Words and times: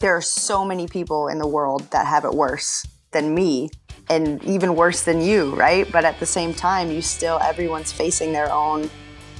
there 0.00 0.16
are 0.16 0.22
so 0.22 0.64
many 0.64 0.86
people 0.86 1.28
in 1.28 1.38
the 1.38 1.46
world 1.46 1.90
that 1.90 2.06
have 2.06 2.24
it 2.24 2.32
worse 2.32 2.86
than 3.10 3.34
me 3.34 3.70
and 4.08 4.42
even 4.44 4.74
worse 4.74 5.02
than 5.02 5.20
you, 5.20 5.54
right? 5.54 5.90
But 5.90 6.04
at 6.04 6.18
the 6.20 6.26
same 6.26 6.54
time, 6.54 6.90
you 6.90 7.02
still, 7.02 7.38
everyone's 7.40 7.92
facing 7.92 8.32
their 8.32 8.50
own 8.50 8.88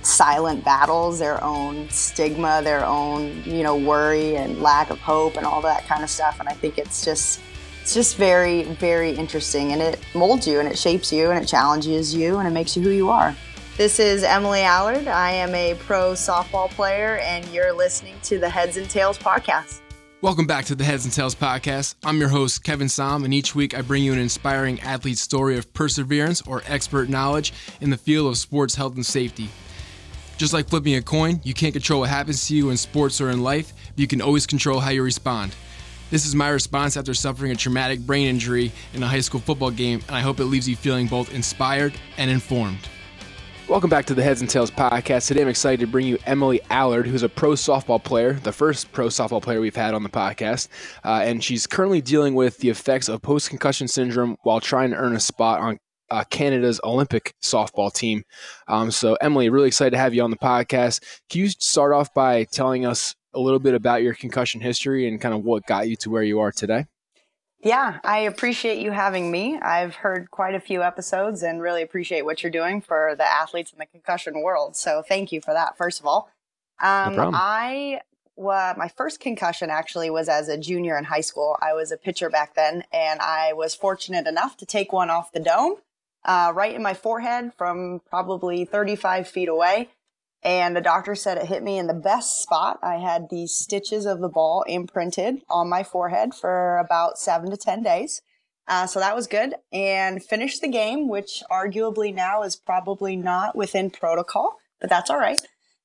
silent 0.03 0.65
battles, 0.65 1.19
their 1.19 1.43
own 1.43 1.89
stigma, 1.91 2.61
their 2.63 2.85
own, 2.85 3.43
you 3.45 3.63
know, 3.63 3.77
worry 3.77 4.37
and 4.37 4.61
lack 4.61 4.91
of 4.91 4.99
hope 4.99 5.37
and 5.37 5.47
all 5.47 5.61
that 5.63 5.87
kind 5.87 6.03
of 6.03 6.11
stuff. 6.11 6.41
And 6.41 6.49
I 6.49 6.53
think 6.53 6.79
it's 6.79 7.05
just, 7.05 7.41
it's 7.83 7.95
just 7.95 8.17
very, 8.17 8.65
very 8.65 9.13
interesting 9.13 9.73
and 9.73 9.81
it 9.81 10.01
molds 10.15 10.47
you 10.47 10.61
and 10.61 10.69
it 10.69 10.79
shapes 10.79 11.13
you 11.13 11.31
and 11.31 11.43
it 11.43 11.47
challenges 11.47 12.15
you 12.15 12.39
and 12.39 12.49
it 12.49 12.53
makes 12.53 12.77
you 12.77 12.83
who 12.83 12.91
you 12.91 13.11
are. 13.11 13.35
This 13.77 14.01
is 14.01 14.25
Emily 14.25 14.63
Allard. 14.63 15.07
I 15.07 15.31
am 15.31 15.55
a 15.55 15.75
pro 15.75 16.13
softball 16.13 16.69
player 16.69 17.19
and 17.19 17.47
you're 17.49 17.73
listening 17.73 18.17
to 18.25 18.39
the 18.39 18.49
Heads 18.49 18.77
and 18.77 18.91
Tails 18.91 19.19
podcast. 19.19 19.81
Welcome 20.21 20.49
back 20.49 20.65
to 20.65 20.75
the 20.75 20.83
Heads 20.83 21.05
and 21.05 21.15
Tails 21.15 21.37
podcast. 21.37 21.95
I'm 22.03 22.19
your 22.19 22.29
host, 22.29 22.65
Kevin 22.65 22.89
Som, 22.89 23.25
and 23.25 23.33
each 23.33 23.55
week 23.55 23.79
I 23.79 23.83
bring 23.83 24.03
you 24.03 24.13
an 24.13 24.19
inspiring 24.19 24.81
athlete 24.81 25.17
story 25.17 25.57
of 25.57 25.73
perseverance 25.73 26.43
or 26.43 26.65
expert 26.67 27.09
knowledge 27.09 27.53
in 27.81 27.91
the 27.91 27.97
field 27.97 28.27
of 28.27 28.37
sports 28.37 28.75
health 28.75 28.97
and 28.97 29.07
safety. 29.07 29.49
Just 30.37 30.53
like 30.53 30.69
flipping 30.69 30.97
a 30.97 31.03
coin, 31.03 31.41
you 31.45 31.55
can't 31.55 31.73
control 31.73 32.01
what 32.01 32.09
happens 32.09 32.49
to 32.49 32.57
you 32.57 32.71
in 32.71 32.77
sports 32.77 33.21
or 33.21 33.31
in 33.31 33.45
life, 33.45 33.73
but 33.91 34.01
you 34.01 34.09
can 34.09 34.21
always 34.21 34.45
control 34.45 34.81
how 34.81 34.91
you 34.91 35.05
respond. 35.05 35.55
This 36.11 36.27
is 36.27 36.35
my 36.35 36.49
response 36.49 36.97
after 36.97 37.15
suffering 37.15 37.53
a 37.53 37.57
traumatic 37.57 38.01
brain 38.01 38.27
injury 38.27 38.73
in 38.95 39.05
a 39.05 39.07
high 39.07 39.21
school 39.21 39.39
football 39.39 39.71
game, 39.71 40.01
and 40.09 40.17
I 40.17 40.21
hope 40.21 40.41
it 40.41 40.47
leaves 40.47 40.69
you 40.69 40.75
feeling 40.75 41.07
both 41.07 41.33
inspired 41.33 41.95
and 42.17 42.29
informed. 42.29 42.89
Welcome 43.69 43.91
back 43.91 44.07
to 44.07 44.15
the 44.15 44.23
Heads 44.23 44.41
and 44.41 44.49
Tails 44.49 44.71
podcast. 44.71 45.27
Today 45.27 45.43
I'm 45.43 45.49
excited 45.49 45.81
to 45.81 45.87
bring 45.87 46.07
you 46.07 46.17
Emily 46.25 46.59
Allard, 46.71 47.07
who's 47.07 47.23
a 47.23 47.29
pro 47.29 47.51
softball 47.51 48.03
player, 48.03 48.33
the 48.33 48.51
first 48.51 48.91
pro 48.93 49.09
softball 49.09 49.43
player 49.43 49.61
we've 49.61 49.77
had 49.77 49.93
on 49.93 50.03
the 50.03 50.09
podcast. 50.09 50.69
Uh, 51.05 51.21
and 51.23 51.45
she's 51.45 51.67
currently 51.67 52.01
dealing 52.01 52.35
with 52.35 52.57
the 52.61 52.71
effects 52.71 53.11
of 53.11 53.21
post 53.21 53.51
concussion 53.51 53.87
syndrome 53.87 54.39
while 54.43 54.59
trying 54.59 54.89
to 54.93 54.97
earn 54.97 55.15
a 55.15 55.21
spot 55.21 55.61
on 55.61 55.79
uh, 56.09 56.25
Canada's 56.31 56.81
Olympic 56.83 57.35
softball 57.43 57.93
team. 57.93 58.23
Um, 58.69 58.91
so, 58.91 59.19
Emily, 59.21 59.51
really 59.51 59.69
excited 59.69 59.91
to 59.91 59.99
have 59.99 60.15
you 60.15 60.23
on 60.23 60.31
the 60.31 60.39
podcast. 60.39 61.03
Can 61.29 61.43
you 61.43 61.49
start 61.51 61.93
off 61.93 62.15
by 62.15 62.45
telling 62.45 62.87
us 62.87 63.15
a 63.35 63.39
little 63.39 63.61
bit 63.61 63.75
about 63.75 64.03
your 64.03 64.15
concussion 64.15 64.63
history 64.63 65.07
and 65.07 65.21
kind 65.21 65.35
of 65.35 65.45
what 65.45 65.67
got 65.67 65.91
you 65.91 65.97
to 65.97 66.09
where 66.09 66.23
you 66.23 66.41
are 66.41 66.53
today? 66.53 66.87
Yeah, 67.61 67.99
I 68.05 68.19
appreciate 68.21 68.79
you 68.79 68.93
having 68.93 69.31
me. 69.31 69.59
I've 69.59 69.97
heard 69.97 70.31
quite 70.31 70.55
a 70.55 70.61
few 70.61 70.83
episodes 70.83 71.43
and 71.43 71.61
really 71.61 71.83
appreciate 71.83 72.23
what 72.23 72.43
you're 72.43 72.53
doing 72.53 72.81
for 72.81 73.15
the 73.17 73.25
athletes 73.25 73.73
in 73.73 73.79
the 73.79 73.87
concussion 73.87 74.43
world. 74.43 74.77
So 74.77 75.03
thank 75.03 75.33
you 75.33 75.41
for 75.41 75.53
that, 75.53 75.77
first 75.77 75.99
of 75.99 76.07
all. 76.07 76.31
Um, 76.81 77.17
no 77.17 77.31
I 77.35 78.01
well, 78.37 78.75
my 78.77 78.87
first 78.87 79.19
concussion 79.19 79.69
actually 79.69 80.11
was 80.11 80.29
as 80.29 80.49
a 80.49 80.57
junior 80.57 80.97
in 80.97 81.05
high 81.05 81.23
school. 81.23 81.57
I 81.61 81.73
was 81.73 81.91
a 81.91 81.97
pitcher 81.97 82.31
back 82.31 82.55
then, 82.55 82.85
and 82.93 83.19
I 83.21 83.53
was 83.53 83.75
fortunate 83.75 84.29
enough 84.29 84.57
to 84.59 84.67
take 84.67 84.93
one 84.93 85.11
off 85.11 85.33
the 85.33 85.41
dome 85.41 85.79
uh, 86.25 86.53
right 86.55 86.73
in 86.73 86.83
my 86.83 86.95
forehead 86.95 87.53
from 87.59 88.01
probably 88.09 88.65
35 88.65 89.27
feet 89.27 89.49
away. 89.49 89.89
And 90.43 90.77
the 90.77 90.81
doctor 90.81 91.15
said 91.15 91.37
it 91.37 91.47
hit 91.47 91.63
me 91.63 91.79
in 91.79 91.89
the 91.89 91.95
best 91.95 92.43
spot. 92.43 92.79
I 92.83 92.97
had 92.97 93.29
these 93.29 93.55
stitches 93.55 94.07
of 94.07 94.21
the 94.21 94.29
ball 94.29 94.63
imprinted 94.69 95.43
on 95.51 95.69
my 95.69 95.83
forehead 95.83 96.35
for 96.35 96.79
about 96.79 97.19
seven 97.19 97.51
to 97.51 97.57
10 97.57 97.83
days. 97.83 98.23
Uh, 98.69 98.87
so 98.87 99.01
that 99.01 99.17
was 99.17 99.27
good 99.27 99.55
and 99.73 100.23
finished 100.23 100.61
the 100.61 100.69
game, 100.69 101.09
which 101.09 101.43
arguably 101.51 102.15
now 102.15 102.43
is 102.43 102.55
probably 102.55 103.17
not 103.17 103.57
within 103.57 103.91
protocol, 103.91 104.57
but 104.81 104.91
that's 104.91 105.11
all 105.11 105.19
right. 105.19 105.41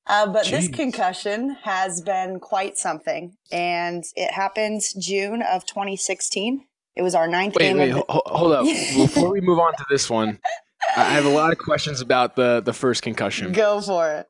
Uh, 0.06 0.26
but 0.26 0.44
Jeez. 0.44 0.50
this 0.50 0.68
concussion 0.68 1.56
has 1.62 2.02
been 2.02 2.38
quite 2.38 2.76
something 2.76 3.36
and 3.50 4.04
it 4.14 4.30
happened 4.32 4.82
June 5.00 5.40
of 5.42 5.64
2016. 5.64 6.66
It 6.94 7.02
was 7.02 7.14
our 7.14 7.26
ninth 7.26 7.56
wait, 7.58 7.68
game. 7.68 7.78
Wait, 7.78 7.92
the- 7.92 8.04
hold 8.08 8.52
up. 8.52 8.66
Before 8.66 9.30
we 9.30 9.40
move 9.40 9.58
on 9.58 9.72
to 9.72 9.84
this 9.88 10.10
one, 10.10 10.38
I 10.96 11.04
have 11.04 11.24
a 11.24 11.30
lot 11.30 11.52
of 11.52 11.58
questions 11.58 12.00
about 12.00 12.36
the 12.36 12.60
the 12.60 12.72
first 12.72 13.02
concussion. 13.02 13.52
Go 13.52 13.80
for 13.80 14.12
it. 14.12 14.28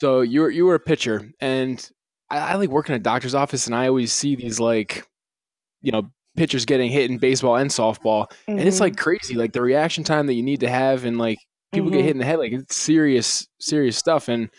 So 0.00 0.20
you 0.22 0.42
were 0.42 0.50
you 0.50 0.66
were 0.66 0.74
a 0.74 0.80
pitcher, 0.80 1.30
and 1.40 1.88
I, 2.30 2.38
I 2.38 2.54
like 2.54 2.70
work 2.70 2.88
in 2.88 2.94
a 2.94 2.98
doctor's 2.98 3.34
office, 3.34 3.66
and 3.66 3.74
I 3.74 3.88
always 3.88 4.12
see 4.12 4.36
these 4.36 4.60
like, 4.60 5.06
you 5.82 5.92
know, 5.92 6.10
pitchers 6.36 6.64
getting 6.64 6.90
hit 6.90 7.10
in 7.10 7.18
baseball 7.18 7.56
and 7.56 7.70
softball, 7.70 8.28
mm-hmm. 8.28 8.58
and 8.58 8.68
it's 8.68 8.80
like 8.80 8.94
mm-hmm. 8.94 9.02
crazy. 9.02 9.34
Like 9.34 9.52
the 9.52 9.62
reaction 9.62 10.04
time 10.04 10.26
that 10.26 10.34
you 10.34 10.42
need 10.42 10.60
to 10.60 10.68
have, 10.68 11.04
and 11.04 11.18
like 11.18 11.38
people 11.72 11.88
mm-hmm. 11.88 11.98
get 11.98 12.04
hit 12.04 12.12
in 12.12 12.18
the 12.18 12.24
head, 12.24 12.38
like 12.38 12.52
it's 12.52 12.76
serious 12.76 13.46
serious 13.60 13.96
stuff. 13.96 14.28
And 14.28 14.50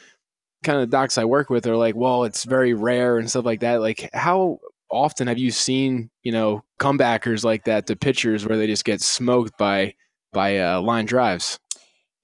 kind 0.64 0.80
of 0.80 0.90
the 0.90 0.98
docs 0.98 1.18
I 1.18 1.26
work 1.26 1.50
with 1.50 1.68
are 1.68 1.78
like, 1.78 1.96
well, 1.96 2.24
it's 2.24 2.44
very 2.44 2.74
rare 2.74 3.18
and 3.18 3.30
stuff 3.30 3.46
like 3.46 3.60
that. 3.60 3.82
Like 3.82 4.10
how 4.14 4.60
often 4.92 5.28
have 5.28 5.38
you 5.38 5.52
seen 5.52 6.10
you 6.24 6.32
know 6.32 6.64
comebackers 6.80 7.44
like 7.44 7.66
that 7.66 7.88
to 7.88 7.96
pitchers 7.96 8.46
where 8.46 8.58
they 8.58 8.68
just 8.68 8.86
get 8.86 9.02
smoked 9.02 9.58
by 9.58 9.94
by 10.32 10.60
uh, 10.60 10.82
line 10.82 11.06
drives? 11.06 11.60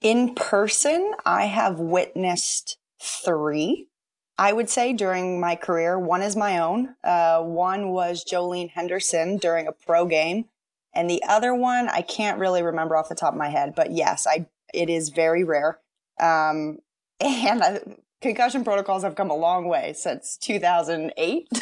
In 0.01 0.33
person, 0.33 1.13
I 1.25 1.45
have 1.45 1.79
witnessed 1.79 2.77
three, 3.01 3.87
I 4.37 4.53
would 4.53 4.69
say, 4.69 4.93
during 4.93 5.39
my 5.39 5.55
career. 5.55 5.99
One 5.99 6.21
is 6.21 6.35
my 6.35 6.59
own. 6.59 6.95
Uh, 7.03 7.41
one 7.41 7.89
was 7.89 8.23
Jolene 8.23 8.69
Henderson 8.69 9.37
during 9.37 9.67
a 9.67 9.71
pro 9.71 10.05
game. 10.05 10.45
And 10.93 11.09
the 11.09 11.23
other 11.27 11.55
one, 11.55 11.89
I 11.89 12.01
can't 12.01 12.39
really 12.39 12.61
remember 12.61 12.97
off 12.97 13.09
the 13.09 13.15
top 13.15 13.33
of 13.33 13.39
my 13.39 13.49
head, 13.49 13.73
but 13.75 13.91
yes, 13.91 14.27
I 14.27 14.47
it 14.73 14.89
is 14.89 15.09
very 15.09 15.43
rare. 15.43 15.79
Um, 16.19 16.79
and 17.19 17.61
uh, 17.61 17.79
concussion 18.21 18.63
protocols 18.63 19.03
have 19.03 19.15
come 19.15 19.29
a 19.29 19.35
long 19.35 19.67
way 19.67 19.93
since 19.93 20.37
2008. 20.37 21.49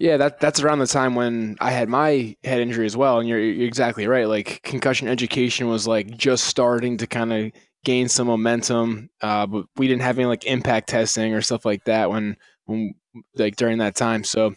Yeah, 0.00 0.16
that 0.16 0.40
that's 0.40 0.62
around 0.62 0.78
the 0.78 0.86
time 0.86 1.14
when 1.14 1.58
I 1.60 1.72
had 1.72 1.90
my 1.90 2.34
head 2.42 2.62
injury 2.62 2.86
as 2.86 2.96
well, 2.96 3.20
and 3.20 3.28
you're, 3.28 3.38
you're 3.38 3.68
exactly 3.68 4.06
right. 4.06 4.26
Like 4.26 4.62
concussion 4.62 5.08
education 5.08 5.68
was 5.68 5.86
like 5.86 6.16
just 6.16 6.44
starting 6.44 6.96
to 6.96 7.06
kind 7.06 7.34
of 7.34 7.52
gain 7.84 8.08
some 8.08 8.26
momentum, 8.26 9.10
uh, 9.20 9.46
but 9.46 9.66
we 9.76 9.88
didn't 9.88 10.02
have 10.02 10.18
any 10.18 10.26
like 10.26 10.44
impact 10.44 10.88
testing 10.88 11.34
or 11.34 11.40
stuff 11.40 11.64
like 11.64 11.84
that 11.84 12.10
when 12.10 12.36
when 12.66 12.94
like 13.36 13.56
during 13.56 13.78
that 13.78 13.96
time. 13.96 14.24
So 14.24 14.54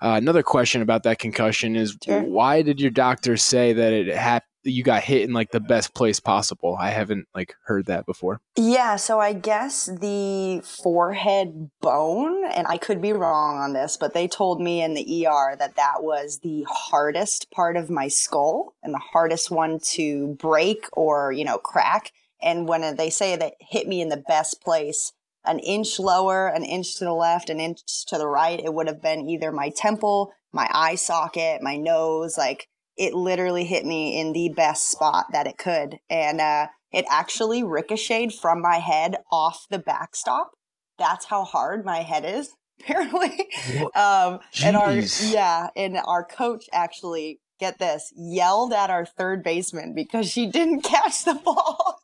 uh, 0.00 0.14
another 0.16 0.42
question 0.42 0.82
about 0.82 1.04
that 1.04 1.18
concussion 1.18 1.76
is 1.76 1.96
sure. 2.04 2.22
why 2.22 2.62
did 2.62 2.80
your 2.80 2.90
doctor 2.90 3.36
say 3.36 3.72
that 3.72 3.92
it 3.92 4.14
happened? 4.14 4.48
you 4.64 4.82
got 4.82 5.02
hit 5.02 5.22
in 5.22 5.32
like 5.32 5.50
the 5.50 5.60
best 5.60 5.94
place 5.94 6.20
possible. 6.20 6.76
I 6.78 6.90
haven't 6.90 7.26
like 7.34 7.54
heard 7.64 7.86
that 7.86 8.06
before. 8.06 8.40
Yeah, 8.56 8.96
so 8.96 9.18
I 9.18 9.32
guess 9.32 9.86
the 9.86 10.62
forehead 10.64 11.70
bone, 11.80 12.44
and 12.44 12.66
I 12.66 12.78
could 12.78 13.02
be 13.02 13.12
wrong 13.12 13.58
on 13.58 13.72
this, 13.72 13.96
but 13.96 14.14
they 14.14 14.28
told 14.28 14.60
me 14.60 14.82
in 14.82 14.94
the 14.94 15.26
ER 15.26 15.56
that 15.58 15.76
that 15.76 16.02
was 16.02 16.40
the 16.42 16.64
hardest 16.68 17.50
part 17.50 17.76
of 17.76 17.90
my 17.90 18.08
skull 18.08 18.74
and 18.82 18.94
the 18.94 19.02
hardest 19.12 19.50
one 19.50 19.80
to 19.92 20.36
break 20.38 20.86
or, 20.92 21.32
you 21.32 21.44
know, 21.44 21.58
crack. 21.58 22.12
And 22.42 22.68
when 22.68 22.96
they 22.96 23.10
say 23.10 23.36
that 23.36 23.54
hit 23.60 23.86
me 23.86 24.00
in 24.00 24.08
the 24.08 24.16
best 24.16 24.62
place, 24.62 25.12
an 25.44 25.58
inch 25.58 25.98
lower, 25.98 26.48
an 26.48 26.64
inch 26.64 26.96
to 26.96 27.04
the 27.04 27.12
left, 27.12 27.50
an 27.50 27.60
inch 27.60 28.06
to 28.06 28.18
the 28.18 28.26
right, 28.26 28.60
it 28.60 28.72
would 28.72 28.86
have 28.86 29.02
been 29.02 29.28
either 29.28 29.52
my 29.52 29.70
temple, 29.70 30.32
my 30.52 30.68
eye 30.72 30.94
socket, 30.94 31.62
my 31.62 31.76
nose, 31.76 32.38
like 32.38 32.68
it 32.96 33.14
literally 33.14 33.64
hit 33.64 33.84
me 33.84 34.20
in 34.20 34.32
the 34.32 34.50
best 34.50 34.90
spot 34.90 35.26
that 35.32 35.46
it 35.46 35.58
could. 35.58 35.98
And 36.10 36.40
uh, 36.40 36.68
it 36.92 37.04
actually 37.10 37.64
ricocheted 37.64 38.34
from 38.34 38.60
my 38.60 38.76
head 38.78 39.16
off 39.30 39.66
the 39.70 39.78
backstop. 39.78 40.52
That's 40.98 41.24
how 41.24 41.44
hard 41.44 41.84
my 41.84 42.02
head 42.02 42.24
is, 42.24 42.50
apparently. 42.80 43.48
um, 43.94 44.40
and 44.62 44.76
our, 44.76 44.92
yeah, 44.92 45.68
and 45.74 45.96
our 46.04 46.24
coach 46.24 46.66
actually, 46.72 47.40
get 47.58 47.78
this, 47.78 48.12
yelled 48.16 48.72
at 48.72 48.90
our 48.90 49.06
third 49.06 49.42
baseman 49.42 49.94
because 49.94 50.28
she 50.28 50.46
didn't 50.46 50.80
catch 50.84 51.24
the 51.24 51.34
ball. 51.34 52.00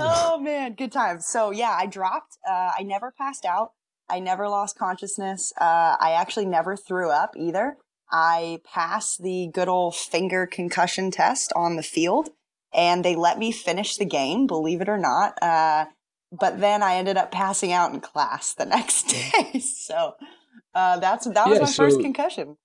Oh 0.00 0.38
man, 0.38 0.74
good 0.74 0.92
times. 0.92 1.26
So 1.26 1.50
yeah, 1.50 1.76
I 1.78 1.86
dropped. 1.86 2.38
Uh, 2.48 2.70
I 2.78 2.82
never 2.82 3.12
passed 3.16 3.44
out. 3.44 3.72
I 4.08 4.20
never 4.20 4.48
lost 4.48 4.78
consciousness. 4.78 5.52
Uh, 5.60 5.96
I 6.00 6.16
actually 6.18 6.46
never 6.46 6.76
threw 6.76 7.10
up 7.10 7.34
either. 7.36 7.76
I 8.10 8.58
passed 8.64 9.22
the 9.22 9.50
good 9.52 9.68
old 9.68 9.94
finger 9.94 10.46
concussion 10.46 11.10
test 11.10 11.52
on 11.54 11.76
the 11.76 11.82
field 11.82 12.30
and 12.72 13.04
they 13.04 13.16
let 13.16 13.38
me 13.38 13.52
finish 13.52 13.96
the 13.96 14.04
game, 14.04 14.46
believe 14.46 14.80
it 14.80 14.88
or 14.88 14.98
not. 14.98 15.40
Uh, 15.42 15.86
but 16.32 16.60
then 16.60 16.82
I 16.82 16.94
ended 16.96 17.16
up 17.16 17.30
passing 17.30 17.72
out 17.72 17.92
in 17.92 18.00
class 18.00 18.54
the 18.54 18.64
next 18.66 19.08
day. 19.08 19.60
so 19.60 20.14
uh, 20.74 20.98
that's 20.98 21.26
that 21.26 21.48
was 21.48 21.58
yeah, 21.58 21.64
my 21.64 21.70
so, 21.70 21.84
first 21.84 22.00
concussion. 22.00 22.56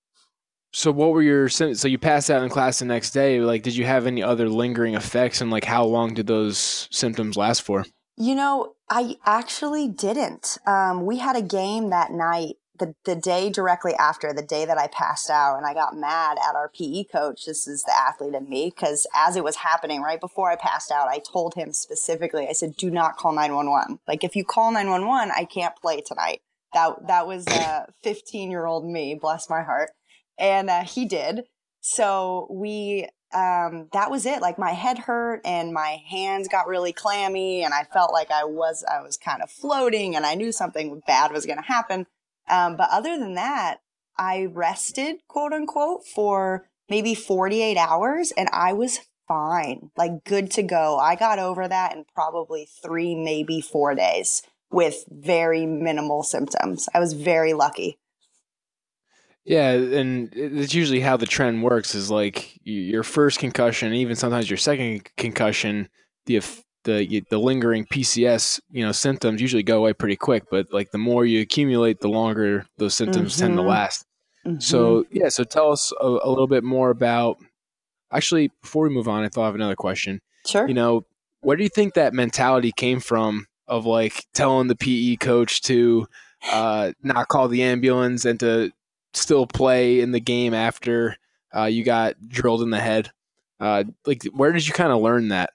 So 0.72 0.92
what 0.92 1.12
were 1.12 1.22
your 1.22 1.48
so 1.48 1.88
you 1.88 1.98
passed 1.98 2.30
out 2.30 2.42
in 2.42 2.48
class 2.50 2.80
the 2.80 2.84
next 2.84 3.12
day? 3.12 3.40
Like, 3.40 3.62
did 3.62 3.76
you 3.76 3.86
have 3.86 4.06
any 4.06 4.22
other 4.22 4.48
lingering 4.48 4.94
effects, 4.94 5.40
and 5.40 5.50
like 5.50 5.64
how 5.64 5.84
long 5.84 6.14
did 6.14 6.26
those 6.26 6.88
symptoms 6.90 7.36
last 7.36 7.62
for? 7.62 7.84
You 8.16 8.34
know, 8.34 8.74
I 8.90 9.16
actually 9.24 9.88
didn't. 9.88 10.58
Um, 10.66 11.06
we 11.06 11.18
had 11.18 11.36
a 11.36 11.42
game 11.42 11.90
that 11.90 12.12
night 12.12 12.56
the, 12.78 12.94
the 13.04 13.16
day 13.16 13.50
directly 13.50 13.94
after 13.94 14.32
the 14.32 14.42
day 14.42 14.64
that 14.64 14.78
I 14.78 14.86
passed 14.88 15.30
out 15.30 15.56
and 15.56 15.66
I 15.66 15.74
got 15.74 15.96
mad 15.96 16.38
at 16.38 16.54
our 16.54 16.68
PE 16.68 17.04
coach. 17.04 17.44
This 17.46 17.66
is 17.66 17.82
the 17.84 17.94
athlete 17.96 18.34
in 18.34 18.48
me 18.48 18.72
because 18.74 19.06
as 19.14 19.36
it 19.36 19.44
was 19.44 19.56
happening 19.56 20.02
right 20.02 20.20
before 20.20 20.50
I 20.50 20.56
passed 20.56 20.90
out, 20.90 21.08
I 21.08 21.18
told 21.20 21.54
him 21.54 21.72
specifically, 21.72 22.48
I 22.48 22.52
said, 22.52 22.76
do 22.76 22.90
not 22.90 23.16
call 23.16 23.32
911. 23.32 24.00
Like 24.06 24.24
if 24.24 24.36
you 24.36 24.44
call 24.44 24.72
911, 24.72 25.32
I 25.36 25.44
can't 25.44 25.76
play 25.76 26.00
tonight. 26.00 26.42
that 26.74 27.06
that 27.06 27.26
was 27.26 27.46
uh 27.46 27.86
15 28.02 28.50
year 28.50 28.66
old 28.66 28.84
me 28.84 29.14
bless 29.14 29.48
my 29.48 29.62
heart 29.62 29.90
and 30.38 30.70
uh, 30.70 30.82
he 30.82 31.04
did 31.04 31.44
so 31.80 32.46
we 32.50 33.08
um 33.34 33.88
that 33.92 34.10
was 34.10 34.24
it 34.26 34.40
like 34.40 34.58
my 34.58 34.72
head 34.72 34.98
hurt 34.98 35.40
and 35.44 35.72
my 35.72 36.00
hands 36.08 36.48
got 36.48 36.68
really 36.68 36.92
clammy 36.92 37.62
and 37.64 37.74
i 37.74 37.82
felt 37.82 38.12
like 38.12 38.30
i 38.30 38.44
was 38.44 38.84
i 38.90 39.00
was 39.00 39.16
kind 39.16 39.42
of 39.42 39.50
floating 39.50 40.14
and 40.14 40.24
i 40.24 40.34
knew 40.34 40.52
something 40.52 41.00
bad 41.06 41.32
was 41.32 41.46
going 41.46 41.58
to 41.58 41.64
happen 41.64 42.06
um 42.48 42.76
but 42.76 42.88
other 42.90 43.18
than 43.18 43.34
that 43.34 43.78
i 44.16 44.46
rested 44.52 45.16
quote 45.28 45.52
unquote 45.52 46.06
for 46.06 46.66
maybe 46.88 47.14
48 47.14 47.76
hours 47.76 48.32
and 48.36 48.48
i 48.52 48.72
was 48.72 49.00
fine 49.26 49.90
like 49.96 50.24
good 50.24 50.50
to 50.52 50.62
go 50.62 50.98
i 50.98 51.16
got 51.16 51.40
over 51.40 51.66
that 51.66 51.96
in 51.96 52.04
probably 52.14 52.68
three 52.80 53.16
maybe 53.16 53.60
four 53.60 53.94
days 53.94 54.42
with 54.70 55.04
very 55.10 55.66
minimal 55.66 56.22
symptoms. 56.22 56.88
I 56.92 57.00
was 57.00 57.12
very 57.12 57.52
lucky. 57.52 57.98
Yeah, 59.46 59.70
and 59.70 60.30
it's 60.34 60.74
usually 60.74 61.00
how 61.00 61.16
the 61.16 61.26
trend 61.26 61.62
works 61.62 61.94
is 61.94 62.10
like 62.10 62.58
your 62.64 63.02
first 63.02 63.38
concussion, 63.38 63.94
even 63.94 64.16
sometimes 64.16 64.50
your 64.50 64.56
second 64.56 65.08
concussion, 65.16 65.88
the 66.26 66.42
the 66.84 67.24
the 67.30 67.38
lingering 67.38 67.86
PCS, 67.86 68.60
you 68.70 68.84
know, 68.84 68.92
symptoms 68.92 69.40
usually 69.40 69.62
go 69.62 69.78
away 69.78 69.92
pretty 69.92 70.16
quick, 70.16 70.44
but 70.50 70.66
like 70.72 70.90
the 70.90 70.98
more 70.98 71.24
you 71.24 71.40
accumulate, 71.40 72.00
the 72.00 72.08
longer 72.08 72.66
those 72.78 72.94
symptoms 72.94 73.34
mm-hmm. 73.34 73.40
tend 73.40 73.56
to 73.56 73.60
mm-hmm. 73.60 73.70
last. 73.70 74.04
Mm-hmm. 74.44 74.60
So, 74.60 75.04
yeah, 75.10 75.28
so 75.28 75.44
tell 75.44 75.72
us 75.72 75.92
a, 76.00 76.06
a 76.06 76.28
little 76.28 76.46
bit 76.46 76.62
more 76.62 76.90
about 76.90 77.38
Actually, 78.12 78.50
before 78.62 78.84
we 78.84 78.94
move 78.94 79.08
on, 79.08 79.24
I 79.24 79.28
thought 79.28 79.42
I 79.42 79.46
have 79.46 79.54
another 79.54 79.76
question. 79.76 80.20
Sure. 80.46 80.66
You 80.68 80.74
know, 80.74 81.06
where 81.40 81.56
do 81.56 81.62
you 81.62 81.68
think 81.68 81.94
that 81.94 82.14
mentality 82.14 82.72
came 82.72 83.00
from 83.00 83.46
of 83.66 83.84
like 83.84 84.24
telling 84.32 84.68
the 84.68 84.76
PE 84.76 85.16
coach 85.16 85.60
to 85.62 86.06
uh, 86.52 86.92
not 87.02 87.28
call 87.28 87.48
the 87.48 87.62
ambulance 87.62 88.24
and 88.24 88.38
to 88.40 88.70
still 89.16 89.46
play 89.46 90.00
in 90.00 90.12
the 90.12 90.20
game 90.20 90.54
after 90.54 91.16
uh, 91.54 91.64
you 91.64 91.84
got 91.84 92.14
drilled 92.28 92.62
in 92.62 92.70
the 92.70 92.80
head. 92.80 93.10
Uh, 93.58 93.84
like, 94.04 94.22
where 94.34 94.52
did 94.52 94.66
you 94.66 94.74
kind 94.74 94.92
of 94.92 95.00
learn 95.00 95.28
that? 95.28 95.50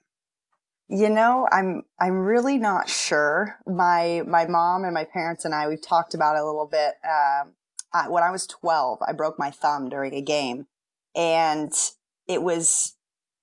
You 0.88 1.08
know, 1.08 1.48
I'm 1.50 1.84
I'm 1.98 2.18
really 2.18 2.58
not 2.58 2.90
sure. 2.90 3.56
My 3.66 4.22
my 4.26 4.46
mom 4.46 4.84
and 4.84 4.92
my 4.92 5.04
parents 5.04 5.44
and 5.44 5.54
I 5.54 5.68
we've 5.68 5.80
talked 5.80 6.12
about 6.12 6.36
it 6.36 6.42
a 6.42 6.44
little 6.44 6.66
bit. 6.66 6.94
Um, 7.04 7.54
I, 7.94 8.08
when 8.08 8.22
I 8.22 8.30
was 8.30 8.46
12, 8.46 8.98
I 9.06 9.12
broke 9.12 9.38
my 9.38 9.50
thumb 9.50 9.88
during 9.88 10.14
a 10.14 10.20
game, 10.20 10.66
and 11.14 11.72
it 12.26 12.42
was 12.42 12.96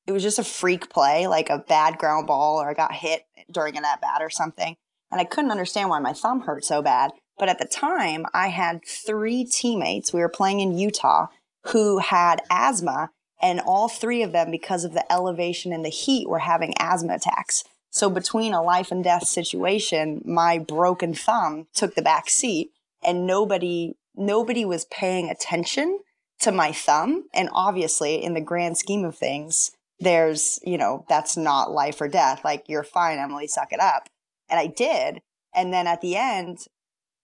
it 0.06 0.12
was 0.12 0.24
just 0.24 0.39
a 0.39 0.44
freak 0.44 0.89
play, 0.89 1.27
like 1.27 1.50
a 1.50 1.60
bad 1.60 1.98
ground 1.98 2.27
ball, 2.27 2.62
or 2.62 2.69
I 2.69 2.74
got 2.74 2.94
hit 2.94 3.24
during 3.51 3.77
an 3.77 3.86
at 3.86 4.01
bat 4.01 4.21
or 4.21 4.30
something. 4.30 4.75
And 5.12 5.19
I 5.19 5.24
couldn't 5.24 5.51
understand 5.51 5.89
why 5.89 6.00
my 6.00 6.13
thumb 6.13 6.42
hurt 6.42 6.66
so 6.66 6.81
bad. 6.81 7.12
But 7.39 7.50
at 7.50 7.57
the 7.57 7.65
time, 7.65 8.25
I 8.33 8.50
had 8.50 8.86
three 8.86 9.45
teammates. 9.45 10.13
We 10.13 10.19
were 10.19 10.30
playing 10.30 10.59
in 10.59 10.77
Utah 10.77 11.27
who 11.68 12.00
had 12.00 12.41
asthma, 12.51 13.12
and 13.41 13.59
all 13.62 13.88
three 13.88 14.21
of 14.21 14.33
them, 14.33 14.51
because 14.51 14.83
of 14.83 14.94
the 14.94 15.09
elevation 15.12 15.74
and 15.74 15.83
the 15.83 15.89
heat, 15.89 16.27
were 16.27 16.39
having 16.39 16.74
asthma 16.77 17.15
attacks. 17.15 17.63
So 17.89 18.09
between 18.09 18.53
a 18.53 18.62
life 18.62 18.91
and 18.91 19.03
death 19.03 19.25
situation, 19.25 20.21
my 20.25 20.59
broken 20.59 21.13
thumb 21.13 21.68
took 21.74 21.95
the 21.95 22.01
back 22.01 22.30
seat, 22.30 22.71
and 23.03 23.25
nobody 23.25 23.95
nobody 24.15 24.65
was 24.65 24.85
paying 24.85 25.30
attention 25.30 26.00
to 26.39 26.51
my 26.51 26.71
thumb. 26.71 27.25
And 27.33 27.50
obviously, 27.53 28.24
in 28.24 28.33
the 28.33 28.42
grand 28.42 28.77
scheme 28.77 29.06
of 29.06 29.18
things, 29.18 29.71
there's, 30.00 30.59
you 30.63 30.77
know, 30.77 31.06
that's 31.07 31.38
not 31.38 31.71
life 31.71 32.01
or 32.01 32.07
death. 32.07 32.44
Like, 32.44 32.65
you're 32.68 32.83
fine, 32.83 33.18
Emily, 33.18 33.47
suck 33.47 33.71
it 33.71 33.80
up. 33.80 34.09
And 34.50 34.59
I 34.59 34.68
did. 34.68 35.21
And 35.53 35.74
then 35.74 35.88
at 35.88 36.01
the 36.01 36.15
end, 36.15 36.65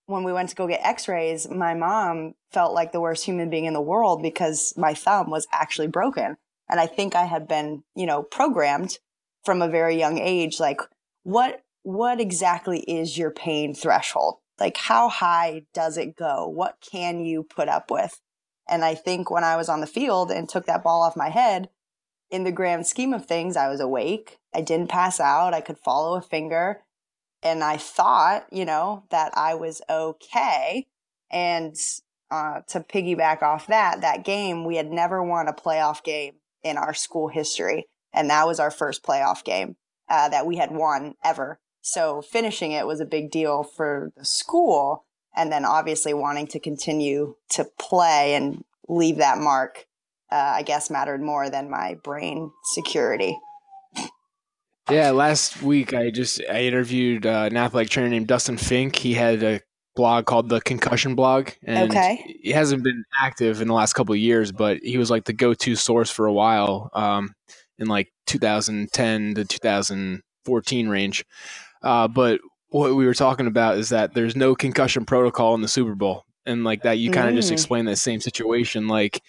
when 0.07 0.23
we 0.23 0.33
went 0.33 0.49
to 0.49 0.55
go 0.55 0.67
get 0.67 0.85
x 0.85 1.07
rays, 1.07 1.49
my 1.49 1.73
mom 1.73 2.35
felt 2.51 2.73
like 2.73 2.91
the 2.91 3.01
worst 3.01 3.25
human 3.25 3.49
being 3.49 3.65
in 3.65 3.73
the 3.73 3.81
world 3.81 4.21
because 4.21 4.73
my 4.77 4.93
thumb 4.93 5.29
was 5.29 5.47
actually 5.51 5.87
broken. 5.87 6.37
And 6.69 6.79
I 6.79 6.87
think 6.87 7.15
I 7.15 7.25
had 7.25 7.47
been, 7.47 7.83
you 7.95 8.05
know, 8.05 8.23
programmed 8.23 8.99
from 9.43 9.61
a 9.61 9.69
very 9.69 9.97
young 9.97 10.17
age, 10.17 10.59
like, 10.59 10.81
what, 11.23 11.63
what 11.83 12.19
exactly 12.19 12.79
is 12.81 13.17
your 13.17 13.31
pain 13.31 13.75
threshold? 13.75 14.37
Like, 14.59 14.77
how 14.77 15.09
high 15.09 15.63
does 15.73 15.97
it 15.97 16.15
go? 16.15 16.47
What 16.47 16.77
can 16.91 17.19
you 17.19 17.43
put 17.43 17.69
up 17.69 17.91
with? 17.91 18.19
And 18.67 18.83
I 18.83 18.95
think 18.95 19.29
when 19.29 19.43
I 19.43 19.55
was 19.55 19.69
on 19.69 19.81
the 19.81 19.87
field 19.87 20.31
and 20.31 20.49
took 20.49 20.65
that 20.65 20.83
ball 20.83 21.03
off 21.03 21.15
my 21.15 21.29
head, 21.29 21.69
in 22.31 22.43
the 22.43 22.51
grand 22.51 22.87
scheme 22.87 23.13
of 23.13 23.25
things, 23.25 23.55
I 23.55 23.69
was 23.69 23.79
awake. 23.79 24.39
I 24.53 24.61
didn't 24.61 24.89
pass 24.89 25.19
out. 25.19 25.53
I 25.53 25.61
could 25.61 25.77
follow 25.77 26.17
a 26.17 26.21
finger. 26.21 26.81
And 27.45 27.63
I 27.63 27.77
thought, 27.77 28.45
you 28.51 28.65
know, 28.65 29.03
that 29.11 29.31
I 29.37 29.53
was 29.53 29.81
okay. 29.89 30.87
And 31.31 31.75
uh, 32.29 32.61
to 32.69 32.81
piggyback 32.81 33.41
off 33.41 33.67
that, 33.67 34.01
that 34.01 34.25
game, 34.25 34.65
we 34.65 34.75
had 34.75 34.91
never 34.91 35.23
won 35.23 35.47
a 35.47 35.53
playoff 35.53 36.03
game 36.03 36.33
in 36.63 36.77
our 36.77 36.93
school 36.93 37.29
history. 37.29 37.85
And 38.13 38.29
that 38.29 38.47
was 38.47 38.59
our 38.59 38.71
first 38.71 39.03
playoff 39.03 39.43
game 39.43 39.75
uh, 40.09 40.29
that 40.29 40.45
we 40.45 40.57
had 40.57 40.71
won 40.71 41.15
ever. 41.23 41.59
So 41.81 42.21
finishing 42.21 42.71
it 42.71 42.87
was 42.87 42.99
a 42.99 43.05
big 43.05 43.31
deal 43.31 43.63
for 43.63 44.11
the 44.17 44.25
school. 44.25 45.05
And 45.35 45.51
then 45.51 45.65
obviously 45.65 46.13
wanting 46.13 46.47
to 46.47 46.59
continue 46.59 47.35
to 47.51 47.65
play 47.77 48.33
and 48.33 48.65
leave 48.87 49.17
that 49.17 49.37
mark 49.37 49.85
uh, 50.31 50.53
I 50.55 50.63
guess 50.63 50.89
mattered 50.89 51.21
more 51.21 51.49
than 51.49 51.69
my 51.69 51.97
brain 52.03 52.51
security. 52.73 53.37
Yeah, 54.89 55.11
last 55.11 55.63
week 55.63 55.93
I 55.93 56.11
just 56.11 56.41
I 56.49 56.61
interviewed 56.61 57.25
uh, 57.25 57.47
an 57.49 57.57
athletic 57.57 57.89
trainer 57.89 58.09
named 58.09 58.27
Dustin 58.27 58.57
Fink. 58.57 58.95
He 58.95 59.13
had 59.13 59.41
a 59.41 59.61
blog 59.95 60.25
called 60.25 60.49
the 60.49 60.61
Concussion 60.61 61.15
Blog, 61.15 61.49
and 61.63 61.91
okay. 61.91 62.37
he 62.43 62.51
hasn't 62.51 62.83
been 62.83 63.03
active 63.19 63.61
in 63.61 63.67
the 63.67 63.73
last 63.73 63.93
couple 63.93 64.13
of 64.13 64.19
years, 64.19 64.51
but 64.51 64.77
he 64.79 64.97
was 64.97 65.09
like 65.09 65.25
the 65.25 65.33
go-to 65.33 65.75
source 65.75 66.11
for 66.11 66.27
a 66.27 66.33
while 66.33 66.91
um, 66.93 67.33
in 67.79 67.87
like 67.87 68.11
2010 68.27 69.35
to 69.35 69.45
2014 69.45 70.89
range. 70.89 71.25
Uh, 71.81 72.07
but 72.07 72.39
what 72.69 72.95
we 72.95 73.05
were 73.05 73.13
talking 73.13 73.47
about 73.47 73.77
is 73.77 73.89
that 73.89 74.13
there's 74.13 74.35
no 74.35 74.53
concussion 74.53 75.05
protocol 75.05 75.55
in 75.55 75.61
the 75.61 75.67
Super 75.67 75.95
Bowl, 75.95 76.25
and 76.45 76.63
like 76.63 76.83
that 76.83 76.99
you 76.99 77.09
kind 77.09 77.27
of 77.27 77.33
mm. 77.33 77.37
just 77.37 77.51
explained 77.51 77.87
that 77.87 77.97
same 77.97 78.19
situation, 78.19 78.87
like 78.87 79.19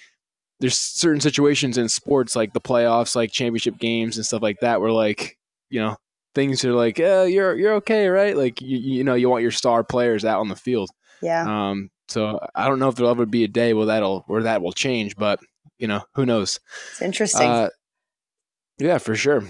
there's 0.60 0.78
certain 0.78 1.20
situations 1.20 1.78
in 1.78 1.88
sports 1.88 2.36
like 2.36 2.52
the 2.52 2.60
playoffs, 2.60 3.16
like 3.16 3.30
championship 3.30 3.78
games 3.78 4.16
and 4.16 4.26
stuff 4.26 4.42
like 4.42 4.60
that, 4.60 4.80
where 4.80 4.90
like 4.90 5.38
you 5.70 5.80
know 5.80 5.96
things 6.34 6.64
are 6.64 6.74
like, 6.74 6.98
yeah, 6.98 7.24
you're 7.24 7.56
you're 7.56 7.74
okay, 7.74 8.08
right? 8.08 8.36
Like 8.36 8.60
you 8.60 8.78
you 8.78 9.04
know 9.04 9.14
you 9.14 9.28
want 9.28 9.42
your 9.42 9.50
star 9.50 9.82
players 9.82 10.24
out 10.24 10.40
on 10.40 10.48
the 10.48 10.56
field. 10.56 10.90
Yeah. 11.20 11.70
Um. 11.70 11.90
So 12.08 12.38
I 12.54 12.68
don't 12.68 12.78
know 12.78 12.88
if 12.88 12.94
there'll 12.94 13.10
ever 13.10 13.26
be 13.26 13.42
a 13.42 13.48
day 13.48 13.74
where 13.74 13.86
that'll 13.86 14.20
where 14.28 14.44
that 14.44 14.62
will 14.62 14.72
change, 14.72 15.16
but 15.16 15.40
you 15.78 15.88
know 15.88 16.02
who 16.14 16.24
knows. 16.24 16.60
It's 16.92 17.02
interesting. 17.02 17.48
Uh, 17.48 17.70
yeah, 18.78 18.98
for 18.98 19.16
sure. 19.16 19.42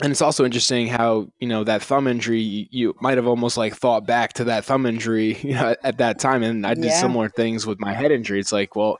And 0.00 0.12
it's 0.12 0.22
also 0.22 0.44
interesting 0.44 0.86
how 0.86 1.28
you 1.38 1.48
know 1.48 1.64
that 1.64 1.82
thumb 1.82 2.06
injury. 2.06 2.40
You, 2.40 2.66
you, 2.70 2.94
might 3.00 3.16
have 3.16 3.26
almost 3.26 3.56
like 3.56 3.74
thought 3.74 4.06
back 4.06 4.34
to 4.34 4.44
that 4.44 4.64
thumb 4.64 4.86
injury 4.86 5.38
you 5.42 5.54
know, 5.54 5.74
at 5.82 5.98
that 5.98 6.18
time, 6.18 6.42
and 6.42 6.66
I 6.66 6.74
did 6.74 6.84
yeah. 6.84 7.00
similar 7.00 7.28
things 7.28 7.66
with 7.66 7.80
my 7.80 7.94
head 7.94 8.12
injury. 8.12 8.38
It's 8.38 8.52
like, 8.52 8.76
well, 8.76 8.98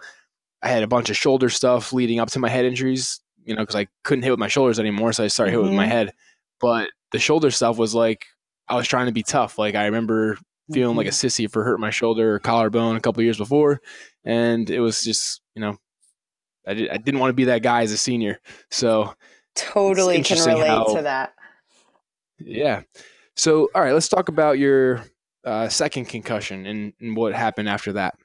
I 0.63 0.69
had 0.69 0.83
a 0.83 0.89
bunch 0.89 1.11
of 1.11 1.17
shoulder 1.17 1.51
stuff 1.51 1.93
leading 1.93 2.19
up 2.19 2.31
to 2.31 2.41
my 2.41 2.49
head 2.49 2.65
injuries, 2.65 3.21
you 3.45 3.55
know, 3.55 3.63
because 3.63 3.77
I 3.77 3.87
couldn't 4.03 4.25
hit 4.25 4.31
with 4.31 4.41
my 4.41 4.49
shoulders 4.49 4.81
anymore. 4.81 5.13
So 5.13 5.25
I 5.25 5.29
started 5.29 5.53
mm-hmm. 5.53 5.61
hitting 5.61 5.71
with 5.71 5.77
my 5.77 5.85
mm-hmm. 5.85 5.93
head. 5.93 6.13
But 6.61 6.91
the 7.13 7.19
shoulder 7.19 7.51
stuff 7.51 7.79
was 7.79 7.95
like, 7.95 8.25
I 8.69 8.75
was 8.77 8.87
trying 8.87 9.07
to 9.07 9.13
be 9.13 9.23
tough. 9.23 9.59
Like 9.59 9.75
I 9.75 9.87
remember 9.87 10.39
feeling 10.73 10.91
mm-hmm. 10.91 10.99
like 10.99 11.07
a 11.07 11.11
mm-hmm. 11.11 11.27
sissy 11.27 11.51
for 11.51 11.65
hurting 11.65 11.81
my 11.81 11.91
shoulder 11.91 12.35
or 12.35 12.39
collarbone 12.39 12.97
a 12.97 13.01
couple 13.01 13.23
years 13.23 13.39
before. 13.39 13.81
And 14.25 14.69
it 14.69 14.81
was 14.81 15.03
just, 15.03 15.41
you 15.55 15.63
know, 15.63 15.77
I, 16.67 16.75
did, 16.75 16.91
I 16.91 16.99
didn't 16.99 17.21
want 17.21 17.31
to 17.31 17.35
be 17.35 17.45
that 17.45 17.63
guy 17.63 17.83
as 17.83 17.93
a 17.93 17.97
senior. 17.97 18.41
So 18.71 19.15
totally 19.55 20.23
can 20.23 20.39
relate 20.45 20.67
how, 20.67 20.95
to 20.95 21.03
that. 21.03 21.33
Yeah. 22.39 22.83
So, 23.37 23.71
all 23.75 23.83
right, 23.83 23.95
let's 23.95 24.09
talk 24.09 24.29
about 24.29 24.59
your 24.59 25.05
uh, 25.45 25.69
second 25.69 26.07
concussion 26.07 26.67
and, 26.67 26.93
and 27.01 27.17
what 27.17 27.35
happened 27.35 27.69
after 27.69 27.95
that. 27.95 28.17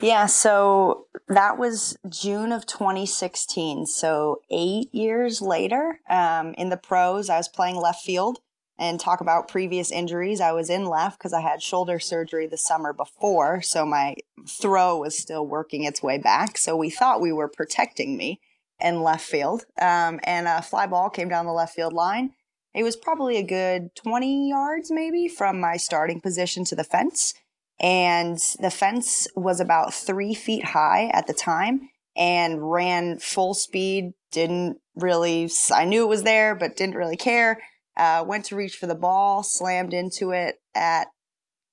Yeah, 0.00 0.26
so 0.26 1.06
that 1.28 1.56
was 1.56 1.96
June 2.08 2.52
of 2.52 2.66
2016. 2.66 3.86
So 3.86 4.40
eight 4.50 4.92
years 4.92 5.40
later, 5.40 6.00
um, 6.10 6.54
in 6.54 6.68
the 6.68 6.76
pros, 6.76 7.30
I 7.30 7.36
was 7.36 7.48
playing 7.48 7.76
left 7.76 8.04
field 8.04 8.40
and 8.76 8.98
talk 8.98 9.20
about 9.20 9.48
previous 9.48 9.92
injuries. 9.92 10.40
I 10.40 10.52
was 10.52 10.68
in 10.68 10.86
left 10.86 11.18
because 11.18 11.32
I 11.32 11.40
had 11.40 11.62
shoulder 11.62 12.00
surgery 12.00 12.46
the 12.46 12.58
summer 12.58 12.92
before. 12.92 13.62
So 13.62 13.86
my 13.86 14.16
throw 14.48 14.98
was 14.98 15.16
still 15.16 15.46
working 15.46 15.84
its 15.84 16.02
way 16.02 16.18
back. 16.18 16.58
So 16.58 16.76
we 16.76 16.90
thought 16.90 17.20
we 17.20 17.32
were 17.32 17.48
protecting 17.48 18.16
me 18.16 18.40
in 18.80 19.02
left 19.02 19.24
field. 19.24 19.64
Um, 19.80 20.18
and 20.24 20.48
a 20.48 20.60
fly 20.60 20.86
ball 20.86 21.08
came 21.08 21.28
down 21.28 21.46
the 21.46 21.52
left 21.52 21.74
field 21.74 21.92
line. 21.92 22.32
It 22.74 22.82
was 22.82 22.96
probably 22.96 23.36
a 23.36 23.44
good 23.44 23.94
20 23.94 24.48
yards 24.48 24.90
maybe 24.90 25.28
from 25.28 25.60
my 25.60 25.76
starting 25.76 26.20
position 26.20 26.64
to 26.64 26.74
the 26.74 26.82
fence 26.82 27.34
and 27.80 28.38
the 28.60 28.70
fence 28.70 29.26
was 29.34 29.60
about 29.60 29.94
three 29.94 30.34
feet 30.34 30.64
high 30.64 31.10
at 31.12 31.26
the 31.26 31.34
time 31.34 31.88
and 32.16 32.70
ran 32.70 33.18
full 33.18 33.54
speed. 33.54 34.12
Didn't 34.30 34.78
really, 34.94 35.50
I 35.72 35.84
knew 35.84 36.04
it 36.04 36.08
was 36.08 36.22
there, 36.22 36.54
but 36.54 36.76
didn't 36.76 36.96
really 36.96 37.16
care. 37.16 37.60
Uh, 37.96 38.24
went 38.26 38.44
to 38.46 38.56
reach 38.56 38.76
for 38.76 38.86
the 38.86 38.94
ball, 38.94 39.42
slammed 39.42 39.94
into 39.94 40.30
it 40.30 40.56
at 40.74 41.08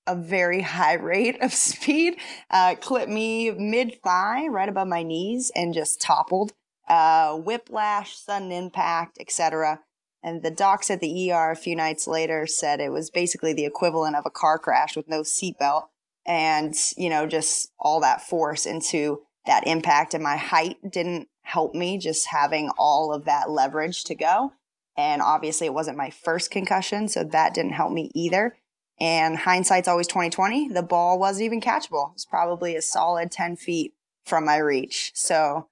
a 0.08 0.16
very 0.16 0.62
high 0.62 0.94
rate 1.12 1.42
of 1.42 1.54
speed, 1.54 2.16
uh, 2.50 2.76
clipped 2.76 3.12
me 3.12 3.52
mid 3.52 4.02
thigh, 4.04 4.48
right 4.48 4.70
above 4.70 4.88
my 4.88 5.04
knees, 5.04 5.52
and 5.56 5.74
just 5.74 6.02
toppled. 6.02 6.54
Uh, 6.88 7.36
whiplash, 7.36 8.18
sudden 8.18 8.52
impact, 8.52 9.18
etc. 9.20 9.80
And 10.24 10.44
the 10.44 10.52
docs 10.52 10.92
at 10.92 11.00
the 11.00 11.32
ER 11.32 11.52
a 11.52 11.56
few 11.56 11.76
nights 11.76 12.06
later 12.06 12.46
said 12.46 12.80
it 12.80 12.92
was 12.92 13.10
basically 13.10 13.54
the 13.54 13.66
equivalent 13.66 14.16
of 14.16 14.26
a 14.26 14.32
car 14.32 14.60
crash 14.60 14.96
with 14.96 15.08
no 15.08 15.22
seatbelt, 15.22 15.86
and 16.32 16.74
you 16.96 17.10
know 17.10 17.28
just 17.28 17.74
all 17.78 18.00
that 18.00 18.22
force 18.22 18.66
into 18.66 19.22
that 19.46 19.68
impact. 19.68 20.14
And 20.14 20.24
my 20.24 20.38
height 20.38 20.78
didn't 20.90 21.28
help 21.42 21.76
me, 21.76 21.98
just 21.98 22.28
having 22.28 22.70
all 22.78 23.14
of 23.14 23.26
that 23.26 23.50
leverage 23.50 24.06
to 24.06 24.16
go. 24.16 24.54
And 24.96 25.22
obviously, 25.22 25.68
it 25.68 25.74
wasn't 25.74 25.98
my 25.98 26.10
first 26.10 26.50
concussion, 26.50 27.10
so 27.10 27.26
that 27.26 27.54
didn't 27.54 27.74
help 27.74 27.92
me 27.92 28.12
either. 28.16 28.56
And 29.00 29.36
hindsight's 29.36 29.90
always 29.90 30.08
2020. 30.08 30.70
The 30.70 30.84
ball 30.84 31.20
wasn't 31.20 31.46
even 31.46 31.60
catchable. 31.60 32.10
It 32.10 32.14
was 32.14 32.28
probably 32.30 32.76
a 32.76 32.82
solid 32.82 33.32
10 33.32 33.58
feet 33.58 33.94
from 34.26 34.46
my 34.46 34.58
reach. 34.58 35.12
So 35.16 35.68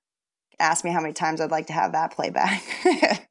ask 0.60 0.84
me 0.84 0.92
how 0.92 1.00
many 1.00 1.14
times 1.14 1.40
I'd 1.40 1.52
like 1.52 1.68
to 1.68 1.74
have 1.74 1.94
that 1.94 2.12
play 2.12 2.32
back. 2.32 2.64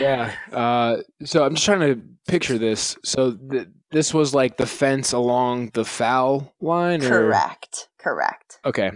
yeah. 0.00 0.32
Uh, 0.50 0.98
so 1.24 1.44
I'm 1.44 1.54
just 1.54 1.66
trying 1.66 1.80
to 1.80 2.02
picture 2.26 2.56
this. 2.56 2.96
So 3.04 3.32
th- 3.32 3.68
this 3.90 4.12
was 4.12 4.34
like 4.34 4.56
the 4.56 4.66
fence 4.66 5.12
along 5.12 5.70
the 5.74 5.84
foul 5.84 6.54
line? 6.60 7.02
Or? 7.02 7.08
Correct. 7.08 7.88
Correct. 7.98 8.58
Okay. 8.64 8.92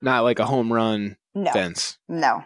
Not 0.00 0.24
like 0.24 0.38
a 0.38 0.46
home 0.46 0.72
run 0.72 1.16
no. 1.34 1.52
fence. 1.52 1.98
No. 2.08 2.44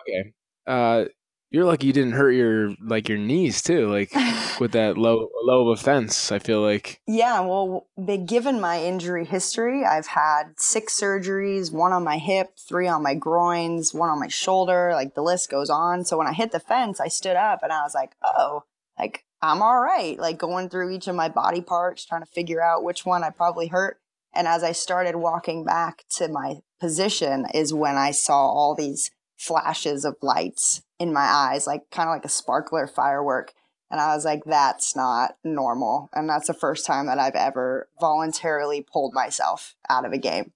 Okay. 0.00 0.32
Uh, 0.66 1.06
you're 1.50 1.64
lucky 1.64 1.86
you 1.86 1.92
didn't 1.92 2.12
hurt 2.12 2.32
your 2.32 2.74
like 2.82 3.08
your 3.08 3.18
knees 3.18 3.62
too, 3.62 3.88
like 3.88 4.12
with 4.60 4.72
that 4.72 4.98
low 4.98 5.28
low 5.42 5.68
of 5.68 5.78
a 5.78 5.82
fence. 5.82 6.32
I 6.32 6.38
feel 6.38 6.60
like. 6.60 7.00
Yeah, 7.06 7.40
well, 7.40 7.86
given 8.26 8.60
my 8.60 8.82
injury 8.82 9.24
history, 9.24 9.84
I've 9.84 10.08
had 10.08 10.54
six 10.58 10.98
surgeries: 11.00 11.72
one 11.72 11.92
on 11.92 12.04
my 12.04 12.18
hip, 12.18 12.58
three 12.58 12.88
on 12.88 13.02
my 13.02 13.14
groins, 13.14 13.94
one 13.94 14.10
on 14.10 14.18
my 14.18 14.28
shoulder. 14.28 14.90
Like 14.92 15.14
the 15.14 15.22
list 15.22 15.48
goes 15.48 15.70
on. 15.70 16.04
So 16.04 16.18
when 16.18 16.26
I 16.26 16.32
hit 16.32 16.52
the 16.52 16.60
fence, 16.60 17.00
I 17.00 17.08
stood 17.08 17.36
up 17.36 17.60
and 17.62 17.72
I 17.72 17.82
was 17.82 17.94
like, 17.94 18.16
"Oh, 18.22 18.64
like 18.98 19.24
I'm 19.42 19.62
all 19.62 19.80
right." 19.80 20.18
Like 20.18 20.38
going 20.38 20.68
through 20.68 20.90
each 20.90 21.08
of 21.08 21.14
my 21.14 21.28
body 21.28 21.60
parts, 21.60 22.04
trying 22.04 22.22
to 22.22 22.30
figure 22.30 22.62
out 22.62 22.84
which 22.84 23.06
one 23.06 23.24
I 23.24 23.30
probably 23.30 23.68
hurt. 23.68 23.98
And 24.34 24.46
as 24.46 24.62
I 24.62 24.72
started 24.72 25.16
walking 25.16 25.64
back 25.64 26.04
to 26.16 26.28
my 26.28 26.56
position, 26.78 27.46
is 27.54 27.72
when 27.72 27.96
I 27.96 28.10
saw 28.10 28.36
all 28.36 28.74
these 28.74 29.10
flashes 29.36 30.04
of 30.04 30.16
lights 30.22 30.82
in 30.98 31.12
my 31.12 31.24
eyes, 31.24 31.66
like 31.66 31.90
kind 31.90 32.08
of 32.08 32.14
like 32.14 32.24
a 32.24 32.30
sparkler 32.30 32.86
firework. 32.86 33.52
And 33.90 34.00
I 34.00 34.14
was 34.14 34.24
like, 34.24 34.44
that's 34.44 34.96
not 34.96 35.36
normal. 35.44 36.10
And 36.12 36.28
that's 36.28 36.48
the 36.48 36.54
first 36.54 36.86
time 36.86 37.06
that 37.06 37.18
I've 37.18 37.34
ever 37.34 37.88
voluntarily 38.00 38.82
pulled 38.82 39.14
myself 39.14 39.76
out 39.88 40.04
of 40.04 40.12
a 40.12 40.18
game. 40.18 40.52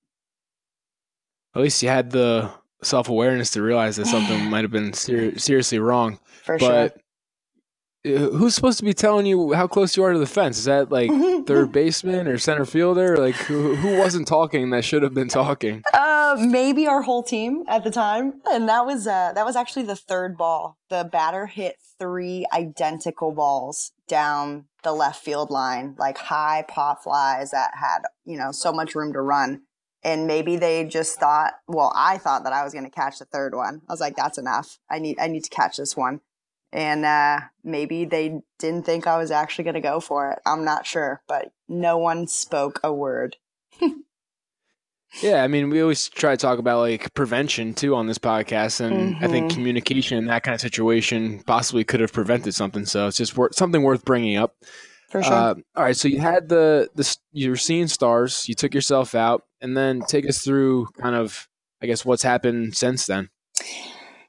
At 1.54 1.62
least 1.62 1.82
you 1.82 1.88
had 1.88 2.10
the 2.10 2.50
self 2.82 3.08
awareness 3.08 3.50
to 3.52 3.62
realize 3.62 3.96
that 3.96 4.06
something 4.06 4.44
might 4.50 4.64
have 4.64 4.72
been 4.72 4.92
ser- 4.92 5.38
seriously 5.38 5.78
wrong. 5.78 6.18
For 6.42 6.58
but 6.58 6.92
sure. 6.92 7.02
Who's 8.02 8.54
supposed 8.54 8.78
to 8.78 8.84
be 8.84 8.94
telling 8.94 9.26
you 9.26 9.52
how 9.52 9.66
close 9.66 9.94
you 9.94 10.02
are 10.04 10.14
to 10.14 10.18
the 10.18 10.26
fence? 10.26 10.56
Is 10.56 10.64
that 10.64 10.90
like 10.90 11.10
third 11.46 11.70
baseman 11.70 12.26
or 12.28 12.38
center 12.38 12.64
fielder? 12.64 13.18
Like 13.18 13.34
who, 13.34 13.74
who 13.76 13.98
wasn't 13.98 14.26
talking 14.26 14.70
that 14.70 14.84
should 14.84 15.02
have 15.02 15.12
been 15.12 15.28
talking? 15.28 15.82
Uh, 15.92 16.36
maybe 16.38 16.86
our 16.86 17.02
whole 17.02 17.22
team 17.22 17.62
at 17.68 17.84
the 17.84 17.90
time, 17.90 18.40
and 18.50 18.66
that 18.70 18.86
was 18.86 19.06
uh, 19.06 19.32
that 19.34 19.44
was 19.44 19.54
actually 19.54 19.82
the 19.82 19.96
third 19.96 20.38
ball. 20.38 20.78
The 20.88 21.08
batter 21.12 21.44
hit 21.46 21.76
three 21.98 22.46
identical 22.54 23.32
balls 23.32 23.92
down 24.08 24.64
the 24.82 24.92
left 24.92 25.22
field 25.22 25.50
line, 25.50 25.94
like 25.98 26.16
high 26.16 26.64
pop 26.66 27.02
flies 27.02 27.50
that 27.50 27.72
had 27.74 27.98
you 28.24 28.38
know 28.38 28.50
so 28.50 28.72
much 28.72 28.94
room 28.94 29.12
to 29.12 29.20
run. 29.20 29.62
And 30.02 30.26
maybe 30.26 30.56
they 30.56 30.86
just 30.86 31.20
thought, 31.20 31.52
well, 31.68 31.92
I 31.94 32.16
thought 32.16 32.44
that 32.44 32.54
I 32.54 32.64
was 32.64 32.72
going 32.72 32.86
to 32.86 32.90
catch 32.90 33.18
the 33.18 33.26
third 33.26 33.54
one. 33.54 33.82
I 33.86 33.92
was 33.92 34.00
like, 34.00 34.16
that's 34.16 34.38
enough. 34.38 34.78
I 34.88 34.98
need 34.98 35.18
I 35.20 35.28
need 35.28 35.44
to 35.44 35.50
catch 35.50 35.76
this 35.76 35.94
one 35.94 36.22
and 36.72 37.04
uh, 37.04 37.40
maybe 37.64 38.04
they 38.04 38.40
didn't 38.58 38.86
think 38.86 39.06
I 39.06 39.18
was 39.18 39.30
actually 39.30 39.64
going 39.64 39.74
to 39.74 39.80
go 39.80 40.00
for 40.00 40.30
it. 40.30 40.38
I'm 40.46 40.64
not 40.64 40.86
sure, 40.86 41.22
but 41.26 41.52
no 41.68 41.98
one 41.98 42.26
spoke 42.26 42.80
a 42.84 42.92
word. 42.92 43.36
yeah, 45.22 45.42
I 45.42 45.48
mean, 45.48 45.70
we 45.70 45.82
always 45.82 46.08
try 46.08 46.32
to 46.32 46.36
talk 46.36 46.58
about 46.58 46.80
like 46.80 47.12
prevention 47.14 47.74
too 47.74 47.94
on 47.94 48.06
this 48.06 48.18
podcast, 48.18 48.80
and 48.80 49.14
mm-hmm. 49.14 49.24
I 49.24 49.28
think 49.28 49.46
mm-hmm. 49.48 49.56
communication 49.56 50.18
in 50.18 50.26
that 50.26 50.42
kind 50.42 50.54
of 50.54 50.60
situation 50.60 51.42
possibly 51.44 51.84
could 51.84 52.00
have 52.00 52.12
prevented 52.12 52.54
something. 52.54 52.86
So 52.86 53.08
it's 53.08 53.16
just 53.16 53.36
something 53.52 53.82
worth 53.82 54.04
bringing 54.04 54.36
up. 54.36 54.54
For 55.10 55.24
sure. 55.24 55.32
Uh, 55.32 55.54
all 55.74 55.82
right, 55.82 55.96
so 55.96 56.06
you 56.06 56.20
had 56.20 56.48
the 56.48 56.88
the 56.94 57.16
you 57.32 57.50
were 57.50 57.56
seeing 57.56 57.88
stars, 57.88 58.48
you 58.48 58.54
took 58.54 58.74
yourself 58.74 59.16
out, 59.16 59.42
and 59.60 59.76
then 59.76 60.02
take 60.02 60.28
us 60.28 60.44
through 60.44 60.86
kind 61.00 61.16
of, 61.16 61.48
I 61.82 61.86
guess, 61.86 62.04
what's 62.04 62.22
happened 62.22 62.76
since 62.76 63.06
then. 63.06 63.28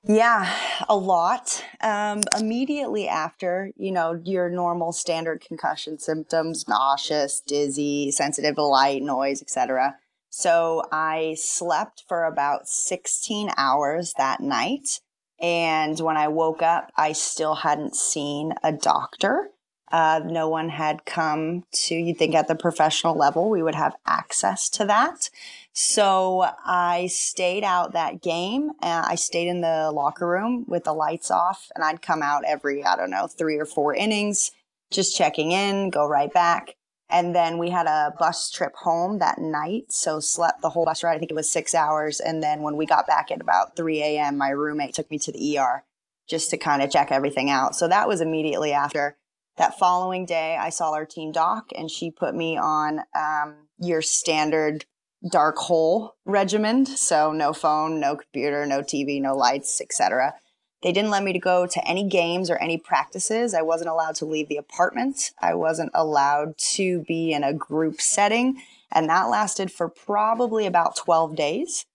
Yeah, 0.03 0.51
a 0.89 0.95
lot. 0.95 1.63
Um, 1.79 2.21
immediately 2.37 3.07
after, 3.07 3.71
you 3.77 3.91
know, 3.91 4.19
your 4.23 4.49
normal 4.49 4.93
standard 4.93 5.41
concussion 5.41 5.99
symptoms, 5.99 6.67
nauseous, 6.67 7.41
dizzy, 7.45 8.11
sensitive 8.11 8.55
to 8.55 8.63
light, 8.63 9.03
noise, 9.03 9.41
etc. 9.43 9.97
So 10.31 10.83
I 10.91 11.35
slept 11.37 12.03
for 12.07 12.23
about 12.23 12.67
16 12.67 13.51
hours 13.57 14.13
that 14.17 14.39
night. 14.39 15.01
And 15.39 15.99
when 15.99 16.17
I 16.17 16.29
woke 16.29 16.63
up, 16.63 16.91
I 16.97 17.11
still 17.11 17.55
hadn't 17.55 17.95
seen 17.95 18.53
a 18.63 18.71
doctor. 18.71 19.51
Uh, 19.91 20.21
no 20.25 20.47
one 20.47 20.69
had 20.69 21.05
come 21.05 21.63
to, 21.71 21.95
you'd 21.95 22.17
think 22.17 22.33
at 22.33 22.47
the 22.47 22.55
professional 22.55 23.15
level, 23.15 23.49
we 23.49 23.61
would 23.61 23.75
have 23.75 23.95
access 24.05 24.69
to 24.69 24.85
that. 24.85 25.29
So 25.73 26.45
I 26.65 27.07
stayed 27.07 27.63
out 27.63 27.93
that 27.93 28.21
game. 28.21 28.71
I 28.81 29.15
stayed 29.15 29.47
in 29.47 29.61
the 29.61 29.91
locker 29.91 30.27
room 30.27 30.65
with 30.67 30.83
the 30.83 30.93
lights 30.93 31.31
off, 31.31 31.71
and 31.75 31.83
I'd 31.83 32.01
come 32.01 32.21
out 32.21 32.43
every, 32.45 32.83
I 32.83 32.95
don't 32.95 33.09
know, 33.09 33.27
three 33.27 33.57
or 33.57 33.65
four 33.65 33.93
innings, 33.93 34.51
just 34.91 35.15
checking 35.15 35.51
in, 35.51 35.89
go 35.89 36.05
right 36.07 36.31
back. 36.33 36.75
And 37.09 37.35
then 37.35 37.57
we 37.57 37.69
had 37.69 37.87
a 37.87 38.13
bus 38.17 38.49
trip 38.49 38.73
home 38.75 39.19
that 39.19 39.37
night. 39.37 39.91
So 39.91 40.21
slept 40.21 40.61
the 40.61 40.69
whole 40.69 40.85
bus 40.85 41.03
ride. 41.03 41.15
I 41.15 41.19
think 41.19 41.31
it 41.31 41.35
was 41.35 41.49
six 41.49 41.75
hours. 41.75 42.21
And 42.21 42.41
then 42.41 42.61
when 42.61 42.77
we 42.77 42.85
got 42.85 43.05
back 43.05 43.31
at 43.31 43.41
about 43.41 43.75
3 43.75 44.01
a.m., 44.01 44.37
my 44.37 44.49
roommate 44.49 44.93
took 44.93 45.11
me 45.11 45.19
to 45.19 45.31
the 45.31 45.57
ER 45.57 45.83
just 46.27 46.49
to 46.51 46.57
kind 46.57 46.81
of 46.81 46.89
check 46.89 47.11
everything 47.11 47.49
out. 47.49 47.75
So 47.75 47.89
that 47.89 48.07
was 48.07 48.21
immediately 48.21 48.71
after. 48.71 49.17
That 49.61 49.77
following 49.77 50.25
day, 50.25 50.57
I 50.59 50.71
saw 50.71 50.91
our 50.91 51.05
team 51.05 51.31
doc 51.31 51.69
and 51.75 51.91
she 51.91 52.09
put 52.09 52.33
me 52.33 52.57
on 52.57 53.01
um, 53.15 53.67
your 53.77 54.01
standard 54.01 54.85
dark 55.31 55.55
hole 55.57 56.15
regimen. 56.25 56.87
So 56.87 57.31
no 57.31 57.53
phone, 57.53 57.99
no 57.99 58.15
computer, 58.15 58.65
no 58.65 58.81
TV, 58.81 59.21
no 59.21 59.35
lights, 59.35 59.79
etc. 59.79 60.33
They 60.81 60.91
didn't 60.91 61.11
let 61.11 61.23
me 61.23 61.31
to 61.33 61.37
go 61.37 61.67
to 61.67 61.87
any 61.87 62.09
games 62.09 62.49
or 62.49 62.57
any 62.57 62.79
practices. 62.79 63.53
I 63.53 63.61
wasn't 63.61 63.91
allowed 63.91 64.15
to 64.15 64.25
leave 64.25 64.49
the 64.49 64.57
apartment. 64.57 65.31
I 65.39 65.53
wasn't 65.53 65.91
allowed 65.93 66.57
to 66.73 67.03
be 67.03 67.31
in 67.31 67.43
a 67.43 67.53
group 67.53 68.01
setting. 68.01 68.63
And 68.91 69.07
that 69.09 69.29
lasted 69.29 69.71
for 69.71 69.87
probably 69.89 70.65
about 70.65 70.95
12 70.95 71.35
days. 71.35 71.85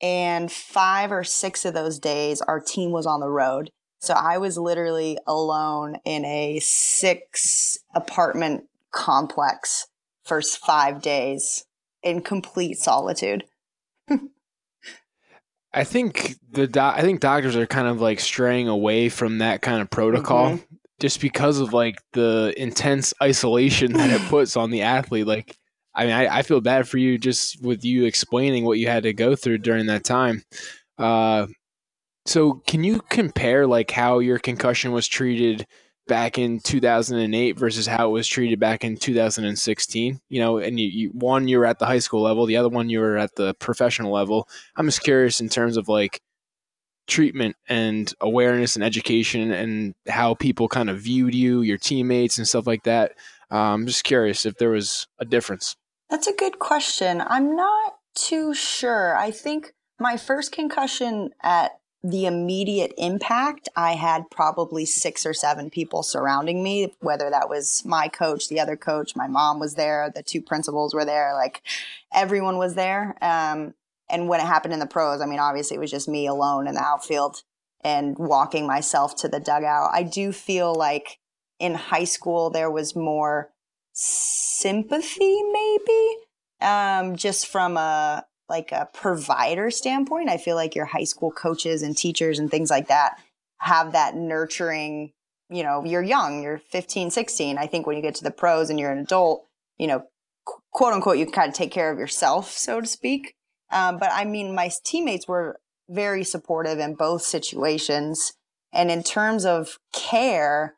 And 0.00 0.52
five 0.52 1.10
or 1.10 1.24
six 1.24 1.64
of 1.64 1.74
those 1.74 1.98
days, 1.98 2.40
our 2.40 2.60
team 2.60 2.92
was 2.92 3.04
on 3.04 3.18
the 3.18 3.28
road. 3.28 3.72
So 4.00 4.14
I 4.14 4.38
was 4.38 4.58
literally 4.58 5.18
alone 5.26 5.96
in 6.04 6.24
a 6.24 6.60
six 6.60 7.78
apartment 7.94 8.64
complex 8.92 9.88
for 10.24 10.42
five 10.42 11.02
days 11.02 11.64
in 12.02 12.22
complete 12.22 12.78
solitude. 12.78 13.44
I 15.76 15.84
think 15.84 16.36
the 16.50 16.66
do- 16.66 16.80
I 16.80 17.02
think 17.02 17.20
doctors 17.20 17.54
are 17.54 17.66
kind 17.66 17.86
of 17.86 18.00
like 18.00 18.18
straying 18.18 18.66
away 18.66 19.10
from 19.10 19.38
that 19.38 19.60
kind 19.60 19.82
of 19.82 19.90
protocol 19.90 20.52
mm-hmm. 20.52 20.74
just 21.00 21.20
because 21.20 21.60
of 21.60 21.74
like 21.74 21.96
the 22.14 22.54
intense 22.56 23.12
isolation 23.22 23.92
that 23.92 24.08
it 24.08 24.22
puts 24.30 24.56
on 24.56 24.70
the 24.70 24.82
athlete. 24.82 25.26
Like, 25.26 25.54
I 25.94 26.06
mean, 26.06 26.14
I, 26.14 26.38
I, 26.38 26.42
feel 26.42 26.62
bad 26.62 26.88
for 26.88 26.96
you 26.96 27.18
just 27.18 27.62
with 27.62 27.84
you 27.84 28.06
explaining 28.06 28.64
what 28.64 28.78
you 28.78 28.86
had 28.86 29.02
to 29.02 29.12
go 29.12 29.36
through 29.36 29.58
during 29.58 29.84
that 29.86 30.02
time. 30.02 30.44
Uh, 30.96 31.46
so, 32.26 32.62
can 32.66 32.84
you 32.84 33.00
compare 33.08 33.66
like 33.66 33.90
how 33.90 34.18
your 34.18 34.38
concussion 34.38 34.92
was 34.92 35.08
treated 35.08 35.66
back 36.06 36.38
in 36.38 36.60
2008 36.60 37.58
versus 37.58 37.86
how 37.86 38.08
it 38.08 38.12
was 38.12 38.28
treated 38.28 38.60
back 38.60 38.84
in 38.84 38.96
2016 38.96 40.20
you 40.28 40.40
know 40.40 40.58
and 40.58 40.78
you, 40.78 40.86
you, 40.86 41.08
one 41.10 41.48
you 41.48 41.58
were 41.58 41.66
at 41.66 41.80
the 41.80 41.86
high 41.86 41.98
school 41.98 42.22
level 42.22 42.46
the 42.46 42.56
other 42.56 42.68
one 42.68 42.88
you 42.88 43.00
were 43.00 43.16
at 43.16 43.34
the 43.34 43.54
professional 43.54 44.12
level. 44.12 44.48
I'm 44.76 44.86
just 44.86 45.02
curious 45.02 45.40
in 45.40 45.48
terms 45.48 45.76
of 45.76 45.88
like 45.88 46.20
treatment 47.06 47.56
and 47.68 48.12
awareness 48.20 48.76
and 48.76 48.84
education 48.84 49.52
and 49.52 49.94
how 50.08 50.34
people 50.34 50.68
kind 50.68 50.90
of 50.90 51.00
viewed 51.00 51.34
you 51.34 51.62
your 51.62 51.78
teammates 51.78 52.38
and 52.38 52.46
stuff 52.46 52.66
like 52.66 52.84
that. 52.84 53.12
Um, 53.50 53.58
i'm 53.58 53.86
just 53.86 54.04
curious 54.04 54.44
if 54.44 54.58
there 54.58 54.70
was 54.70 55.06
a 55.18 55.24
difference. 55.24 55.76
That's 56.10 56.26
a 56.26 56.32
good 56.32 56.58
question. 56.58 57.22
I'm 57.24 57.54
not 57.54 57.94
too 58.14 58.54
sure. 58.54 59.16
I 59.16 59.30
think 59.30 59.72
my 59.98 60.16
first 60.16 60.52
concussion 60.52 61.30
at 61.42 61.72
the 62.02 62.26
immediate 62.26 62.92
impact, 62.98 63.68
I 63.74 63.92
had 63.92 64.30
probably 64.30 64.86
six 64.86 65.26
or 65.26 65.34
seven 65.34 65.70
people 65.70 66.02
surrounding 66.02 66.62
me, 66.62 66.94
whether 67.00 67.30
that 67.30 67.48
was 67.48 67.84
my 67.84 68.08
coach, 68.08 68.48
the 68.48 68.60
other 68.60 68.76
coach, 68.76 69.16
my 69.16 69.26
mom 69.26 69.58
was 69.58 69.74
there, 69.74 70.10
the 70.14 70.22
two 70.22 70.40
principals 70.40 70.94
were 70.94 71.04
there, 71.04 71.34
like 71.34 71.62
everyone 72.12 72.58
was 72.58 72.74
there. 72.74 73.16
Um, 73.22 73.74
and 74.08 74.28
when 74.28 74.40
it 74.40 74.46
happened 74.46 74.74
in 74.74 74.80
the 74.80 74.86
pros, 74.86 75.20
I 75.20 75.26
mean, 75.26 75.40
obviously 75.40 75.76
it 75.76 75.80
was 75.80 75.90
just 75.90 76.08
me 76.08 76.26
alone 76.26 76.68
in 76.68 76.74
the 76.74 76.82
outfield 76.82 77.42
and 77.82 78.16
walking 78.18 78.66
myself 78.66 79.16
to 79.16 79.28
the 79.28 79.40
dugout. 79.40 79.90
I 79.92 80.02
do 80.02 80.32
feel 80.32 80.74
like 80.74 81.18
in 81.58 81.74
high 81.74 82.04
school 82.04 82.50
there 82.50 82.70
was 82.70 82.94
more 82.94 83.50
sympathy, 83.92 85.42
maybe, 85.42 86.16
um, 86.60 87.16
just 87.16 87.48
from 87.48 87.76
a 87.76 88.24
like 88.48 88.72
a 88.72 88.88
provider 88.92 89.70
standpoint. 89.70 90.28
I 90.28 90.36
feel 90.36 90.56
like 90.56 90.74
your 90.74 90.86
high 90.86 91.04
school 91.04 91.30
coaches 91.30 91.82
and 91.82 91.96
teachers 91.96 92.38
and 92.38 92.50
things 92.50 92.70
like 92.70 92.88
that 92.88 93.18
have 93.58 93.92
that 93.92 94.16
nurturing. 94.16 95.12
You 95.48 95.62
know, 95.62 95.84
you're 95.84 96.02
young, 96.02 96.42
you're 96.42 96.58
15, 96.58 97.10
16. 97.10 97.58
I 97.58 97.66
think 97.66 97.86
when 97.86 97.96
you 97.96 98.02
get 98.02 98.16
to 98.16 98.24
the 98.24 98.30
pros 98.30 98.68
and 98.68 98.80
you're 98.80 98.90
an 98.90 98.98
adult, 98.98 99.46
you 99.78 99.86
know, 99.86 100.04
quote 100.72 100.92
unquote, 100.92 101.18
you 101.18 101.24
can 101.24 101.32
kind 101.32 101.48
of 101.48 101.54
take 101.54 101.70
care 101.70 101.90
of 101.90 101.98
yourself, 101.98 102.50
so 102.50 102.80
to 102.80 102.86
speak. 102.86 103.34
Um, 103.70 103.98
but 103.98 104.10
I 104.12 104.24
mean, 104.24 104.54
my 104.54 104.70
teammates 104.84 105.28
were 105.28 105.60
very 105.88 106.24
supportive 106.24 106.78
in 106.78 106.94
both 106.94 107.22
situations. 107.22 108.32
And 108.72 108.90
in 108.90 109.02
terms 109.02 109.44
of 109.44 109.78
care, 109.92 110.76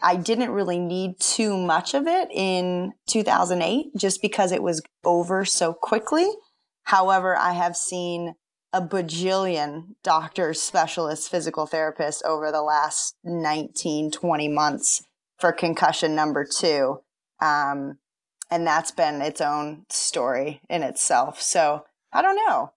I 0.00 0.16
didn't 0.16 0.50
really 0.50 0.78
need 0.78 1.18
too 1.18 1.56
much 1.56 1.94
of 1.94 2.06
it 2.06 2.28
in 2.32 2.92
2008 3.08 3.96
just 3.96 4.22
because 4.22 4.52
it 4.52 4.62
was 4.62 4.80
over 5.04 5.44
so 5.44 5.72
quickly. 5.72 6.28
However, 6.88 7.36
I 7.36 7.52
have 7.52 7.76
seen 7.76 8.34
a 8.72 8.80
bajillion 8.80 9.96
doctors, 10.02 10.62
specialists, 10.62 11.28
physical 11.28 11.66
therapists 11.66 12.24
over 12.24 12.50
the 12.50 12.62
last 12.62 13.14
19, 13.22 14.10
20 14.10 14.48
months 14.48 15.02
for 15.38 15.52
concussion 15.52 16.14
number 16.14 16.46
two. 16.50 17.00
Um, 17.42 17.98
and 18.50 18.66
that's 18.66 18.90
been 18.90 19.20
its 19.20 19.42
own 19.42 19.84
story 19.90 20.62
in 20.70 20.82
itself. 20.82 21.42
So 21.42 21.84
I 22.10 22.22
don't 22.22 22.36
know. 22.36 22.72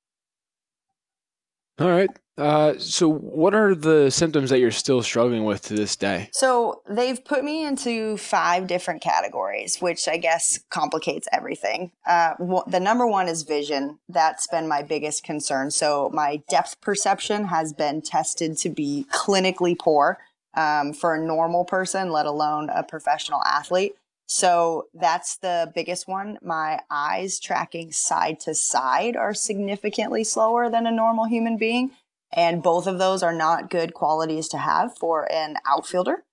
All 1.80 1.90
right. 1.90 2.10
Uh, 2.38 2.78
so, 2.78 3.10
what 3.10 3.54
are 3.54 3.76
the 3.76 4.10
symptoms 4.10 4.50
that 4.50 4.60
you're 4.60 4.72
still 4.72 5.04
struggling 5.04 5.44
with 5.44 5.62
to 5.64 5.74
this 5.74 5.96
day? 5.96 6.30
So, 6.32 6.82
they've 6.90 7.24
put 7.24 7.44
me 7.44 7.66
into 7.66 8.18
five 8.18 8.68
different 8.68 9.02
categories, 9.02 9.78
which 9.80 10.08
I 10.08 10.18
guess 10.18 10.60
complicates 10.70 11.28
everything. 11.34 11.92
Uh, 12.06 12.34
the 12.68 12.80
number 12.80 13.06
one 13.06 13.28
is 13.28 13.44
vision. 13.44 14.00
That's 14.08 14.48
been 14.48 14.68
my 14.68 14.82
biggest 14.82 15.24
concern. 15.24 15.72
So, 15.72 16.10
my 16.14 16.42
depth 16.50 16.80
perception 16.82 17.46
has 17.46 17.74
been 17.74 18.02
tested 18.02 18.58
to 18.60 18.70
be 18.70 19.06
clinically 19.12 19.78
poor 19.78 20.18
um, 20.54 20.94
for 20.94 21.16
a 21.16 21.22
normal 21.22 21.66
person, 21.66 22.12
let 22.12 22.26
alone 22.26 22.70
a 22.70 22.84
professional 22.84 23.42
athlete. 23.46 23.96
So 24.34 24.88
that's 24.94 25.36
the 25.36 25.74
biggest 25.76 26.08
one. 26.08 26.40
My 26.42 26.80
eyes 26.90 27.38
tracking 27.38 27.92
side 27.92 28.40
to 28.42 28.56
side 28.56 29.18
are 29.18 29.34
significantly 29.34 30.24
slower 30.24 30.70
than 30.70 30.88
a 30.88 30.92
normal 30.92 31.26
human 31.26 31.58
being. 31.58 31.92
And 32.34 32.64
both 32.64 32.88
of 32.88 32.98
those 32.98 33.24
are 33.24 33.34
not 33.34 33.70
good 33.70 33.94
qualities 33.94 34.48
to 34.50 34.58
have 34.58 34.98
for 34.98 35.32
an 35.32 35.58
outfielder. 35.66 36.24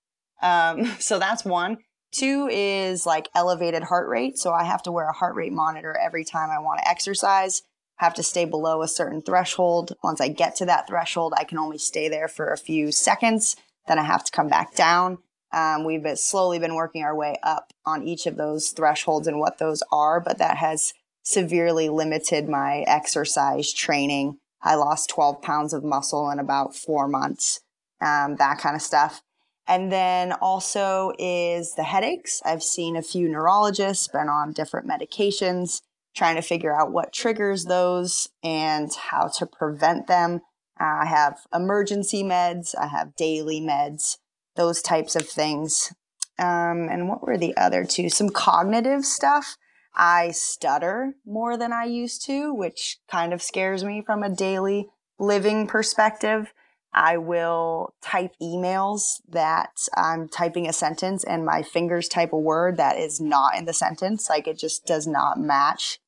Um, 0.41 0.85
so 0.99 1.19
that's 1.19 1.43
one. 1.43 1.79
Two 2.11 2.49
is 2.51 3.05
like 3.05 3.29
elevated 3.35 3.83
heart 3.83 4.07
rate. 4.09 4.37
So 4.37 4.51
I 4.51 4.63
have 4.63 4.81
to 4.83 4.91
wear 4.91 5.09
a 5.09 5.13
heart 5.13 5.35
rate 5.35 5.53
monitor 5.53 5.95
every 5.95 6.23
time 6.23 6.49
I 6.49 6.59
want 6.59 6.79
to 6.79 6.89
exercise. 6.89 7.61
Have 7.97 8.13
to 8.15 8.23
stay 8.23 8.45
below 8.45 8.81
a 8.81 8.87
certain 8.87 9.21
threshold. 9.21 9.95
Once 10.03 10.21
I 10.21 10.29
get 10.29 10.55
to 10.57 10.65
that 10.65 10.87
threshold, 10.87 11.33
I 11.37 11.43
can 11.43 11.57
only 11.57 11.77
stay 11.77 12.07
there 12.07 12.27
for 12.27 12.51
a 12.51 12.57
few 12.57 12.91
seconds. 12.91 13.57
Then 13.87 13.99
I 13.99 14.03
have 14.03 14.23
to 14.23 14.31
come 14.31 14.47
back 14.47 14.73
down. 14.73 15.19
Um, 15.51 15.83
we've 15.83 16.03
been 16.03 16.15
slowly 16.15 16.59
been 16.59 16.75
working 16.75 17.03
our 17.03 17.15
way 17.15 17.37
up 17.43 17.73
on 17.85 18.03
each 18.03 18.25
of 18.25 18.37
those 18.37 18.69
thresholds 18.69 19.27
and 19.27 19.39
what 19.39 19.57
those 19.57 19.83
are, 19.91 20.19
but 20.19 20.37
that 20.37 20.57
has 20.57 20.93
severely 21.23 21.89
limited 21.89 22.47
my 22.47 22.83
exercise 22.87 23.73
training. 23.73 24.37
I 24.61 24.75
lost 24.75 25.09
12 25.09 25.41
pounds 25.41 25.73
of 25.73 25.83
muscle 25.83 26.29
in 26.29 26.39
about 26.39 26.75
four 26.75 27.07
months, 27.07 27.61
um, 28.01 28.35
that 28.37 28.57
kind 28.59 28.75
of 28.75 28.81
stuff. 28.81 29.21
And 29.67 29.91
then 29.91 30.33
also 30.33 31.13
is 31.19 31.75
the 31.75 31.83
headaches. 31.83 32.41
I've 32.43 32.63
seen 32.63 32.95
a 32.95 33.03
few 33.03 33.29
neurologists, 33.29 34.07
been 34.07 34.27
on 34.27 34.51
different 34.51 34.87
medications, 34.87 35.81
trying 36.15 36.35
to 36.35 36.41
figure 36.41 36.73
out 36.73 36.91
what 36.91 37.13
triggers 37.13 37.65
those 37.65 38.27
and 38.43 38.91
how 38.93 39.27
to 39.37 39.45
prevent 39.45 40.07
them. 40.07 40.41
I 40.77 41.05
have 41.05 41.41
emergency 41.53 42.23
meds, 42.23 42.73
I 42.79 42.87
have 42.87 43.15
daily 43.15 43.61
meds 43.61 44.17
those 44.55 44.81
types 44.81 45.15
of 45.15 45.27
things. 45.27 45.93
Um, 46.37 46.87
and 46.89 47.07
what 47.07 47.25
were 47.25 47.37
the 47.37 47.55
other 47.57 47.85
two? 47.85 48.09
Some 48.09 48.29
cognitive 48.29 49.05
stuff. 49.05 49.57
I 49.95 50.31
stutter 50.31 51.15
more 51.25 51.57
than 51.57 51.73
I 51.73 51.85
used 51.85 52.25
to, 52.25 52.53
which 52.53 52.99
kind 53.09 53.33
of 53.33 53.41
scares 53.41 53.83
me 53.83 54.01
from 54.05 54.23
a 54.23 54.29
daily 54.29 54.87
living 55.19 55.67
perspective. 55.67 56.53
I 56.93 57.17
will 57.17 57.93
type 58.01 58.31
emails 58.41 59.21
that 59.29 59.71
I'm 59.95 60.27
typing 60.27 60.67
a 60.67 60.73
sentence 60.73 61.23
and 61.23 61.45
my 61.45 61.61
fingers 61.61 62.07
type 62.07 62.33
a 62.33 62.39
word 62.39 62.77
that 62.77 62.97
is 62.97 63.19
not 63.19 63.55
in 63.55 63.65
the 63.65 63.73
sentence. 63.73 64.29
Like 64.29 64.47
it 64.47 64.57
just 64.57 64.85
does 64.85 65.05
not 65.05 65.39
match 65.39 65.99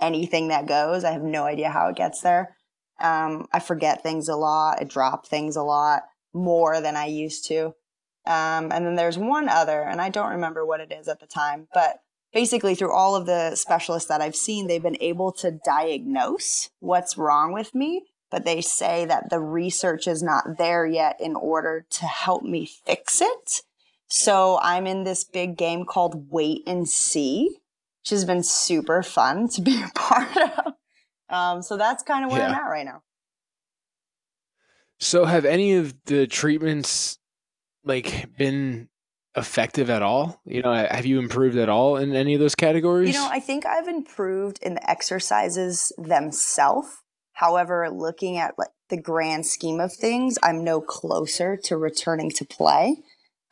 anything 0.00 0.48
that 0.48 0.66
goes. 0.66 1.04
I 1.04 1.12
have 1.12 1.22
no 1.22 1.44
idea 1.44 1.70
how 1.70 1.88
it 1.88 1.96
gets 1.96 2.20
there. 2.20 2.56
Um, 3.00 3.46
I 3.52 3.60
forget 3.60 4.02
things 4.02 4.28
a 4.28 4.36
lot. 4.36 4.78
I 4.80 4.84
drop 4.84 5.26
things 5.26 5.56
a 5.56 5.62
lot 5.62 6.02
more 6.34 6.80
than 6.80 6.96
I 6.96 7.06
used 7.06 7.46
to. 7.48 7.74
Um, 8.26 8.72
and 8.72 8.84
then 8.84 8.96
there's 8.96 9.18
one 9.18 9.48
other, 9.48 9.82
and 9.82 10.00
I 10.00 10.08
don't 10.08 10.32
remember 10.32 10.66
what 10.66 10.80
it 10.80 10.92
is 10.92 11.06
at 11.06 11.20
the 11.20 11.26
time, 11.26 11.68
but 11.72 11.98
basically 12.36 12.74
through 12.74 12.92
all 12.92 13.16
of 13.16 13.24
the 13.24 13.54
specialists 13.54 14.10
that 14.10 14.20
I've 14.20 14.36
seen, 14.36 14.66
they've 14.66 14.82
been 14.82 15.00
able 15.00 15.32
to 15.32 15.58
diagnose 15.64 16.68
what's 16.80 17.16
wrong 17.16 17.54
with 17.54 17.74
me, 17.74 18.02
but 18.30 18.44
they 18.44 18.60
say 18.60 19.06
that 19.06 19.30
the 19.30 19.40
research 19.40 20.06
is 20.06 20.22
not 20.22 20.58
there 20.58 20.84
yet 20.84 21.18
in 21.18 21.34
order 21.34 21.86
to 21.88 22.04
help 22.04 22.42
me 22.42 22.66
fix 22.66 23.22
it. 23.22 23.62
So 24.08 24.58
I'm 24.60 24.86
in 24.86 25.04
this 25.04 25.24
big 25.24 25.56
game 25.56 25.86
called 25.86 26.30
Wait 26.30 26.62
and 26.66 26.86
See, 26.86 27.56
which 28.02 28.10
has 28.10 28.26
been 28.26 28.42
super 28.42 29.02
fun 29.02 29.48
to 29.54 29.62
be 29.62 29.82
a 29.82 29.90
part 29.94 30.36
of. 30.36 30.74
Um, 31.30 31.62
so 31.62 31.78
that's 31.78 32.02
kind 32.02 32.22
of 32.22 32.30
where 32.30 32.40
yeah. 32.40 32.48
I'm 32.48 32.54
at 32.54 32.68
right 32.68 32.84
now. 32.84 33.00
So 35.00 35.24
have 35.24 35.46
any 35.46 35.72
of 35.72 35.94
the 36.04 36.26
treatments 36.26 37.18
like 37.82 38.36
been 38.36 38.90
effective 39.36 39.90
at 39.90 40.02
all? 40.02 40.40
You 40.44 40.62
know, 40.62 40.72
have 40.72 41.06
you 41.06 41.18
improved 41.18 41.56
at 41.56 41.68
all 41.68 41.96
in 41.96 42.14
any 42.14 42.34
of 42.34 42.40
those 42.40 42.54
categories? 42.54 43.08
You 43.08 43.20
know, 43.20 43.28
I 43.30 43.40
think 43.40 43.66
I've 43.66 43.88
improved 43.88 44.58
in 44.62 44.74
the 44.74 44.90
exercises 44.90 45.92
themselves. 45.98 46.88
However, 47.32 47.88
looking 47.90 48.38
at 48.38 48.54
like 48.58 48.70
the 48.88 49.00
grand 49.00 49.46
scheme 49.46 49.80
of 49.80 49.92
things, 49.92 50.38
I'm 50.42 50.64
no 50.64 50.80
closer 50.80 51.56
to 51.64 51.76
returning 51.76 52.30
to 52.30 52.44
play. 52.44 52.96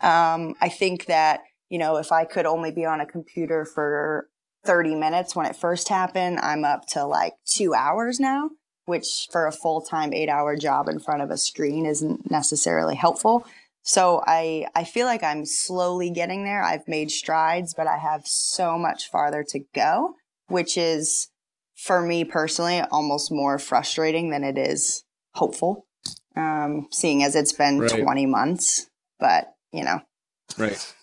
Um, 0.00 0.54
I 0.60 0.68
think 0.68 1.06
that, 1.06 1.40
you 1.68 1.78
know, 1.78 1.96
if 1.96 2.10
I 2.10 2.24
could 2.24 2.46
only 2.46 2.70
be 2.70 2.84
on 2.84 3.00
a 3.00 3.06
computer 3.06 3.64
for 3.64 4.28
30 4.64 4.94
minutes 4.94 5.36
when 5.36 5.46
it 5.46 5.56
first 5.56 5.88
happened, 5.88 6.38
I'm 6.40 6.64
up 6.64 6.86
to 6.88 7.04
like 7.04 7.34
two 7.44 7.74
hours 7.74 8.18
now, 8.18 8.50
which 8.86 9.28
for 9.30 9.46
a 9.46 9.52
full 9.52 9.82
time 9.82 10.14
eight 10.14 10.28
hour 10.28 10.56
job 10.56 10.88
in 10.88 10.98
front 10.98 11.22
of 11.22 11.30
a 11.30 11.36
screen 11.36 11.84
isn't 11.84 12.30
necessarily 12.30 12.94
helpful. 12.94 13.46
So 13.84 14.22
I 14.26 14.66
I 14.74 14.84
feel 14.84 15.06
like 15.06 15.22
I'm 15.22 15.44
slowly 15.44 16.10
getting 16.10 16.44
there. 16.44 16.62
I've 16.62 16.88
made 16.88 17.10
strides, 17.10 17.74
but 17.74 17.86
I 17.86 17.98
have 17.98 18.26
so 18.26 18.78
much 18.78 19.08
farther 19.10 19.44
to 19.50 19.60
go, 19.74 20.14
which 20.48 20.76
is 20.76 21.28
for 21.76 22.00
me 22.00 22.24
personally 22.24 22.80
almost 22.80 23.30
more 23.30 23.58
frustrating 23.58 24.30
than 24.30 24.42
it 24.42 24.56
is 24.56 25.04
hopeful. 25.34 25.86
Um, 26.34 26.88
seeing 26.90 27.22
as 27.22 27.36
it's 27.36 27.52
been 27.52 27.78
right. 27.78 28.02
20 28.02 28.26
months, 28.26 28.88
but 29.20 29.52
you 29.70 29.84
know. 29.84 30.00
Right. 30.56 30.94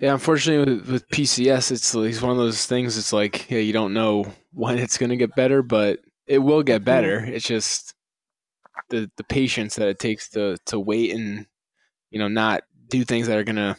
Yeah, 0.00 0.14
unfortunately 0.14 0.74
with, 0.74 0.90
with 0.90 1.08
PCS, 1.10 1.70
it's, 1.70 1.94
it's 1.94 2.22
one 2.22 2.32
of 2.32 2.36
those 2.36 2.66
things. 2.66 2.98
It's 2.98 3.12
like, 3.12 3.48
yeah, 3.48 3.58
you 3.58 3.72
don't 3.72 3.94
know 3.94 4.26
when 4.52 4.78
it's 4.78 4.98
going 4.98 5.10
to 5.10 5.16
get 5.16 5.36
better, 5.36 5.62
but 5.62 6.00
it 6.26 6.38
will 6.38 6.64
get 6.64 6.78
mm-hmm. 6.78 6.84
better. 6.86 7.24
It's 7.24 7.46
just 7.46 7.94
the 8.90 9.10
the 9.16 9.24
patience 9.24 9.76
that 9.76 9.88
it 9.88 9.98
takes 9.98 10.28
to 10.30 10.56
to 10.66 10.78
wait 10.78 11.12
and 11.14 11.46
you 12.10 12.18
know 12.18 12.28
not 12.28 12.62
do 12.88 13.04
things 13.04 13.26
that 13.26 13.38
are 13.38 13.44
gonna 13.44 13.76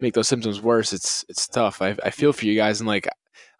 make 0.00 0.14
those 0.14 0.28
symptoms 0.28 0.60
worse. 0.60 0.92
It's 0.92 1.24
it's 1.28 1.46
tough. 1.48 1.80
I 1.80 1.96
I 2.02 2.10
feel 2.10 2.32
for 2.32 2.46
you 2.46 2.56
guys 2.56 2.80
and 2.80 2.88
like 2.88 3.08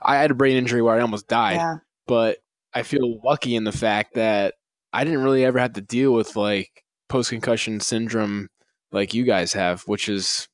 I 0.00 0.16
had 0.16 0.30
a 0.30 0.34
brain 0.34 0.56
injury 0.56 0.82
where 0.82 0.96
I 0.96 1.00
almost 1.00 1.28
died, 1.28 1.56
yeah. 1.56 1.76
but 2.06 2.38
I 2.74 2.82
feel 2.82 3.20
lucky 3.22 3.54
in 3.54 3.64
the 3.64 3.72
fact 3.72 4.14
that 4.14 4.54
I 4.92 5.04
didn't 5.04 5.22
really 5.22 5.44
ever 5.44 5.58
have 5.58 5.74
to 5.74 5.80
deal 5.80 6.12
with 6.12 6.36
like 6.36 6.84
post 7.08 7.30
concussion 7.30 7.80
syndrome 7.80 8.48
like 8.90 9.14
you 9.14 9.24
guys 9.24 9.52
have, 9.52 9.82
which 9.82 10.08
is 10.08 10.48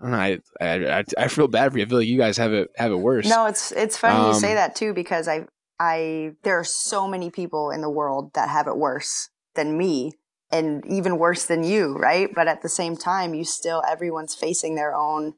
I, 0.00 0.08
know, 0.08 0.16
I, 0.16 0.40
I, 0.60 1.04
I 1.16 1.28
feel 1.28 1.48
bad 1.48 1.72
for 1.72 1.78
you. 1.78 1.84
I 1.84 1.88
feel 1.88 1.98
like 1.98 2.08
you 2.08 2.18
guys 2.18 2.36
have 2.36 2.52
it 2.52 2.70
have 2.76 2.92
it 2.92 2.96
worse. 2.96 3.28
No, 3.28 3.46
it's 3.46 3.72
it's 3.72 3.96
funny 3.96 4.18
um, 4.18 4.28
you 4.28 4.34
say 4.34 4.50
um, 4.50 4.56
that 4.56 4.74
too 4.74 4.92
because 4.92 5.28
I 5.28 5.46
I 5.80 6.32
there 6.42 6.58
are 6.58 6.64
so 6.64 7.08
many 7.08 7.30
people 7.30 7.70
in 7.70 7.80
the 7.80 7.90
world 7.90 8.32
that 8.34 8.48
have 8.48 8.66
it 8.66 8.76
worse 8.76 9.30
than 9.54 9.76
me 9.76 10.12
and 10.50 10.84
even 10.86 11.18
worse 11.18 11.46
than 11.46 11.64
you, 11.64 11.94
right? 11.94 12.28
But 12.34 12.46
at 12.46 12.62
the 12.62 12.68
same 12.68 12.96
time, 12.96 13.34
you 13.34 13.44
still, 13.44 13.82
everyone's 13.88 14.34
facing 14.34 14.74
their 14.74 14.94
own 14.94 15.34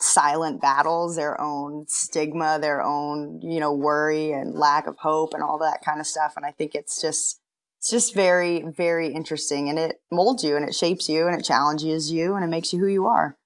silent 0.00 0.60
battles, 0.60 1.16
their 1.16 1.40
own 1.40 1.86
stigma, 1.88 2.58
their 2.60 2.82
own, 2.82 3.40
you 3.42 3.60
know, 3.60 3.72
worry 3.72 4.32
and 4.32 4.54
lack 4.54 4.86
of 4.86 4.98
hope 4.98 5.32
and 5.32 5.42
all 5.42 5.58
that 5.58 5.82
kind 5.84 6.00
of 6.00 6.06
stuff. 6.06 6.34
And 6.36 6.44
I 6.44 6.50
think 6.50 6.74
it's 6.74 7.00
just, 7.00 7.40
it's 7.78 7.90
just 7.90 8.14
very, 8.14 8.62
very 8.62 9.08
interesting 9.08 9.68
and 9.68 9.78
it 9.78 10.00
molds 10.10 10.44
you 10.44 10.56
and 10.56 10.68
it 10.68 10.74
shapes 10.74 11.08
you 11.08 11.26
and 11.26 11.38
it 11.38 11.44
challenges 11.44 12.10
you 12.10 12.34
and 12.34 12.44
it 12.44 12.48
makes 12.48 12.72
you 12.72 12.80
who 12.80 12.88
you 12.88 13.06
are. 13.06 13.36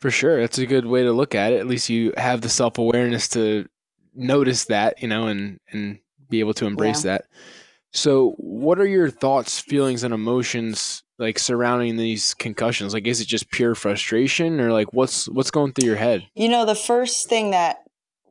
For 0.00 0.10
sure. 0.10 0.40
That's 0.40 0.58
a 0.58 0.66
good 0.66 0.86
way 0.86 1.04
to 1.04 1.12
look 1.12 1.34
at 1.34 1.52
it. 1.52 1.60
At 1.60 1.66
least 1.66 1.88
you 1.88 2.12
have 2.16 2.40
the 2.40 2.48
self 2.48 2.76
awareness 2.78 3.28
to 3.30 3.68
notice 4.14 4.66
that, 4.66 5.00
you 5.00 5.08
know, 5.08 5.28
and, 5.28 5.58
and 5.70 6.00
be 6.28 6.40
able 6.40 6.54
to 6.54 6.66
embrace 6.66 7.04
yeah. 7.04 7.12
that. 7.12 7.24
So, 7.92 8.30
what 8.38 8.78
are 8.78 8.86
your 8.86 9.10
thoughts, 9.10 9.58
feelings, 9.58 10.02
and 10.02 10.14
emotions 10.14 11.02
like 11.18 11.38
surrounding 11.38 11.96
these 11.96 12.32
concussions? 12.34 12.94
Like, 12.94 13.06
is 13.06 13.20
it 13.20 13.28
just 13.28 13.50
pure 13.50 13.74
frustration, 13.74 14.60
or 14.60 14.72
like 14.72 14.92
what's 14.92 15.28
what's 15.28 15.50
going 15.50 15.72
through 15.72 15.88
your 15.88 15.96
head? 15.96 16.26
You 16.34 16.48
know, 16.48 16.64
the 16.64 16.74
first 16.74 17.28
thing 17.28 17.50
that 17.50 17.84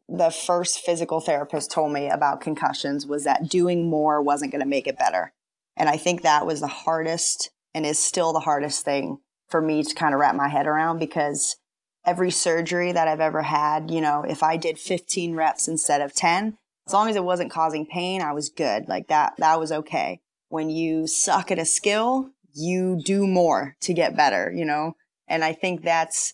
the 0.10 0.32
first 0.32 0.80
physical 0.80 1.22
therapist 1.22 1.72
told 1.72 1.94
me 1.94 2.10
about 2.10 2.42
concussions 2.42 3.06
was 3.06 3.24
that 3.24 3.50
doing 3.50 3.90
more 3.90 4.22
wasn't 4.22 4.52
going 4.52 4.64
to 4.64 4.68
make 4.68 4.88
it 4.88 4.98
better, 4.98 5.32
and 5.78 5.88
I 5.90 5.98
think 5.98 6.24
that 6.24 6.48
was 6.48 6.60
the 6.60 6.68
hardest 6.68 7.52
and 7.74 7.86
is 7.86 8.00
still 8.00 8.34
the 8.34 8.40
hardest 8.40 8.84
thing 8.84 9.20
for 9.48 9.62
me 9.62 9.84
to 9.84 9.96
kind 9.96 10.14
of 10.14 10.20
wrap 10.20 10.36
my 10.36 10.48
head 10.48 10.66
around 10.66 10.98
because 10.98 11.58
every 12.06 12.32
surgery 12.32 12.92
that 12.92 13.08
I've 13.08 13.20
ever 13.20 13.44
had, 13.44 13.92
you 13.92 14.02
know, 14.02 14.24
if 14.28 14.42
I 14.42 14.58
did 14.58 14.80
15 14.80 15.36
reps 15.36 15.68
instead 15.68 16.02
of 16.02 16.14
10, 16.14 16.58
as 16.92 16.94
long 16.94 17.10
as 17.10 17.16
it 17.16 17.24
wasn't 17.24 17.50
causing 17.50 17.86
pain, 17.86 18.22
I 18.22 18.34
was 18.34 18.50
good. 18.50 18.90
Like 18.90 19.08
that, 19.08 19.36
that 19.38 19.58
was 19.62 19.72
okay. 19.72 20.20
When 20.50 20.70
you 20.70 21.08
suck 21.08 21.50
at 21.50 21.58
a 21.58 21.64
skill, 21.64 22.32
you 22.54 23.00
do 23.02 23.26
more 23.26 23.78
to 23.80 23.94
get 23.94 24.18
better, 24.18 24.52
you 24.54 24.66
know? 24.66 24.98
And 25.26 25.42
I 25.42 25.54
think 25.54 25.84
that's 25.84 26.34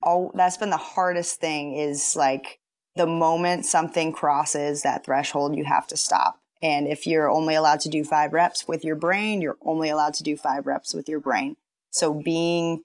all, 0.00 0.30
that's 0.36 0.56
been 0.56 0.70
the 0.70 0.76
hardest 0.76 1.40
thing 1.40 1.74
is 1.74 2.14
like 2.14 2.60
the 2.94 3.08
moment 3.08 3.66
something 3.66 4.12
crosses 4.12 4.82
that 4.82 5.04
threshold, 5.04 5.56
you 5.56 5.64
have 5.64 5.88
to 5.88 5.96
stop. 5.96 6.38
And 6.62 6.86
if 6.86 7.04
you're 7.04 7.28
only 7.28 7.56
allowed 7.56 7.80
to 7.80 7.88
do 7.88 8.04
five 8.04 8.32
reps 8.32 8.68
with 8.68 8.84
your 8.84 8.94
brain, 8.94 9.42
you're 9.42 9.58
only 9.62 9.88
allowed 9.88 10.14
to 10.14 10.22
do 10.22 10.36
five 10.36 10.64
reps 10.64 10.94
with 10.94 11.08
your 11.08 11.18
brain. 11.18 11.56
So 11.90 12.14
being, 12.14 12.84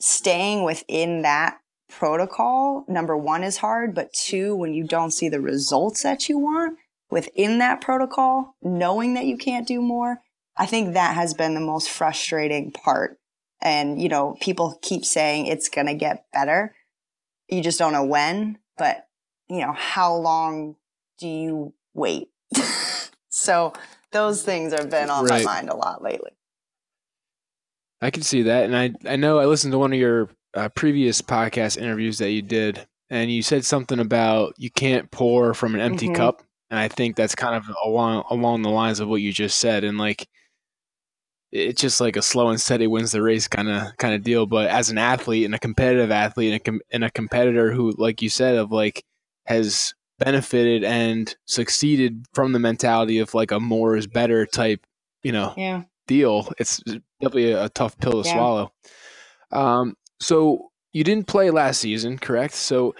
staying 0.00 0.64
within 0.64 1.20
that 1.20 1.58
protocol, 1.98 2.84
number 2.88 3.16
one 3.16 3.44
is 3.44 3.58
hard, 3.58 3.94
but 3.94 4.12
two, 4.12 4.56
when 4.56 4.74
you 4.74 4.84
don't 4.84 5.12
see 5.12 5.28
the 5.28 5.40
results 5.40 6.02
that 6.02 6.28
you 6.28 6.38
want 6.38 6.78
within 7.10 7.58
that 7.58 7.80
protocol, 7.80 8.56
knowing 8.62 9.14
that 9.14 9.26
you 9.26 9.36
can't 9.36 9.66
do 9.66 9.80
more, 9.80 10.20
I 10.56 10.66
think 10.66 10.94
that 10.94 11.14
has 11.14 11.34
been 11.34 11.54
the 11.54 11.60
most 11.60 11.88
frustrating 11.88 12.72
part. 12.72 13.18
And, 13.62 14.02
you 14.02 14.08
know, 14.08 14.36
people 14.40 14.78
keep 14.82 15.04
saying 15.04 15.46
it's 15.46 15.68
going 15.68 15.86
to 15.86 15.94
get 15.94 16.26
better. 16.32 16.74
You 17.48 17.62
just 17.62 17.78
don't 17.78 17.92
know 17.92 18.04
when, 18.04 18.58
but, 18.76 19.06
you 19.48 19.60
know, 19.60 19.72
how 19.72 20.14
long 20.14 20.76
do 21.18 21.28
you 21.28 21.74
wait? 21.94 22.28
so 23.28 23.72
those 24.10 24.42
things 24.42 24.72
have 24.72 24.90
been 24.90 25.10
on 25.10 25.24
right. 25.24 25.44
my 25.44 25.54
mind 25.54 25.70
a 25.70 25.76
lot 25.76 26.02
lately. 26.02 26.32
I 28.02 28.10
can 28.10 28.22
see 28.22 28.42
that. 28.42 28.64
And 28.64 28.76
I, 28.76 28.92
I 29.08 29.16
know 29.16 29.38
I 29.38 29.46
listened 29.46 29.72
to 29.72 29.78
one 29.78 29.92
of 29.92 29.98
your 29.98 30.28
uh, 30.54 30.68
previous 30.70 31.20
podcast 31.22 31.76
interviews 31.76 32.18
that 32.18 32.30
you 32.30 32.42
did, 32.42 32.86
and 33.10 33.30
you 33.30 33.42
said 33.42 33.64
something 33.64 34.00
about 34.00 34.54
you 34.58 34.70
can't 34.70 35.10
pour 35.10 35.54
from 35.54 35.74
an 35.74 35.80
empty 35.80 36.06
mm-hmm. 36.06 36.16
cup, 36.16 36.42
and 36.70 36.78
I 36.78 36.88
think 36.88 37.16
that's 37.16 37.34
kind 37.34 37.54
of 37.54 37.64
along 37.84 38.24
along 38.30 38.62
the 38.62 38.70
lines 38.70 39.00
of 39.00 39.08
what 39.08 39.20
you 39.20 39.32
just 39.32 39.58
said, 39.58 39.84
and 39.84 39.98
like 39.98 40.28
it's 41.54 41.80
just 41.80 42.00
like 42.00 42.16
a 42.16 42.22
slow 42.22 42.48
and 42.48 42.60
steady 42.60 42.88
wins 42.88 43.12
the 43.12 43.22
race 43.22 43.46
kind 43.46 43.68
of 43.68 43.96
kind 43.96 44.14
of 44.14 44.24
deal. 44.24 44.44
But 44.44 44.68
as 44.68 44.90
an 44.90 44.98
athlete 44.98 45.44
and 45.44 45.54
a 45.54 45.58
competitive 45.58 46.10
athlete 46.10 46.52
and 46.52 46.56
a, 46.56 46.64
com- 46.64 46.80
and 46.90 47.04
a 47.04 47.10
competitor 47.10 47.72
who, 47.72 47.92
like 47.96 48.20
you 48.20 48.28
said, 48.28 48.56
of 48.56 48.72
like 48.72 49.04
has 49.46 49.94
benefited 50.18 50.82
and 50.82 51.34
succeeded 51.46 52.26
from 52.34 52.52
the 52.52 52.58
mentality 52.58 53.18
of 53.18 53.34
like 53.34 53.52
a 53.52 53.60
more 53.60 53.96
is 53.96 54.08
better 54.08 54.46
type, 54.46 54.84
you 55.22 55.30
know, 55.30 55.54
yeah. 55.56 55.82
deal. 56.08 56.48
It's 56.58 56.78
definitely 57.20 57.52
a, 57.52 57.64
a 57.64 57.68
tough 57.68 57.96
pill 57.98 58.22
to 58.22 58.28
yeah. 58.28 58.34
swallow. 58.34 58.72
Um, 59.52 59.96
so 60.24 60.70
you 60.92 61.04
didn't 61.04 61.26
play 61.26 61.50
last 61.50 61.80
season, 61.80 62.18
correct? 62.18 62.54
So 62.54 62.94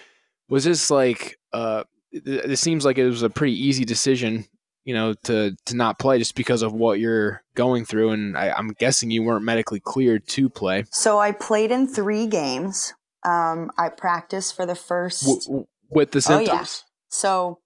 was 0.49 0.65
this 0.65 0.91
like 0.91 1.39
uh 1.53 1.85
it 2.13 2.59
seems 2.59 2.85
like 2.85 2.99
it 2.99 3.07
was 3.07 3.23
a 3.23 3.31
pretty 3.31 3.55
easy 3.55 3.85
decision, 3.85 4.45
you 4.85 4.95
know, 4.95 5.15
to 5.25 5.57
to 5.67 5.77
not 5.77 5.99
play 5.99 6.19
just 6.19 6.35
because 6.35 6.63
of 6.63 6.73
what 6.75 7.01
you're 7.01 7.43
going 7.55 7.87
through 7.87 8.11
and 8.11 8.37
I, 8.37 8.57
am 8.59 8.69
guessing 8.79 9.11
you 9.11 9.23
weren't 9.23 9.45
medically 9.45 9.81
cleared 9.81 10.27
to 10.29 10.51
play. 10.51 10.85
So 10.91 11.19
I 11.19 11.33
played 11.33 11.71
in 11.71 11.89
three 11.89 12.27
games. 12.27 12.93
Um 13.25 13.71
I 13.79 13.89
practiced 13.89 14.55
for 14.55 14.67
the 14.67 14.75
first 14.75 15.25
w- 15.25 15.67
with 15.91 16.11
the 16.11 16.21
symptoms. 16.21 16.51
Oh, 16.51 16.55
yeah. 16.55 16.67
So 17.09 17.59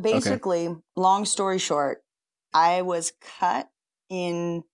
basically, 0.00 0.68
okay. 0.68 0.80
long 0.96 1.26
story 1.26 1.58
short, 1.58 2.02
I 2.54 2.80
was 2.82 3.12
cut 3.38 3.68
in 4.08 4.64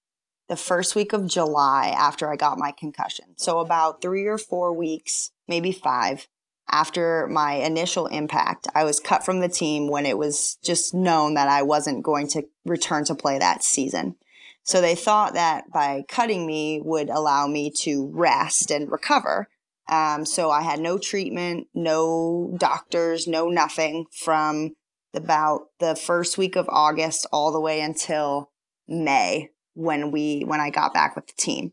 the 0.48 0.56
first 0.56 0.94
week 0.94 1.12
of 1.12 1.26
July 1.26 1.94
after 1.96 2.30
I 2.30 2.36
got 2.36 2.58
my 2.58 2.72
concussion. 2.72 3.26
So 3.36 3.58
about 3.58 4.00
three 4.00 4.26
or 4.26 4.38
four 4.38 4.72
weeks, 4.72 5.30
maybe 5.46 5.72
five 5.72 6.26
after 6.70 7.26
my 7.28 7.54
initial 7.54 8.06
impact, 8.06 8.66
I 8.74 8.84
was 8.84 9.00
cut 9.00 9.24
from 9.24 9.40
the 9.40 9.48
team 9.48 9.88
when 9.88 10.04
it 10.04 10.18
was 10.18 10.58
just 10.62 10.94
known 10.94 11.34
that 11.34 11.48
I 11.48 11.62
wasn't 11.62 12.02
going 12.02 12.28
to 12.28 12.44
return 12.64 13.04
to 13.06 13.14
play 13.14 13.38
that 13.38 13.62
season. 13.62 14.16
So 14.62 14.80
they 14.80 14.94
thought 14.94 15.32
that 15.32 15.70
by 15.72 16.04
cutting 16.08 16.46
me 16.46 16.80
would 16.84 17.08
allow 17.08 17.46
me 17.46 17.72
to 17.82 18.10
rest 18.12 18.70
and 18.70 18.90
recover. 18.92 19.48
Um, 19.88 20.26
so 20.26 20.50
I 20.50 20.60
had 20.60 20.80
no 20.80 20.98
treatment, 20.98 21.68
no 21.72 22.54
doctors, 22.58 23.26
no 23.26 23.48
nothing 23.48 24.04
from 24.12 24.76
about 25.14 25.68
the 25.80 25.96
first 25.96 26.36
week 26.36 26.54
of 26.54 26.68
August 26.68 27.26
all 27.32 27.50
the 27.50 27.60
way 27.60 27.80
until 27.80 28.50
May 28.86 29.48
when 29.78 30.10
we 30.10 30.42
when 30.44 30.60
I 30.60 30.70
got 30.70 30.92
back 30.92 31.14
with 31.14 31.28
the 31.28 31.34
team. 31.38 31.72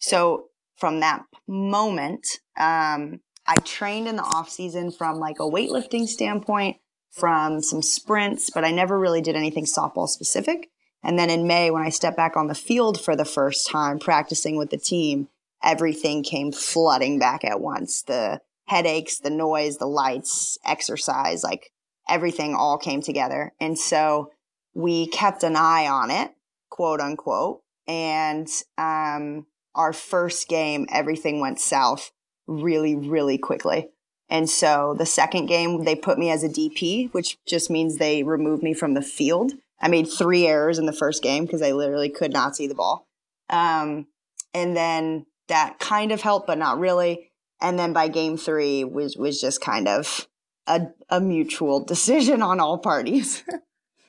So 0.00 0.46
from 0.76 1.00
that 1.00 1.22
moment, 1.46 2.40
um, 2.58 3.20
I 3.46 3.54
trained 3.64 4.08
in 4.08 4.16
the 4.16 4.24
off 4.24 4.50
season 4.50 4.90
from 4.90 5.18
like 5.18 5.38
a 5.38 5.44
weightlifting 5.44 6.08
standpoint, 6.08 6.78
from 7.12 7.62
some 7.62 7.82
sprints, 7.82 8.50
but 8.50 8.64
I 8.64 8.72
never 8.72 8.98
really 8.98 9.22
did 9.22 9.36
anything 9.36 9.64
softball 9.64 10.08
specific. 10.08 10.70
And 11.04 11.16
then 11.16 11.30
in 11.30 11.46
May, 11.46 11.70
when 11.70 11.84
I 11.84 11.90
stepped 11.90 12.16
back 12.16 12.36
on 12.36 12.48
the 12.48 12.54
field 12.54 13.00
for 13.00 13.14
the 13.14 13.24
first 13.24 13.68
time, 13.68 14.00
practicing 14.00 14.56
with 14.56 14.70
the 14.70 14.76
team, 14.76 15.28
everything 15.62 16.24
came 16.24 16.50
flooding 16.50 17.20
back 17.20 17.44
at 17.44 17.60
once. 17.60 18.02
The 18.02 18.40
headaches, 18.66 19.20
the 19.20 19.30
noise, 19.30 19.76
the 19.76 19.86
lights, 19.86 20.58
exercise, 20.64 21.44
like 21.44 21.70
everything 22.08 22.56
all 22.56 22.76
came 22.76 23.02
together. 23.02 23.52
And 23.60 23.78
so 23.78 24.32
we 24.74 25.06
kept 25.06 25.44
an 25.44 25.54
eye 25.54 25.86
on 25.86 26.10
it 26.10 26.32
quote 26.76 27.00
unquote. 27.00 27.62
And 27.88 28.48
um, 28.76 29.46
our 29.74 29.92
first 29.92 30.48
game, 30.48 30.86
everything 30.92 31.40
went 31.40 31.60
south 31.60 32.12
really, 32.46 32.94
really 32.94 33.38
quickly. 33.38 33.90
And 34.28 34.50
so 34.50 34.94
the 34.98 35.06
second 35.06 35.46
game, 35.46 35.84
they 35.84 35.94
put 35.94 36.18
me 36.18 36.30
as 36.30 36.42
a 36.42 36.48
DP, 36.48 37.12
which 37.12 37.38
just 37.46 37.70
means 37.70 37.96
they 37.96 38.22
removed 38.22 38.62
me 38.62 38.74
from 38.74 38.94
the 38.94 39.02
field. 39.02 39.52
I 39.80 39.88
made 39.88 40.04
three 40.04 40.46
errors 40.46 40.78
in 40.78 40.86
the 40.86 40.92
first 40.92 41.22
game 41.22 41.44
because 41.44 41.62
I 41.62 41.72
literally 41.72 42.08
could 42.08 42.32
not 42.32 42.56
see 42.56 42.66
the 42.66 42.74
ball. 42.74 43.06
Um, 43.48 44.06
and 44.52 44.76
then 44.76 45.26
that 45.48 45.78
kind 45.78 46.12
of 46.12 46.22
helped, 46.22 46.46
but 46.46 46.58
not 46.58 46.78
really. 46.78 47.30
And 47.60 47.78
then 47.78 47.92
by 47.92 48.08
game 48.08 48.36
three 48.36 48.84
was 48.84 49.16
was 49.16 49.40
just 49.40 49.60
kind 49.60 49.86
of 49.86 50.28
a, 50.66 50.88
a 51.08 51.20
mutual 51.20 51.84
decision 51.84 52.42
on 52.42 52.58
all 52.58 52.78
parties. 52.78 53.44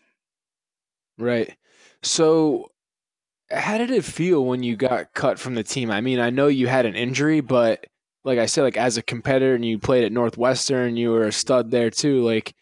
right. 1.18 1.56
So, 2.04 2.72
how 3.50 3.78
did 3.78 3.92
it 3.92 4.04
feel 4.04 4.46
when 4.46 4.64
you 4.64 4.76
got 4.76 5.14
cut 5.14 5.40
from 5.40 5.56
the 5.56 5.64
team? 5.64 5.90
I 5.90 6.02
mean, 6.02 6.20
I 6.20 6.30
know 6.30 6.48
you 6.48 6.68
had 6.68 6.86
an 6.86 6.96
injury, 6.96 7.42
but 7.42 7.86
like 8.24 8.40
I 8.40 8.46
said, 8.46 8.64
like 8.64 8.78
as 8.78 8.98
a 8.98 9.02
competitor 9.02 9.56
and 9.56 9.66
you 9.66 9.80
played 9.80 10.04
at 10.04 10.12
Northwestern, 10.12 10.98
you 10.98 11.12
were 11.12 11.26
a 11.28 11.32
stud 11.32 11.72
there 11.72 11.90
too. 11.90 12.24
Like 12.24 12.54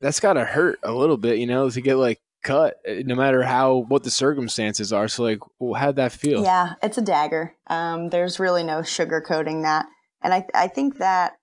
that's 0.00 0.20
got 0.20 0.32
to 0.34 0.44
hurt 0.44 0.80
a 0.82 0.92
little 0.92 1.16
bit, 1.16 1.38
you 1.38 1.46
know, 1.46 1.70
to 1.70 1.80
get 1.80 1.96
like 1.96 2.20
cut, 2.42 2.76
eh, 2.84 3.02
no 3.06 3.14
matter 3.14 3.42
how 3.42 3.84
what 3.88 4.02
the 4.02 4.10
circumstances 4.10 4.92
are. 4.92 5.08
So, 5.08 5.22
like, 5.22 5.38
how'd 5.76 5.96
that 5.96 6.12
feel? 6.12 6.42
Yeah, 6.42 6.74
it's 6.82 6.98
a 6.98 7.02
dagger. 7.02 7.54
Um, 7.68 8.10
there's 8.10 8.40
really 8.40 8.64
no 8.64 8.80
sugarcoating 8.80 9.62
that, 9.62 9.86
and 10.22 10.34
I 10.34 10.46
I 10.54 10.68
think 10.68 10.98
that 10.98 11.34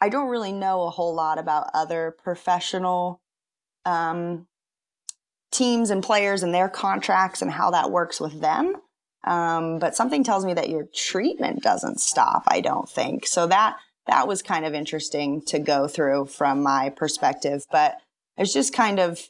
I 0.00 0.08
don't 0.08 0.28
really 0.28 0.52
know 0.52 0.82
a 0.82 0.90
whole 0.90 1.14
lot 1.14 1.38
about 1.38 1.70
other 1.74 2.16
professional 2.22 3.20
um, 3.84 4.46
teams 5.50 5.90
and 5.90 6.02
players 6.02 6.42
and 6.42 6.52
their 6.52 6.68
contracts 6.68 7.42
and 7.42 7.50
how 7.50 7.70
that 7.70 7.90
works 7.90 8.20
with 8.20 8.40
them. 8.40 8.74
Um, 9.24 9.78
but 9.78 9.96
something 9.96 10.22
tells 10.22 10.44
me 10.44 10.54
that 10.54 10.68
your 10.68 10.86
treatment 10.94 11.62
doesn't 11.62 12.00
stop. 12.00 12.44
I 12.48 12.60
don't 12.60 12.88
think 12.88 13.26
so. 13.26 13.46
That 13.46 13.76
that 14.06 14.28
was 14.28 14.40
kind 14.42 14.64
of 14.64 14.72
interesting 14.72 15.42
to 15.46 15.58
go 15.58 15.88
through 15.88 16.26
from 16.26 16.62
my 16.62 16.90
perspective. 16.90 17.64
But 17.70 17.96
it's 18.36 18.52
just 18.52 18.72
kind 18.72 19.00
of 19.00 19.20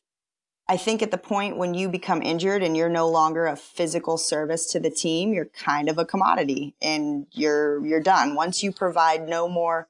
I 0.68 0.76
think 0.76 1.00
at 1.00 1.12
the 1.12 1.18
point 1.18 1.56
when 1.56 1.74
you 1.74 1.88
become 1.88 2.22
injured 2.22 2.62
and 2.62 2.76
you're 2.76 2.88
no 2.88 3.08
longer 3.08 3.46
a 3.46 3.56
physical 3.56 4.18
service 4.18 4.66
to 4.72 4.80
the 4.80 4.90
team, 4.90 5.32
you're 5.32 5.46
kind 5.46 5.88
of 5.88 5.96
a 5.96 6.04
commodity 6.04 6.74
and 6.82 7.26
you're 7.32 7.84
you're 7.86 8.02
done. 8.02 8.34
Once 8.34 8.62
you 8.62 8.72
provide 8.72 9.28
no 9.28 9.48
more 9.48 9.88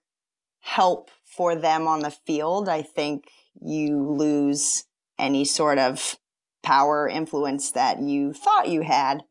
help 0.60 1.10
for 1.24 1.54
them 1.54 1.86
on 1.86 2.00
the 2.00 2.10
field, 2.10 2.68
I 2.68 2.82
think 2.82 3.30
you 3.60 4.10
lose 4.10 4.84
any 5.18 5.44
sort 5.44 5.78
of 5.78 6.16
power 6.62 7.08
influence 7.08 7.70
that 7.72 8.00
you 8.00 8.32
thought 8.32 8.68
you 8.68 8.82
had. 8.82 9.22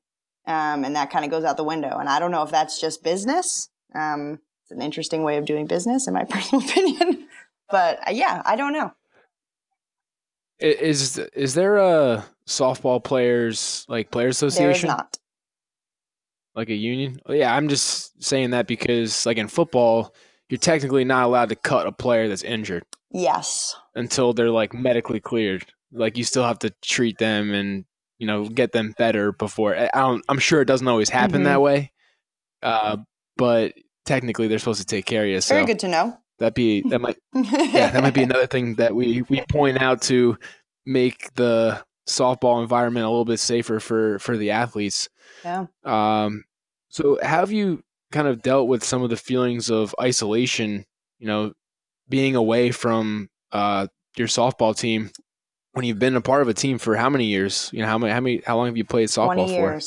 Um, 0.47 0.85
and 0.85 0.95
that 0.95 1.09
kind 1.09 1.25
of 1.25 1.31
goes 1.31 1.43
out 1.43 1.57
the 1.57 1.63
window. 1.63 1.97
And 1.97 2.07
I 2.07 2.19
don't 2.19 2.31
know 2.31 2.43
if 2.43 2.51
that's 2.51 2.79
just 2.79 3.03
business. 3.03 3.69
Um, 3.93 4.39
it's 4.63 4.71
an 4.71 4.81
interesting 4.81 5.23
way 5.23 5.37
of 5.37 5.45
doing 5.45 5.67
business, 5.67 6.07
in 6.07 6.13
my 6.13 6.23
personal 6.29 6.63
opinion. 6.63 7.27
but 7.69 7.99
uh, 8.07 8.11
yeah, 8.11 8.41
I 8.45 8.55
don't 8.55 8.73
know. 8.73 8.91
Is 10.59 11.17
is 11.17 11.53
there 11.53 11.77
a 11.77 12.25
softball 12.47 13.03
players 13.03 13.85
like 13.89 14.11
player 14.11 14.29
association? 14.29 14.87
There 14.87 14.95
is 14.95 14.97
not. 14.97 15.17
Like 16.55 16.69
a 16.69 16.75
union? 16.75 17.19
Yeah, 17.27 17.53
I'm 17.53 17.67
just 17.67 18.23
saying 18.23 18.51
that 18.51 18.65
because 18.65 19.25
like 19.25 19.37
in 19.37 19.49
football, 19.49 20.15
you're 20.47 20.57
technically 20.57 21.03
not 21.03 21.25
allowed 21.25 21.49
to 21.49 21.55
cut 21.55 21.87
a 21.87 21.91
player 21.91 22.29
that's 22.29 22.43
injured. 22.43 22.83
Yes. 23.11 23.75
Until 23.95 24.31
they're 24.33 24.49
like 24.49 24.73
medically 24.73 25.19
cleared. 25.19 25.65
Like 25.95 26.17
you 26.17 26.23
still 26.23 26.43
have 26.43 26.59
to 26.59 26.73
treat 26.81 27.17
them 27.17 27.53
and 27.53 27.85
you 28.17 28.27
know 28.27 28.47
get 28.47 28.71
them 28.71 28.93
better 28.97 29.31
before. 29.31 29.75
I 29.75 29.89
don't. 29.93 30.23
I'm 30.29 30.39
sure 30.39 30.61
it 30.61 30.65
doesn't 30.65 30.87
always 30.87 31.09
happen 31.09 31.37
mm-hmm. 31.37 31.43
that 31.45 31.61
way. 31.61 31.91
Uh, 32.61 32.97
but 33.37 33.73
technically, 34.05 34.47
they're 34.47 34.59
supposed 34.59 34.81
to 34.81 34.85
take 34.85 35.05
care 35.05 35.23
of 35.23 35.29
you. 35.29 35.41
So. 35.41 35.55
Very 35.55 35.65
good 35.65 35.79
to 35.79 35.87
know. 35.87 36.17
That 36.39 36.53
be 36.53 36.81
that 36.89 36.99
might 36.99 37.17
yeah 37.33 37.91
that 37.91 38.03
might 38.03 38.13
be 38.13 38.23
another 38.23 38.47
thing 38.47 38.75
that 38.75 38.93
we 38.93 39.23
we 39.29 39.41
point 39.47 39.81
out 39.81 40.01
to 40.03 40.37
make 40.85 41.33
the 41.35 41.81
softball 42.09 42.61
environment 42.61 43.05
a 43.05 43.09
little 43.09 43.25
bit 43.25 43.39
safer 43.39 43.79
for 43.79 44.19
for 44.19 44.37
the 44.37 44.51
athletes. 44.51 45.09
Yeah. 45.43 45.67
Um. 45.83 46.43
So 46.89 47.19
have 47.21 47.51
you 47.51 47.83
kind 48.11 48.27
of 48.27 48.41
dealt 48.41 48.67
with 48.67 48.83
some 48.83 49.01
of 49.01 49.09
the 49.09 49.17
feelings 49.17 49.69
of 49.69 49.95
isolation? 50.01 50.85
You 51.19 51.27
know, 51.27 51.53
being 52.09 52.35
away 52.35 52.71
from 52.71 53.29
uh 53.53 53.87
your 54.17 54.27
softball 54.27 54.77
team 54.77 55.11
when 55.75 55.83
you've 55.83 55.99
been 55.99 56.15
a 56.15 56.21
part 56.21 56.41
of 56.41 56.47
a 56.47 56.53
team 56.53 56.77
for 56.77 56.95
how 56.95 57.09
many 57.09 57.25
years? 57.25 57.69
You 57.73 57.81
know, 57.81 57.87
how 57.87 57.97
many 57.97 58.13
how 58.13 58.21
many 58.21 58.41
how 58.45 58.55
long 58.55 58.67
have 58.67 58.77
you 58.77 58.85
played 58.85 59.09
softball 59.09 59.47
for? 59.53 59.77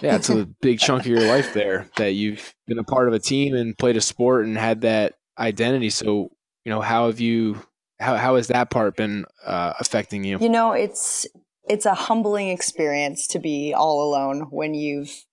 yeah, 0.00 0.16
it's 0.16 0.30
a 0.30 0.46
big 0.62 0.78
chunk 0.78 1.02
of 1.02 1.06
your 1.06 1.20
life 1.20 1.52
there 1.52 1.86
that 1.96 2.12
you've 2.12 2.54
been 2.66 2.78
a 2.78 2.84
part 2.84 3.08
of 3.08 3.14
a 3.14 3.18
team 3.18 3.54
and 3.54 3.76
played 3.76 3.98
a 3.98 4.00
sport 4.00 4.46
and 4.46 4.56
had 4.56 4.80
that 4.80 5.16
identity. 5.38 5.90
So, 5.90 6.30
you 6.64 6.70
know, 6.70 6.80
how 6.80 7.08
have 7.08 7.20
you 7.20 7.60
how 8.00 8.16
how 8.16 8.36
has 8.36 8.46
that 8.48 8.70
part 8.70 8.96
been 8.96 9.26
uh, 9.44 9.74
affecting 9.78 10.24
you? 10.24 10.38
You 10.40 10.48
know, 10.48 10.72
it's 10.72 11.26
it's 11.68 11.84
a 11.84 11.94
humbling 11.94 12.48
experience 12.48 13.26
to 13.28 13.38
be 13.38 13.74
all 13.76 14.08
alone 14.08 14.46
when 14.50 14.72
you've 14.72 15.26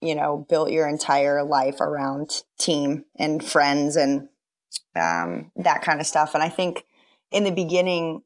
you 0.00 0.14
know 0.14 0.46
built 0.48 0.70
your 0.70 0.88
entire 0.88 1.44
life 1.44 1.82
around 1.82 2.44
team 2.58 3.04
and 3.18 3.44
friends 3.44 3.96
and 3.96 4.28
um, 4.96 5.52
that 5.56 5.82
kind 5.82 6.00
of 6.00 6.06
stuff. 6.06 6.32
And 6.32 6.42
I 6.42 6.48
think 6.48 6.84
in 7.30 7.44
the 7.44 7.50
beginning, 7.50 8.22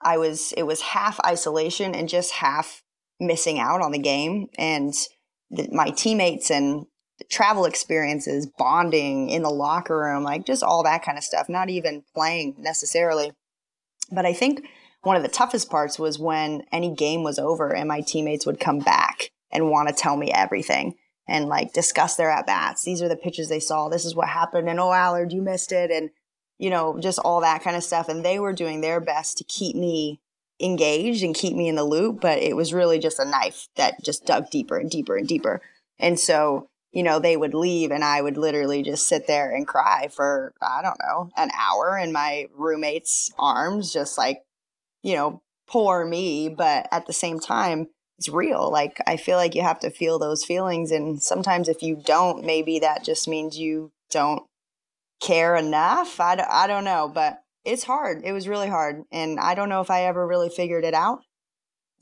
I 0.00 0.18
was 0.18 0.52
it 0.56 0.64
was 0.64 0.80
half 0.80 1.18
isolation 1.24 1.94
and 1.94 2.08
just 2.08 2.32
half 2.32 2.82
missing 3.20 3.58
out 3.58 3.80
on 3.80 3.92
the 3.92 3.98
game 3.98 4.48
and 4.58 4.92
the, 5.50 5.68
my 5.72 5.90
teammates 5.90 6.50
and 6.50 6.86
travel 7.30 7.64
experiences, 7.64 8.48
bonding 8.58 9.30
in 9.30 9.42
the 9.42 9.50
locker 9.50 9.98
room, 9.98 10.24
like 10.24 10.44
just 10.44 10.62
all 10.62 10.82
that 10.82 11.04
kind 11.04 11.16
of 11.16 11.24
stuff, 11.24 11.48
not 11.48 11.70
even 11.70 12.02
playing 12.14 12.54
necessarily. 12.58 13.32
But 14.10 14.26
I 14.26 14.32
think 14.32 14.66
one 15.02 15.16
of 15.16 15.22
the 15.22 15.28
toughest 15.28 15.70
parts 15.70 15.98
was 15.98 16.18
when 16.18 16.62
any 16.72 16.94
game 16.94 17.22
was 17.22 17.38
over 17.38 17.74
and 17.74 17.88
my 17.88 18.00
teammates 18.00 18.46
would 18.46 18.60
come 18.60 18.80
back 18.80 19.30
and 19.52 19.70
want 19.70 19.88
to 19.88 19.94
tell 19.94 20.16
me 20.16 20.32
everything 20.32 20.94
and 21.28 21.46
like 21.46 21.72
discuss 21.72 22.16
their 22.16 22.30
at 22.30 22.46
bats. 22.46 22.84
These 22.84 23.02
are 23.02 23.08
the 23.08 23.16
pitches 23.16 23.48
they 23.48 23.60
saw. 23.60 23.88
This 23.88 24.04
is 24.04 24.14
what 24.14 24.28
happened. 24.28 24.68
And 24.68 24.80
oh, 24.80 24.92
Allard, 24.92 25.32
you 25.32 25.42
missed 25.42 25.72
it. 25.72 25.90
And, 25.90 26.10
you 26.58 26.70
know, 26.70 26.98
just 27.00 27.18
all 27.18 27.40
that 27.40 27.62
kind 27.62 27.76
of 27.76 27.84
stuff. 27.84 28.08
And 28.08 28.24
they 28.24 28.38
were 28.38 28.52
doing 28.52 28.80
their 28.80 29.00
best 29.00 29.38
to 29.38 29.44
keep 29.44 29.76
me 29.76 30.20
engaged 30.60 31.22
and 31.22 31.34
keep 31.34 31.54
me 31.54 31.68
in 31.68 31.74
the 31.74 31.84
loop, 31.84 32.20
but 32.20 32.38
it 32.38 32.56
was 32.56 32.72
really 32.72 32.98
just 32.98 33.18
a 33.18 33.24
knife 33.24 33.68
that 33.76 34.02
just 34.04 34.24
dug 34.24 34.50
deeper 34.50 34.78
and 34.78 34.90
deeper 34.90 35.16
and 35.16 35.26
deeper. 35.26 35.60
And 35.98 36.18
so, 36.18 36.68
you 36.92 37.02
know, 37.02 37.18
they 37.18 37.36
would 37.36 37.54
leave 37.54 37.90
and 37.90 38.04
I 38.04 38.22
would 38.22 38.36
literally 38.36 38.82
just 38.82 39.08
sit 39.08 39.26
there 39.26 39.52
and 39.52 39.66
cry 39.66 40.08
for, 40.08 40.54
I 40.62 40.80
don't 40.82 40.98
know, 41.02 41.30
an 41.36 41.50
hour 41.58 41.98
in 41.98 42.12
my 42.12 42.46
roommate's 42.54 43.32
arms, 43.38 43.92
just 43.92 44.16
like, 44.16 44.42
you 45.02 45.16
know, 45.16 45.42
poor 45.66 46.04
me. 46.04 46.48
But 46.48 46.86
at 46.92 47.06
the 47.06 47.12
same 47.12 47.40
time, 47.40 47.88
it's 48.18 48.28
real. 48.28 48.70
Like, 48.70 49.00
I 49.08 49.16
feel 49.16 49.36
like 49.36 49.56
you 49.56 49.62
have 49.62 49.80
to 49.80 49.90
feel 49.90 50.20
those 50.20 50.44
feelings. 50.44 50.92
And 50.92 51.20
sometimes 51.20 51.68
if 51.68 51.82
you 51.82 51.96
don't, 51.96 52.44
maybe 52.44 52.78
that 52.78 53.04
just 53.04 53.26
means 53.26 53.58
you 53.58 53.90
don't 54.10 54.44
care 55.24 55.56
enough. 55.56 56.20
I, 56.20 56.44
I 56.50 56.66
don't 56.66 56.84
know. 56.84 57.10
But 57.12 57.40
it's 57.64 57.84
hard. 57.84 58.22
It 58.24 58.32
was 58.32 58.48
really 58.48 58.68
hard. 58.68 59.02
And 59.10 59.40
I 59.40 59.54
don't 59.54 59.68
know 59.68 59.80
if 59.80 59.90
I 59.90 60.04
ever 60.04 60.26
really 60.26 60.50
figured 60.50 60.84
it 60.84 60.94
out, 60.94 61.20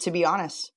to 0.01 0.11
be 0.11 0.25
honest. 0.25 0.73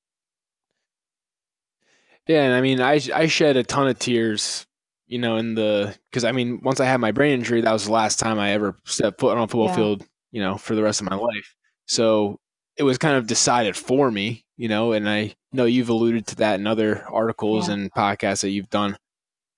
Yeah, 2.28 2.44
and 2.44 2.54
I 2.54 2.62
mean, 2.62 2.82
I 2.82 3.00
I 3.14 3.28
shed 3.28 3.56
a 3.56 3.64
ton 3.64 3.88
of 3.88 4.00
tears, 4.00 4.66
you 5.06 5.20
know, 5.20 5.38
in 5.38 5.54
the 5.54 5.96
because 6.10 6.24
I 6.24 6.32
mean, 6.32 6.60
once 6.64 6.80
I 6.80 6.86
had 6.86 7.00
my 7.00 7.12
brain 7.12 7.34
injury, 7.34 7.62
that 7.62 7.72
was 7.72 7.86
the 7.86 7.92
last 7.92 8.18
time 8.18 8.40
I 8.40 8.52
ever 8.52 8.76
stepped 8.84 9.20
foot 9.20 9.38
on 9.38 9.44
a 9.44 9.48
football 9.48 9.68
yeah. 9.68 9.76
field, 9.76 10.06
you 10.32 10.42
know, 10.42 10.58
for 10.58 10.76
the 10.76 10.82
rest 10.82 11.02
of 11.02 11.10
my 11.10 11.16
life. 11.16 11.56
So 11.86 12.40
it 12.78 12.84
was 12.84 12.98
kind 12.98 13.16
of 13.16 13.28
decided 13.28 13.76
for 13.76 14.10
me, 14.10 14.44
you 14.58 14.68
know, 14.68 14.92
and 14.94 15.08
I 15.08 15.36
know 15.54 15.66
you've 15.66 15.90
alluded 15.90 16.26
to 16.28 16.36
that 16.38 16.60
in 16.60 16.66
other 16.66 17.06
articles 17.08 17.68
yeah. 17.68 17.76
and 17.76 17.92
podcasts 17.92 18.42
that 18.42 18.50
you've 18.50 18.72
done. 18.72 18.98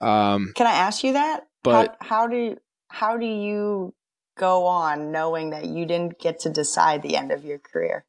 Um, 0.01 0.51
Can 0.55 0.67
I 0.67 0.73
ask 0.73 1.03
you 1.03 1.13
that? 1.13 1.47
But 1.63 1.95
how, 2.01 2.07
how 2.07 2.27
do 2.27 2.57
how 2.89 3.17
do 3.17 3.25
you 3.25 3.93
go 4.37 4.65
on 4.65 5.11
knowing 5.11 5.49
that 5.51 5.65
you 5.65 5.85
didn't 5.85 6.19
get 6.19 6.39
to 6.41 6.49
decide 6.49 7.01
the 7.01 7.15
end 7.15 7.31
of 7.31 7.43
your 7.43 7.59
career? 7.59 8.05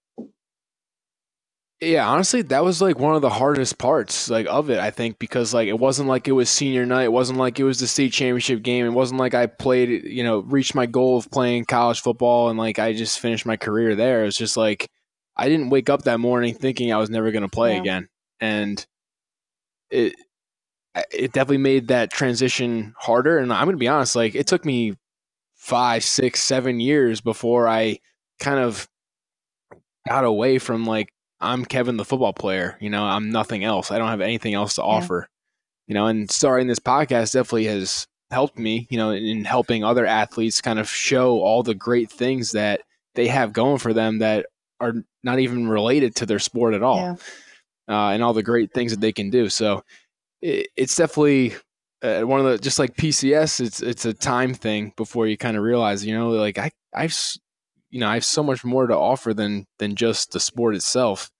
Yeah, 1.80 2.08
honestly, 2.08 2.42
that 2.42 2.64
was 2.64 2.82
like 2.82 2.98
one 2.98 3.14
of 3.14 3.22
the 3.22 3.30
hardest 3.30 3.78
parts 3.78 4.28
like 4.28 4.46
of 4.48 4.68
it, 4.68 4.80
I 4.80 4.90
think, 4.90 5.20
because 5.20 5.54
like 5.54 5.68
it 5.68 5.78
wasn't 5.78 6.08
like 6.08 6.26
it 6.26 6.32
was 6.32 6.50
senior 6.50 6.84
night, 6.84 7.04
it 7.04 7.12
wasn't 7.12 7.38
like 7.38 7.60
it 7.60 7.64
was 7.64 7.78
the 7.78 7.86
state 7.86 8.12
championship 8.12 8.62
game, 8.62 8.84
it 8.84 8.90
wasn't 8.90 9.20
like 9.20 9.34
I 9.34 9.46
played, 9.46 10.04
you 10.04 10.24
know, 10.24 10.40
reached 10.40 10.74
my 10.74 10.86
goal 10.86 11.16
of 11.18 11.30
playing 11.30 11.66
college 11.66 12.00
football 12.00 12.50
and 12.50 12.58
like 12.58 12.80
I 12.80 12.94
just 12.94 13.20
finished 13.20 13.46
my 13.46 13.56
career 13.56 13.94
there. 13.94 14.24
It's 14.24 14.36
just 14.36 14.56
like 14.56 14.90
I 15.36 15.48
didn't 15.48 15.70
wake 15.70 15.88
up 15.88 16.02
that 16.02 16.18
morning 16.18 16.54
thinking 16.54 16.92
I 16.92 16.96
was 16.96 17.10
never 17.10 17.30
going 17.30 17.42
to 17.42 17.48
play 17.48 17.74
yeah. 17.74 17.80
again. 17.80 18.08
And 18.40 18.84
it 19.88 20.16
it 21.10 21.32
definitely 21.32 21.58
made 21.58 21.88
that 21.88 22.10
transition 22.10 22.94
harder 22.98 23.38
and 23.38 23.52
I'm 23.52 23.64
going 23.64 23.76
to 23.76 23.80
be 23.80 23.88
honest, 23.88 24.16
like 24.16 24.34
it 24.34 24.46
took 24.46 24.64
me 24.64 24.96
five, 25.54 26.02
six, 26.04 26.40
seven 26.40 26.80
years 26.80 27.20
before 27.20 27.68
I 27.68 27.98
kind 28.40 28.58
of 28.58 28.88
got 30.06 30.24
away 30.24 30.58
from 30.58 30.84
like 30.84 31.12
I'm 31.40 31.64
Kevin 31.64 31.96
the 31.96 32.04
football 32.04 32.32
player. 32.32 32.76
You 32.80 32.90
know, 32.90 33.04
I'm 33.04 33.30
nothing 33.30 33.64
else. 33.64 33.90
I 33.90 33.98
don't 33.98 34.08
have 34.08 34.20
anything 34.20 34.54
else 34.54 34.74
to 34.74 34.82
yeah. 34.82 34.88
offer. 34.88 35.28
You 35.86 35.94
know, 35.94 36.06
and 36.06 36.30
starting 36.30 36.66
this 36.66 36.78
podcast 36.78 37.32
definitely 37.32 37.66
has 37.66 38.06
helped 38.30 38.58
me. 38.58 38.86
You 38.90 38.98
know, 38.98 39.10
in 39.10 39.44
helping 39.44 39.84
other 39.84 40.06
athletes 40.06 40.60
kind 40.60 40.78
of 40.78 40.88
show 40.88 41.40
all 41.40 41.62
the 41.62 41.74
great 41.74 42.10
things 42.10 42.52
that 42.52 42.82
they 43.14 43.28
have 43.28 43.52
going 43.52 43.78
for 43.78 43.92
them 43.92 44.18
that 44.18 44.46
are 44.80 44.94
not 45.22 45.38
even 45.38 45.68
related 45.68 46.16
to 46.16 46.26
their 46.26 46.38
sport 46.38 46.74
at 46.74 46.82
all, 46.82 47.18
yeah. 47.88 48.08
uh, 48.08 48.10
and 48.10 48.22
all 48.22 48.32
the 48.32 48.42
great 48.42 48.72
things 48.72 48.92
that 48.92 49.00
they 49.00 49.12
can 49.12 49.30
do. 49.30 49.48
So 49.48 49.82
it, 50.42 50.68
it's 50.76 50.96
definitely 50.96 51.54
uh, 52.02 52.22
one 52.22 52.40
of 52.40 52.46
the 52.46 52.58
just 52.58 52.78
like 52.78 52.94
PCS, 52.96 53.60
it's 53.60 53.82
it's 53.82 54.04
a 54.04 54.14
time 54.14 54.54
thing 54.54 54.92
before 54.96 55.26
you 55.26 55.36
kind 55.36 55.56
of 55.56 55.62
realize, 55.62 56.04
you 56.04 56.14
know, 56.16 56.30
like 56.30 56.58
I 56.58 56.70
I've 56.94 57.16
you 57.90 58.00
know 58.00 58.08
I 58.08 58.14
have 58.14 58.24
so 58.24 58.42
much 58.42 58.64
more 58.64 58.86
to 58.86 58.96
offer 58.96 59.34
than 59.34 59.66
than 59.78 59.96
just 59.96 60.32
the 60.32 60.40
sport 60.40 60.74
itself, 60.76 61.30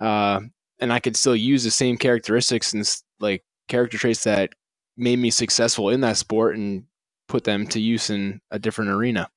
uh, 0.00 0.40
and 0.78 0.92
I 0.92 1.00
could 1.00 1.16
still 1.16 1.36
use 1.36 1.64
the 1.64 1.70
same 1.70 1.96
characteristics 1.96 2.72
and 2.72 2.88
like 3.18 3.42
character 3.68 3.98
traits 3.98 4.24
that 4.24 4.50
made 4.96 5.18
me 5.18 5.30
successful 5.30 5.88
in 5.90 6.00
that 6.02 6.16
sport 6.16 6.56
and 6.56 6.84
put 7.26 7.44
them 7.44 7.66
to 7.68 7.80
use 7.80 8.10
in 8.10 8.40
a 8.50 8.58
different 8.58 8.90
arena. 8.90 9.28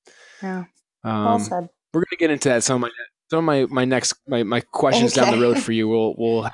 Yeah, 0.43 0.65
um, 1.03 1.25
well 1.25 1.39
said. 1.39 1.69
We're 1.93 2.01
gonna 2.01 2.19
get 2.19 2.31
into 2.31 2.49
that. 2.49 2.63
Some 2.63 2.75
of 2.75 2.81
my 2.81 2.89
some 3.31 3.39
of 3.39 3.45
my 3.45 3.65
my 3.65 3.85
next 3.85 4.13
my 4.27 4.43
my 4.43 4.61
questions 4.61 5.17
okay. 5.17 5.25
down 5.25 5.39
the 5.39 5.43
road 5.43 5.59
for 5.59 5.71
you. 5.71 5.87
We'll 5.87 6.13
we'll. 6.17 6.51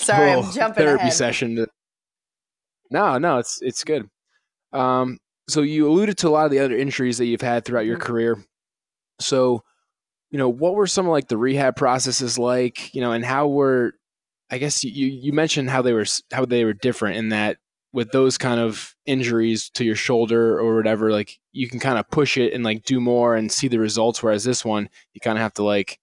Uh, 0.00 0.04
Sorry, 0.04 0.32
I'm 0.32 0.52
jumping 0.52 0.84
therapy 0.84 1.02
ahead. 1.02 1.12
session 1.12 1.66
no, 2.90 3.18
no, 3.18 3.38
it's 3.38 3.60
it's 3.62 3.84
good. 3.84 4.08
Um, 4.72 5.18
so 5.48 5.62
you 5.62 5.88
alluded 5.88 6.18
to 6.18 6.28
a 6.28 6.30
lot 6.30 6.44
of 6.44 6.50
the 6.50 6.58
other 6.58 6.76
injuries 6.76 7.18
that 7.18 7.26
you've 7.26 7.40
had 7.40 7.64
throughout 7.64 7.86
your 7.86 7.96
mm-hmm. 7.96 8.06
career. 8.06 8.44
So, 9.20 9.62
you 10.30 10.38
know, 10.38 10.48
what 10.48 10.74
were 10.74 10.86
some 10.86 11.06
of 11.06 11.12
like 11.12 11.28
the 11.28 11.36
rehab 11.36 11.76
processes 11.76 12.38
like? 12.38 12.94
You 12.94 13.00
know, 13.00 13.12
and 13.12 13.24
how 13.24 13.48
were 13.48 13.94
I 14.50 14.58
guess 14.58 14.82
you 14.84 15.06
you 15.06 15.32
mentioned 15.32 15.70
how 15.70 15.82
they 15.82 15.92
were 15.92 16.06
how 16.32 16.44
they 16.44 16.64
were 16.64 16.72
different 16.72 17.16
in 17.16 17.28
that 17.30 17.58
with 17.92 18.12
those 18.12 18.38
kind 18.38 18.60
of 18.60 18.94
injuries 19.06 19.68
to 19.70 19.84
your 19.84 19.96
shoulder 19.96 20.58
or 20.58 20.76
whatever, 20.76 21.10
like 21.10 21.38
you 21.52 21.68
can 21.68 21.80
kind 21.80 21.98
of 21.98 22.08
push 22.10 22.36
it 22.36 22.52
and 22.52 22.62
like 22.64 22.84
do 22.84 23.00
more 23.00 23.34
and 23.34 23.50
see 23.50 23.68
the 23.68 23.80
results. 23.80 24.22
Whereas 24.22 24.44
this 24.44 24.64
one, 24.64 24.88
you 25.12 25.20
kind 25.20 25.36
of 25.36 25.42
have 25.42 25.54
to 25.54 25.64
like 25.64 25.98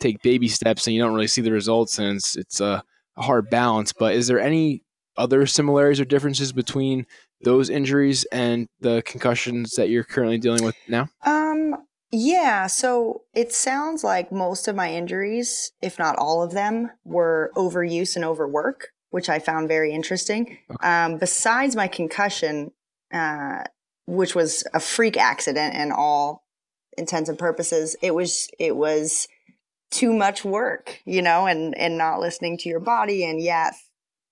take 0.00 0.22
baby 0.22 0.48
steps 0.48 0.86
and 0.86 0.94
you 0.94 1.02
don't 1.02 1.14
really 1.14 1.26
see 1.26 1.42
the 1.42 1.52
results, 1.52 1.98
and 1.98 2.16
it's 2.16 2.36
it's 2.36 2.60
a, 2.60 2.64
a 2.64 2.84
hard 3.16 3.50
balance. 3.50 3.92
But 3.92 4.14
is 4.14 4.26
there 4.26 4.40
any 4.40 4.82
other 5.16 5.46
similarities 5.46 6.00
or 6.00 6.04
differences 6.04 6.52
between 6.52 7.06
those 7.42 7.68
injuries 7.68 8.24
and 8.32 8.68
the 8.80 9.02
concussions 9.04 9.72
that 9.72 9.88
you're 9.88 10.04
currently 10.04 10.38
dealing 10.38 10.64
with 10.64 10.76
now? 10.88 11.08
Um, 11.24 11.76
yeah, 12.10 12.66
so 12.66 13.22
it 13.34 13.52
sounds 13.52 14.04
like 14.04 14.30
most 14.30 14.68
of 14.68 14.76
my 14.76 14.92
injuries, 14.92 15.72
if 15.80 15.98
not 15.98 16.16
all 16.16 16.42
of 16.42 16.52
them, 16.52 16.90
were 17.04 17.50
overuse 17.56 18.16
and 18.16 18.24
overwork, 18.24 18.88
which 19.10 19.28
I 19.28 19.38
found 19.38 19.68
very 19.68 19.92
interesting. 19.92 20.58
Okay. 20.70 20.86
Um, 20.86 21.18
besides 21.18 21.74
my 21.74 21.88
concussion, 21.88 22.72
uh, 23.12 23.64
which 24.06 24.34
was 24.34 24.64
a 24.74 24.80
freak 24.80 25.16
accident 25.16 25.74
in 25.74 25.90
all 25.90 26.44
intents 26.98 27.30
and 27.30 27.38
purposes, 27.38 27.96
it 28.02 28.14
was 28.14 28.48
it 28.58 28.76
was 28.76 29.26
too 29.92 30.12
much 30.12 30.44
work, 30.44 31.00
you 31.04 31.22
know, 31.22 31.46
and 31.46 31.76
and 31.76 31.96
not 31.96 32.18
listening 32.18 32.58
to 32.58 32.68
your 32.68 32.80
body. 32.80 33.24
And 33.24 33.40
yeah, 33.40 33.70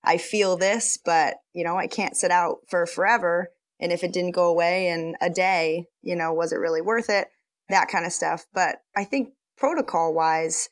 I 0.03 0.17
feel 0.17 0.57
this, 0.57 0.97
but 1.03 1.37
you 1.53 1.63
know, 1.63 1.77
I 1.77 1.87
can't 1.87 2.17
sit 2.17 2.31
out 2.31 2.57
for 2.67 2.85
forever. 2.85 3.49
And 3.79 3.91
if 3.91 4.03
it 4.03 4.13
didn't 4.13 4.31
go 4.31 4.47
away 4.47 4.89
in 4.89 5.15
a 5.21 5.29
day, 5.29 5.85
you 6.01 6.15
know, 6.15 6.33
was 6.33 6.51
it 6.51 6.57
really 6.57 6.81
worth 6.81 7.09
it? 7.09 7.27
That 7.69 7.87
kind 7.87 8.05
of 8.05 8.11
stuff. 8.11 8.45
But 8.53 8.77
I 8.95 9.03
think 9.05 9.29
protocol 9.57 10.13
wise, 10.13 10.69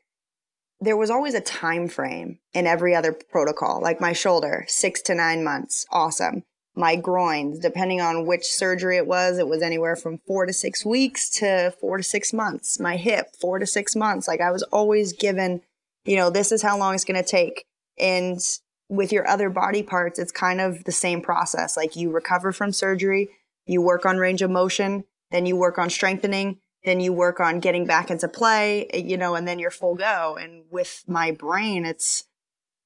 there 0.80 0.97
was 0.97 1.10
always 1.10 1.34
a 1.34 1.41
time 1.41 1.88
frame 1.88 2.39
in 2.54 2.67
every 2.67 2.93
other 2.95 3.13
protocol. 3.13 3.82
Like 3.82 4.02
my 4.02 4.13
shoulder, 4.13 4.65
six 4.67 5.02
to 5.04 5.15
nine 5.15 5.43
months, 5.43 5.86
awesome. 5.91 6.43
My 6.80 6.96
groins, 6.96 7.60
depending 7.60 8.00
on 8.00 8.26
which 8.26 8.46
surgery 8.46 8.96
it 8.96 9.06
was, 9.06 9.38
it 9.38 9.50
was 9.50 9.62
anywhere 9.62 9.98
from 9.98 10.20
four 10.26 10.46
to 10.46 10.54
six 10.54 10.86
weeks 10.86 11.30
to 11.32 11.72
four 11.82 11.98
to 11.98 12.04
six 12.04 12.32
months. 12.32 12.80
My 12.80 12.96
hip, 12.96 13.36
four 13.36 13.60
to 13.60 13.65
six 13.65 13.98
months. 13.98 14.30
Like 14.30 14.39
I 14.39 14.50
was 14.50 14.63
always 14.63 15.12
given, 15.12 15.62
you 16.06 16.15
know, 16.15 16.30
this 16.30 16.54
is 16.54 16.62
how 16.62 16.78
long 16.78 16.96
it's 16.96 17.04
going 17.04 17.22
to 17.22 17.30
take. 17.30 17.65
And 18.00 18.39
with 18.88 19.12
your 19.12 19.28
other 19.28 19.50
body 19.50 19.84
parts, 19.84 20.20
it's 20.20 20.32
kind 20.32 20.62
of 20.62 20.86
the 20.86 20.94
same 20.94 21.22
process. 21.22 21.76
Like 21.76 21.98
you 21.98 22.12
recover 22.12 22.54
from 22.54 22.72
surgery, 22.72 23.28
you 23.65 23.82
work 23.82 24.06
on 24.06 24.18
range 24.18 24.42
of 24.42 24.50
motion, 24.50 25.04
then 25.32 25.46
you 25.46 25.58
work 25.58 25.78
on 25.78 25.89
strengthening, 25.89 26.60
then 26.86 27.02
you 27.02 27.12
work 27.12 27.42
on 27.42 27.60
getting 27.60 27.88
back 27.88 28.10
into 28.10 28.30
play, 28.30 28.89
you 28.94 29.18
know, 29.18 29.36
and 29.36 29.46
then 29.46 29.60
you're 29.60 29.70
full 29.70 29.96
go. 29.96 30.38
And 30.39 30.63
with 30.72 31.04
my 31.08 31.32
brain, 31.32 31.84
it's 31.84 32.24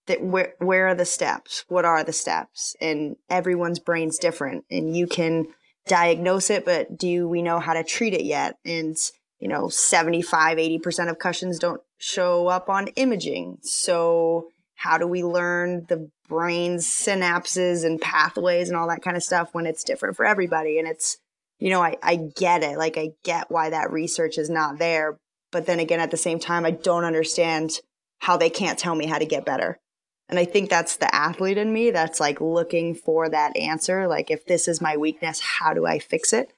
that 0.07 0.23
where, 0.23 0.53
where 0.59 0.87
are 0.87 0.95
the 0.95 1.05
steps? 1.05 1.65
What 1.67 1.85
are 1.85 2.03
the 2.03 2.13
steps? 2.13 2.75
And 2.81 3.15
everyone's 3.29 3.79
brain's 3.79 4.17
different 4.17 4.65
and 4.69 4.95
you 4.95 5.07
can 5.07 5.47
diagnose 5.87 6.49
it, 6.49 6.65
but 6.65 6.97
do 6.97 7.27
we 7.27 7.41
know 7.41 7.59
how 7.59 7.73
to 7.73 7.83
treat 7.83 8.13
it 8.13 8.23
yet? 8.23 8.57
And, 8.65 8.95
you 9.39 9.47
know, 9.47 9.69
75, 9.69 10.57
80% 10.57 11.09
of 11.09 11.19
concussions 11.19 11.59
don't 11.59 11.81
show 11.97 12.47
up 12.47 12.69
on 12.69 12.87
imaging. 12.89 13.59
So, 13.61 14.47
how 14.75 14.97
do 14.97 15.07
we 15.07 15.23
learn 15.23 15.85
the 15.87 16.09
brain's 16.27 16.85
synapses 16.87 17.85
and 17.85 18.01
pathways 18.01 18.69
and 18.69 18.77
all 18.77 18.87
that 18.89 19.01
kind 19.01 19.15
of 19.15 19.23
stuff 19.23 19.49
when 19.53 19.65
it's 19.65 19.83
different 19.83 20.15
for 20.15 20.25
everybody 20.25 20.79
and 20.79 20.87
it's 20.87 21.17
you 21.59 21.69
know 21.69 21.81
I, 21.81 21.97
I 22.01 22.15
get 22.15 22.63
it 22.63 22.77
like 22.77 22.97
i 22.97 23.09
get 23.23 23.51
why 23.51 23.69
that 23.69 23.91
research 23.91 24.37
is 24.37 24.49
not 24.49 24.79
there 24.79 25.19
but 25.51 25.65
then 25.65 25.79
again 25.79 25.99
at 25.99 26.11
the 26.11 26.17
same 26.17 26.39
time 26.39 26.65
i 26.65 26.71
don't 26.71 27.03
understand 27.03 27.79
how 28.19 28.37
they 28.37 28.49
can't 28.49 28.79
tell 28.79 28.95
me 28.95 29.05
how 29.05 29.17
to 29.17 29.25
get 29.25 29.45
better 29.45 29.79
and 30.29 30.39
i 30.39 30.45
think 30.45 30.69
that's 30.69 30.97
the 30.97 31.13
athlete 31.13 31.57
in 31.57 31.71
me 31.71 31.91
that's 31.91 32.19
like 32.19 32.41
looking 32.41 32.95
for 32.95 33.29
that 33.29 33.55
answer 33.57 34.07
like 34.07 34.29
if 34.31 34.45
this 34.45 34.67
is 34.67 34.81
my 34.81 34.97
weakness 34.97 35.39
how 35.39 35.73
do 35.73 35.85
i 35.85 35.99
fix 35.99 36.33
it 36.33 36.53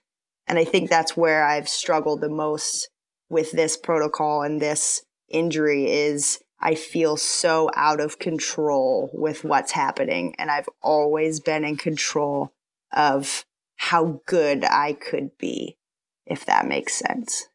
and 0.47 0.57
i 0.57 0.63
think 0.63 0.89
that's 0.89 1.17
where 1.17 1.45
i've 1.45 1.69
struggled 1.69 2.21
the 2.21 2.29
most 2.29 2.89
with 3.29 3.51
this 3.51 3.75
protocol 3.77 4.41
and 4.41 4.61
this 4.61 5.03
injury 5.29 5.91
is 5.91 6.39
I 6.59 6.75
feel 6.75 7.17
so 7.17 7.69
out 7.75 7.99
of 7.99 8.19
control 8.19 9.09
with 9.13 9.43
what's 9.43 9.71
happening. 9.71 10.35
And 10.39 10.49
I've 10.49 10.69
always 10.81 11.39
been 11.39 11.63
in 11.63 11.77
control 11.77 12.53
of 12.91 13.45
how 13.75 14.21
good 14.25 14.63
I 14.63 14.93
could 14.93 15.37
be, 15.37 15.77
if 16.25 16.45
that 16.45 16.65
makes 16.65 16.95
sense. 16.95 17.47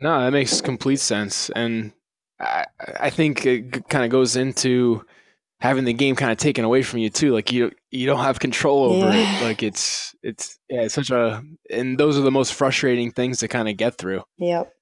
No, 0.00 0.20
that 0.20 0.32
makes 0.32 0.60
complete 0.60 1.00
sense. 1.00 1.50
And 1.50 1.92
I, 2.40 2.66
I 3.00 3.10
think 3.10 3.44
it 3.46 3.88
kind 3.88 4.04
of 4.04 4.10
goes 4.10 4.36
into 4.36 5.04
having 5.60 5.84
the 5.84 5.92
game 5.92 6.14
kind 6.14 6.30
of 6.30 6.38
taken 6.38 6.64
away 6.64 6.82
from 6.82 7.00
you 7.00 7.10
too. 7.10 7.32
Like 7.32 7.50
you, 7.52 7.72
you 7.90 8.06
don't 8.06 8.20
have 8.20 8.38
control 8.38 8.84
over 8.84 9.10
yeah. 9.10 9.40
it. 9.40 9.44
Like 9.44 9.62
it's, 9.62 10.14
it's, 10.22 10.58
yeah, 10.68 10.82
it's 10.82 10.94
such 10.94 11.10
a, 11.10 11.42
and 11.70 11.98
those 11.98 12.16
are 12.16 12.22
the 12.22 12.30
most 12.30 12.54
frustrating 12.54 13.10
things 13.10 13.38
to 13.38 13.48
kind 13.48 13.68
of 13.68 13.76
get 13.76 13.98
through. 13.98 14.22
Yep. 14.38 14.72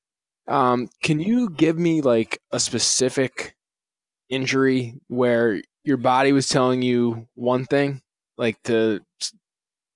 Um, 0.48 0.88
can 1.02 1.18
you 1.18 1.50
give 1.50 1.78
me 1.78 2.02
like 2.02 2.40
a 2.52 2.60
specific 2.60 3.56
injury 4.28 5.00
where 5.08 5.62
your 5.82 5.96
body 5.96 6.32
was 6.32 6.48
telling 6.48 6.82
you 6.82 7.26
one 7.34 7.64
thing, 7.64 8.02
like 8.36 8.62
to, 8.64 9.00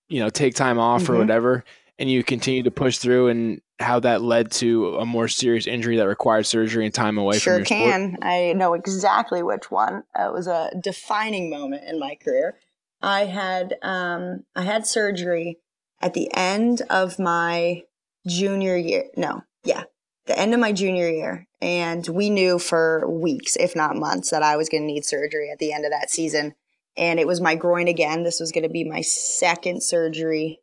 you 0.08 0.20
know, 0.20 0.28
take 0.28 0.54
time 0.54 0.78
off 0.78 1.02
mm-hmm. 1.02 1.12
or 1.12 1.18
whatever, 1.18 1.64
and 2.00 2.10
you 2.10 2.24
continue 2.24 2.64
to 2.64 2.70
push 2.72 2.98
through, 2.98 3.28
and 3.28 3.60
how 3.78 4.00
that 4.00 4.22
led 4.22 4.50
to 4.52 4.96
a 4.96 5.06
more 5.06 5.28
serious 5.28 5.66
injury 5.66 5.96
that 5.98 6.08
required 6.08 6.46
surgery 6.46 6.84
and 6.84 6.94
time 6.94 7.18
away 7.18 7.38
sure 7.38 7.54
from 7.54 7.60
your 7.60 7.66
can. 7.66 8.10
Sport? 8.14 8.24
I 8.24 8.52
know 8.54 8.74
exactly 8.74 9.42
which 9.42 9.70
one. 9.70 10.02
It 10.18 10.32
was 10.32 10.48
a 10.48 10.72
defining 10.80 11.50
moment 11.50 11.84
in 11.84 12.00
my 12.00 12.16
career. 12.16 12.56
I 13.02 13.26
had 13.26 13.76
um, 13.82 14.44
I 14.56 14.62
had 14.62 14.86
surgery 14.86 15.58
at 16.00 16.14
the 16.14 16.30
end 16.34 16.82
of 16.90 17.18
my 17.18 17.82
junior 18.26 18.76
year. 18.76 19.04
No, 19.16 19.42
yeah, 19.62 19.84
the 20.26 20.38
end 20.38 20.54
of 20.54 20.60
my 20.60 20.72
junior 20.72 21.08
year. 21.08 21.46
And 21.60 22.06
we 22.08 22.30
knew 22.30 22.58
for 22.58 23.06
weeks, 23.08 23.56
if 23.56 23.76
not 23.76 23.96
months, 23.96 24.30
that 24.30 24.42
I 24.42 24.56
was 24.56 24.68
going 24.68 24.82
to 24.82 24.86
need 24.86 25.04
surgery 25.04 25.50
at 25.50 25.58
the 25.58 25.72
end 25.72 25.84
of 25.84 25.90
that 25.90 26.10
season. 26.10 26.54
And 26.96 27.20
it 27.20 27.26
was 27.26 27.40
my 27.40 27.54
groin 27.54 27.88
again. 27.88 28.22
This 28.22 28.40
was 28.40 28.52
going 28.52 28.62
to 28.62 28.70
be 28.70 28.84
my 28.84 29.02
second 29.02 29.82
surgery, 29.82 30.59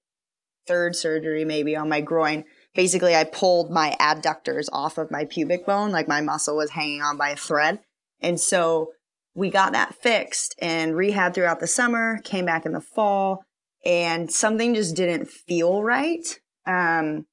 third 0.67 0.95
surgery 0.95 1.45
maybe 1.45 1.75
on 1.75 1.89
my 1.89 2.01
groin. 2.01 2.43
Basically, 2.75 3.15
I 3.15 3.23
pulled 3.23 3.71
my 3.71 3.95
adductors 3.99 4.67
off 4.71 4.97
of 4.97 5.11
my 5.11 5.25
pubic 5.25 5.65
bone, 5.65 5.91
like 5.91 6.07
my 6.07 6.21
muscle 6.21 6.57
was 6.57 6.71
hanging 6.71 7.01
on 7.01 7.17
by 7.17 7.29
a 7.29 7.35
thread. 7.35 7.79
And 8.21 8.39
so 8.39 8.91
we 9.33 9.49
got 9.49 9.73
that 9.73 9.95
fixed 9.95 10.55
and 10.59 10.95
rehab 10.95 11.33
throughout 11.33 11.59
the 11.59 11.67
summer, 11.67 12.19
came 12.23 12.45
back 12.45 12.65
in 12.65 12.73
the 12.73 12.81
fall, 12.81 13.43
and 13.85 14.31
something 14.31 14.75
just 14.75 14.95
didn't 14.95 15.29
feel 15.29 15.83
right. 15.83 16.39
Um, 16.65 17.25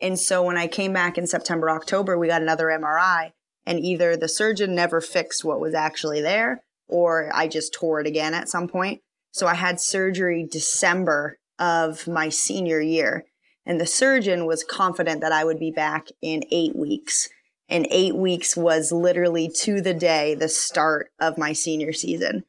and 0.00 0.18
so 0.18 0.42
when 0.42 0.58
I 0.58 0.66
came 0.66 0.92
back 0.92 1.16
in 1.16 1.26
September, 1.26 1.70
October, 1.70 2.18
we 2.18 2.26
got 2.26 2.42
another 2.42 2.66
MRI 2.66 3.32
and 3.64 3.78
either 3.80 4.16
the 4.16 4.28
surgeon 4.28 4.74
never 4.74 5.00
fixed 5.00 5.44
what 5.44 5.60
was 5.60 5.74
actually 5.74 6.20
there 6.20 6.64
or 6.88 7.30
I 7.32 7.48
just 7.48 7.72
tore 7.72 8.00
it 8.00 8.06
again 8.06 8.34
at 8.34 8.48
some 8.48 8.68
point. 8.68 9.00
So 9.30 9.46
I 9.46 9.54
had 9.54 9.80
surgery 9.80 10.46
December 10.50 11.38
of 11.62 12.08
my 12.08 12.28
senior 12.28 12.80
year 12.80 13.24
and 13.64 13.80
the 13.80 13.86
surgeon 13.86 14.46
was 14.46 14.64
confident 14.64 15.20
that 15.20 15.30
I 15.30 15.44
would 15.44 15.60
be 15.60 15.70
back 15.70 16.08
in 16.20 16.42
eight 16.50 16.74
weeks. 16.74 17.28
And 17.68 17.86
eight 17.90 18.16
weeks 18.16 18.56
was 18.56 18.90
literally 18.90 19.48
to 19.60 19.80
the 19.80 19.94
day 19.94 20.34
the 20.34 20.48
start 20.48 21.10
of 21.20 21.38
my 21.38 21.52
senior 21.52 21.92
season. 21.92 22.44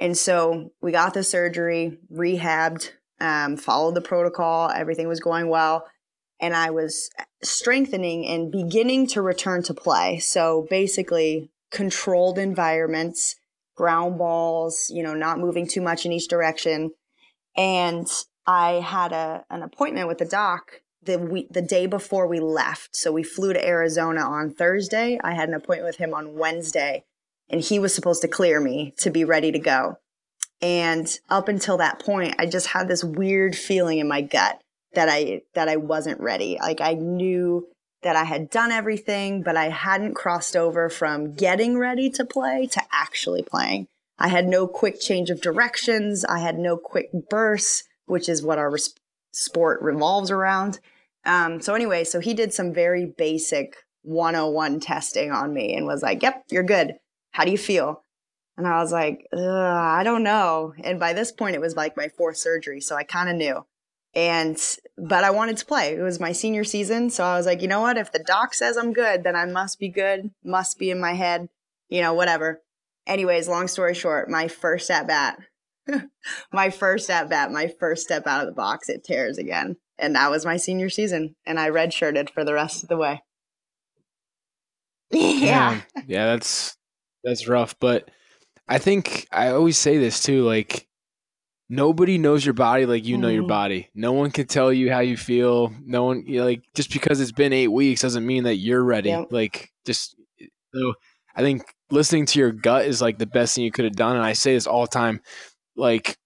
And 0.00 0.18
so 0.18 0.72
we 0.82 0.90
got 0.90 1.14
the 1.14 1.22
surgery, 1.22 1.98
rehabbed, 2.12 2.90
um, 3.20 3.56
followed 3.56 3.94
the 3.94 4.00
protocol. 4.00 4.70
Everything 4.70 5.06
was 5.06 5.20
going 5.20 5.48
well 5.48 5.86
and 6.40 6.54
I 6.54 6.70
was 6.70 7.10
strengthening 7.42 8.26
and 8.26 8.52
beginning 8.52 9.06
to 9.08 9.22
return 9.22 9.62
to 9.64 9.74
play. 9.74 10.18
So 10.18 10.66
basically, 10.70 11.50
controlled 11.70 12.38
environments, 12.38 13.36
ground 13.76 14.18
balls, 14.18 14.90
you 14.92 15.02
know, 15.02 15.14
not 15.14 15.38
moving 15.38 15.66
too 15.66 15.80
much 15.80 16.06
in 16.06 16.12
each 16.12 16.28
direction. 16.28 16.92
And 17.56 18.06
I 18.48 18.80
had 18.80 19.12
a, 19.12 19.44
an 19.50 19.62
appointment 19.62 20.08
with 20.08 20.18
the 20.18 20.24
doc 20.24 20.80
the 21.02 21.46
the 21.50 21.62
day 21.62 21.86
before 21.86 22.26
we 22.26 22.40
left. 22.40 22.96
So 22.96 23.12
we 23.12 23.22
flew 23.22 23.52
to 23.52 23.64
Arizona 23.64 24.22
on 24.22 24.50
Thursday. 24.50 25.20
I 25.22 25.34
had 25.34 25.48
an 25.48 25.54
appointment 25.54 25.84
with 25.84 25.96
him 25.98 26.14
on 26.14 26.34
Wednesday, 26.34 27.04
and 27.50 27.60
he 27.60 27.78
was 27.78 27.94
supposed 27.94 28.22
to 28.22 28.28
clear 28.28 28.58
me 28.58 28.94
to 28.98 29.10
be 29.10 29.24
ready 29.24 29.52
to 29.52 29.58
go. 29.58 29.98
And 30.62 31.06
up 31.28 31.48
until 31.48 31.76
that 31.76 32.00
point, 32.00 32.36
I 32.38 32.46
just 32.46 32.68
had 32.68 32.88
this 32.88 33.04
weird 33.04 33.54
feeling 33.54 33.98
in 33.98 34.08
my 34.08 34.22
gut 34.22 34.60
that 34.94 35.10
I 35.10 35.42
that 35.54 35.68
I 35.68 35.76
wasn't 35.76 36.20
ready. 36.20 36.56
Like 36.58 36.80
I 36.80 36.94
knew 36.94 37.68
that 38.02 38.16
I 38.16 38.24
had 38.24 38.48
done 38.48 38.72
everything, 38.72 39.42
but 39.42 39.58
I 39.58 39.68
hadn't 39.68 40.14
crossed 40.14 40.56
over 40.56 40.88
from 40.88 41.34
getting 41.34 41.76
ready 41.76 42.08
to 42.10 42.24
play 42.24 42.66
to 42.68 42.80
actually 42.92 43.42
playing. 43.42 43.88
I 44.18 44.28
had 44.28 44.48
no 44.48 44.66
quick 44.66 45.00
change 45.00 45.28
of 45.28 45.42
directions. 45.42 46.24
I 46.24 46.38
had 46.38 46.58
no 46.58 46.76
quick 46.76 47.10
bursts, 47.28 47.84
which 48.08 48.28
is 48.28 48.42
what 48.42 48.58
our 48.58 48.70
res- 48.70 48.94
sport 49.32 49.80
revolves 49.82 50.30
around. 50.30 50.80
Um, 51.24 51.60
so 51.60 51.74
anyway, 51.74 52.04
so 52.04 52.20
he 52.20 52.34
did 52.34 52.52
some 52.52 52.72
very 52.72 53.06
basic 53.06 53.76
101 54.02 54.80
testing 54.80 55.30
on 55.30 55.52
me 55.52 55.74
and 55.74 55.86
was 55.86 56.02
like, 56.02 56.22
"Yep, 56.22 56.44
you're 56.50 56.62
good. 56.62 56.94
How 57.32 57.44
do 57.44 57.50
you 57.50 57.58
feel?" 57.58 58.04
And 58.58 58.66
I 58.66 58.82
was 58.82 58.90
like, 58.90 59.24
I 59.32 60.02
don't 60.02 60.24
know. 60.24 60.74
And 60.82 60.98
by 60.98 61.12
this 61.12 61.30
point, 61.30 61.54
it 61.54 61.60
was 61.60 61.76
like 61.76 61.96
my 61.96 62.08
fourth 62.08 62.38
surgery. 62.38 62.80
So 62.80 62.96
I 62.96 63.04
kind 63.04 63.30
of 63.30 63.36
knew. 63.36 63.64
And, 64.14 64.58
but 64.96 65.22
I 65.22 65.30
wanted 65.30 65.58
to 65.58 65.66
play. 65.66 65.94
It 65.94 66.02
was 66.02 66.18
my 66.18 66.32
senior 66.32 66.64
season. 66.64 67.08
So 67.08 67.22
I 67.22 67.36
was 67.36 67.46
like, 67.46 67.62
you 67.62 67.68
know 67.68 67.80
what? 67.80 67.96
If 67.96 68.10
the 68.10 68.18
doc 68.18 68.54
says 68.54 68.76
I'm 68.76 68.92
good, 68.92 69.22
then 69.22 69.36
I 69.36 69.44
must 69.44 69.78
be 69.78 69.88
good, 69.88 70.32
must 70.42 70.76
be 70.76 70.90
in 70.90 71.00
my 71.00 71.12
head, 71.12 71.48
you 71.88 72.00
know, 72.00 72.14
whatever. 72.14 72.60
Anyways, 73.06 73.46
long 73.46 73.68
story 73.68 73.94
short, 73.94 74.28
my 74.28 74.48
first 74.48 74.90
at 74.90 75.06
bat, 75.06 75.38
my 76.52 76.70
first 76.70 77.10
at 77.10 77.28
bat, 77.28 77.52
my 77.52 77.68
first 77.80 78.04
step 78.04 78.26
out 78.26 78.40
of 78.40 78.46
the 78.46 78.54
box, 78.54 78.88
it 78.88 79.04
tears 79.04 79.38
again. 79.38 79.76
And 79.98 80.14
that 80.14 80.30
was 80.30 80.44
my 80.46 80.56
senior 80.56 80.90
season. 80.90 81.34
And 81.46 81.58
I 81.58 81.70
redshirted 81.70 82.30
for 82.30 82.44
the 82.44 82.54
rest 82.54 82.82
of 82.82 82.88
the 82.88 82.96
way. 82.96 83.22
yeah. 85.10 85.80
Yeah, 86.06 86.26
that's, 86.26 86.76
that's 87.24 87.48
rough. 87.48 87.74
But, 87.80 88.10
I 88.68 88.78
think 88.78 89.26
I 89.32 89.48
always 89.48 89.78
say 89.78 89.98
this 89.98 90.22
too, 90.22 90.42
like 90.42 90.86
nobody 91.70 92.18
knows 92.18 92.44
your 92.44 92.54
body 92.54 92.86
like 92.86 93.04
you 93.04 93.16
know 93.16 93.28
your 93.28 93.42
mm-hmm. 93.42 93.48
body. 93.48 93.88
No 93.94 94.12
one 94.12 94.30
can 94.30 94.46
tell 94.46 94.72
you 94.72 94.92
how 94.92 95.00
you 95.00 95.16
feel. 95.16 95.72
No 95.84 96.04
one 96.04 96.24
you 96.26 96.40
know, 96.40 96.44
like 96.44 96.62
just 96.74 96.92
because 96.92 97.20
it's 97.20 97.32
been 97.32 97.52
eight 97.52 97.68
weeks 97.68 98.02
doesn't 98.02 98.26
mean 98.26 98.44
that 98.44 98.56
you're 98.56 98.84
ready. 98.84 99.08
Yep. 99.08 99.28
Like 99.30 99.72
just 99.86 100.16
so 100.74 100.94
I 101.34 101.40
think 101.40 101.62
listening 101.90 102.26
to 102.26 102.38
your 102.38 102.52
gut 102.52 102.84
is 102.84 103.00
like 103.00 103.18
the 103.18 103.26
best 103.26 103.54
thing 103.54 103.64
you 103.64 103.72
could 103.72 103.86
have 103.86 103.96
done. 103.96 104.16
And 104.16 104.24
I 104.24 104.34
say 104.34 104.52
this 104.52 104.66
all 104.66 104.82
the 104.82 104.88
time. 104.88 105.22
Like 105.78 106.18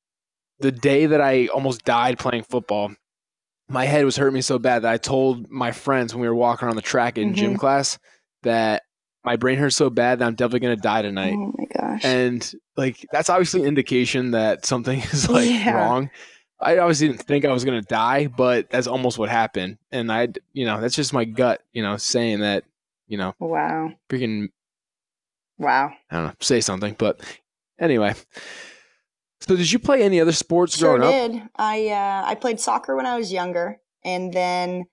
the 0.60 0.72
day 0.72 1.06
that 1.06 1.20
I 1.20 1.46
almost 1.48 1.84
died 1.84 2.18
playing 2.18 2.44
football, 2.44 2.92
my 3.68 3.84
head 3.84 4.04
was 4.04 4.16
hurting 4.16 4.34
me 4.34 4.40
so 4.40 4.58
bad 4.58 4.82
that 4.82 4.92
I 4.92 4.96
told 4.96 5.50
my 5.50 5.72
friends 5.72 6.14
when 6.14 6.22
we 6.22 6.28
were 6.28 6.34
walking 6.34 6.66
around 6.66 6.76
the 6.76 6.82
track 6.82 7.18
in 7.18 7.28
mm-hmm. 7.28 7.36
gym 7.36 7.56
class 7.56 7.98
that 8.42 8.82
my 9.24 9.36
brain 9.36 9.58
hurts 9.58 9.76
so 9.76 9.88
bad 9.88 10.18
that 10.18 10.26
I'm 10.26 10.34
definitely 10.34 10.60
gonna 10.60 10.76
die 10.76 11.02
tonight. 11.02 11.34
Oh 11.36 11.54
my 11.56 11.64
gosh. 11.78 12.04
And 12.04 12.52
like 12.76 13.06
that's 13.12 13.30
obviously 13.30 13.62
an 13.62 13.68
indication 13.68 14.32
that 14.32 14.66
something 14.66 15.00
is 15.12 15.28
like 15.28 15.48
yeah. 15.48 15.74
wrong. 15.74 16.10
I 16.60 16.78
obviously 16.78 17.08
didn't 17.08 17.22
think 17.22 17.44
I 17.44 17.52
was 17.52 17.64
gonna 17.64 17.82
die, 17.82 18.26
but 18.26 18.70
that's 18.70 18.86
almost 18.86 19.18
what 19.18 19.28
happened. 19.28 19.78
And 19.90 20.10
I 20.10 20.28
you 20.52 20.64
know, 20.64 20.80
that's 20.80 20.96
just 20.96 21.12
my 21.12 21.24
gut, 21.24 21.62
you 21.72 21.82
know, 21.82 21.96
saying 21.96 22.40
that, 22.40 22.64
you 23.06 23.18
know, 23.18 23.34
wow. 23.38 23.92
Freaking 24.08 24.48
Wow. 25.58 25.92
I 26.10 26.16
don't 26.16 26.26
know, 26.26 26.34
say 26.40 26.60
something. 26.60 26.96
But 26.98 27.20
anyway. 27.78 28.14
So 29.42 29.56
did 29.56 29.70
you 29.70 29.78
play 29.78 30.02
any 30.02 30.20
other 30.20 30.32
sports 30.32 30.78
sure 30.78 30.98
growing 30.98 31.32
did. 31.32 31.42
up? 31.42 31.50
I 31.56 31.88
uh 31.88 32.22
I 32.26 32.34
played 32.34 32.60
soccer 32.60 32.96
when 32.96 33.06
I 33.06 33.16
was 33.16 33.32
younger 33.32 33.78
and 34.04 34.32
then 34.32 34.86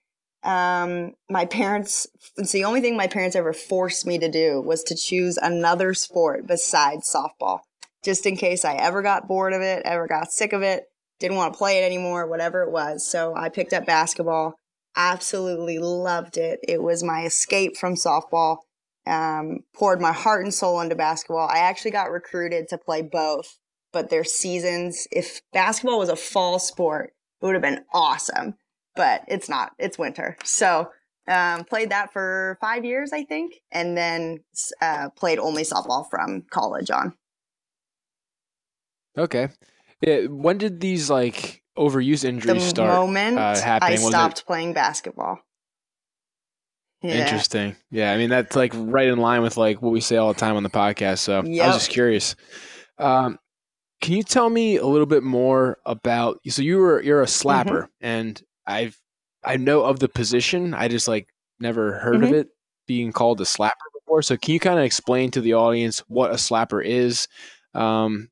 um, 0.44 1.14
my 1.30 1.46
parents, 1.46 2.08
it's 2.38 2.52
the 2.52 2.64
only 2.64 2.82
thing 2.82 2.96
my 2.96 3.08
parents 3.08 3.36
ever 3.36 3.54
forced 3.54 4.06
me 4.06 4.18
to 4.20 4.30
do 4.30 4.62
was 4.62 4.84
to 4.84 4.96
choose 4.96 5.38
another 5.38 5.94
sport 5.94 6.48
besides 6.48 7.14
softball, 7.14 7.60
just 8.04 8.26
in 8.26 8.38
case 8.38 8.64
I 8.64 8.76
ever 8.76 9.02
got 9.02 9.28
bored 9.28 9.54
of 9.54 9.62
it, 9.62 9.82
ever 9.86 10.08
got 10.08 10.32
sick 10.32 10.54
of 10.54 10.62
it, 10.62 10.86
didn't 11.20 11.38
want 11.38 11.54
to 11.54 11.58
play 11.58 11.80
it 11.80 11.86
anymore, 11.86 12.28
whatever 12.28 12.64
it 12.64 12.72
was. 12.72 13.06
So 13.06 13.36
I 13.36 13.50
picked 13.50 13.74
up 13.74 13.86
basketball, 13.86 14.56
absolutely 14.96 15.78
loved 15.78 16.38
it. 16.38 16.60
It 16.68 16.82
was 16.82 17.04
my 17.04 17.26
escape 17.26 17.76
from 17.76 17.96
softball. 17.96 18.60
Um, 19.06 19.62
poured 19.74 20.00
my 20.00 20.12
heart 20.12 20.44
and 20.44 20.54
soul 20.54 20.80
into 20.82 20.94
basketball. 20.94 21.48
I 21.50 21.60
actually 21.60 21.92
got 21.92 22.12
recruited 22.12 22.68
to 22.68 22.78
play 22.78 23.02
both, 23.02 23.58
but 23.92 24.10
their 24.10 24.24
seasons, 24.24 25.08
if 25.12 25.42
basketball 25.54 26.00
was 26.00 26.10
a 26.10 26.16
fall 26.16 26.60
sport, 26.60 27.14
it 27.42 27.46
would 27.46 27.56
have 27.56 27.62
been 27.62 27.86
awesome 27.94 28.56
but 29.00 29.24
it's 29.30 29.48
not. 29.48 29.72
It's 29.80 29.98
winter. 29.98 30.36
So 30.44 30.92
um, 31.26 31.64
played 31.64 31.92
that 31.92 32.12
for 32.12 32.58
five 32.60 32.84
years, 32.84 33.14
I 33.14 33.24
think, 33.24 33.56
and 33.72 33.96
then 33.98 34.40
uh, 34.82 35.10
played 35.12 35.40
only 35.40 35.64
softball 35.64 36.10
from 36.10 36.44
college 36.52 36.92
on. 36.92 37.14
Okay. 39.18 39.48
Yeah, 40.02 40.26
when 40.26 40.58
did 40.58 40.82
these 40.82 41.10
like 41.10 41.64
overuse 41.78 42.26
injuries 42.26 42.64
the 42.64 42.70
start? 42.70 42.92
The 42.92 42.94
moment 42.94 43.38
uh, 43.38 43.56
happening? 43.56 43.94
I 43.94 43.96
stopped 43.96 44.40
it... 44.40 44.46
playing 44.46 44.74
basketball. 44.74 45.40
Yeah. 47.02 47.24
Interesting. 47.24 47.78
Yeah, 47.92 48.12
I 48.12 48.18
mean 48.18 48.30
that's 48.30 48.58
like 48.58 48.74
right 48.76 49.08
in 49.08 49.18
line 49.18 49.42
with 49.42 49.56
like 49.56 49.82
what 49.82 49.94
we 49.94 50.02
say 50.02 50.18
all 50.18 50.34
the 50.34 50.40
time 50.40 50.58
on 50.58 50.64
the 50.64 50.70
podcast. 50.70 51.20
So 51.20 51.42
yep. 51.46 51.64
I 51.64 51.68
was 51.68 51.78
just 51.78 51.90
curious. 51.90 52.36
Um, 52.98 53.40
can 54.02 54.16
you 54.16 54.24
tell 54.24 54.50
me 54.50 54.78
a 54.78 54.86
little 54.86 55.06
bit 55.06 55.24
more 55.24 55.78
about? 55.86 56.40
So 56.48 56.62
you 56.62 56.78
were 56.78 57.02
you're 57.02 57.22
a 57.22 57.28
slapper, 57.28 57.66
mm-hmm. 57.66 58.06
and 58.06 58.42
I've 58.66 58.98
I 59.44 59.58
know 59.58 59.84
of 59.84 60.00
the 60.00 60.10
position. 60.10 60.74
I 60.74 60.88
just 60.88 61.08
like 61.08 61.28
never 61.60 61.94
heard 62.00 62.16
mm-hmm. 62.16 62.24
of 62.26 62.34
it 62.34 62.48
being 62.88 63.12
called 63.12 63.42
a 63.42 63.46
slapper 63.46 63.72
before. 63.94 64.22
So 64.22 64.38
can 64.38 64.54
you 64.54 64.60
kind 64.60 64.80
of 64.80 64.86
explain 64.86 65.32
to 65.32 65.42
the 65.42 65.54
audience 65.54 66.00
what 66.08 66.32
a 66.32 66.36
slapper 66.36 66.84
is? 66.84 67.28
Um, 67.74 68.30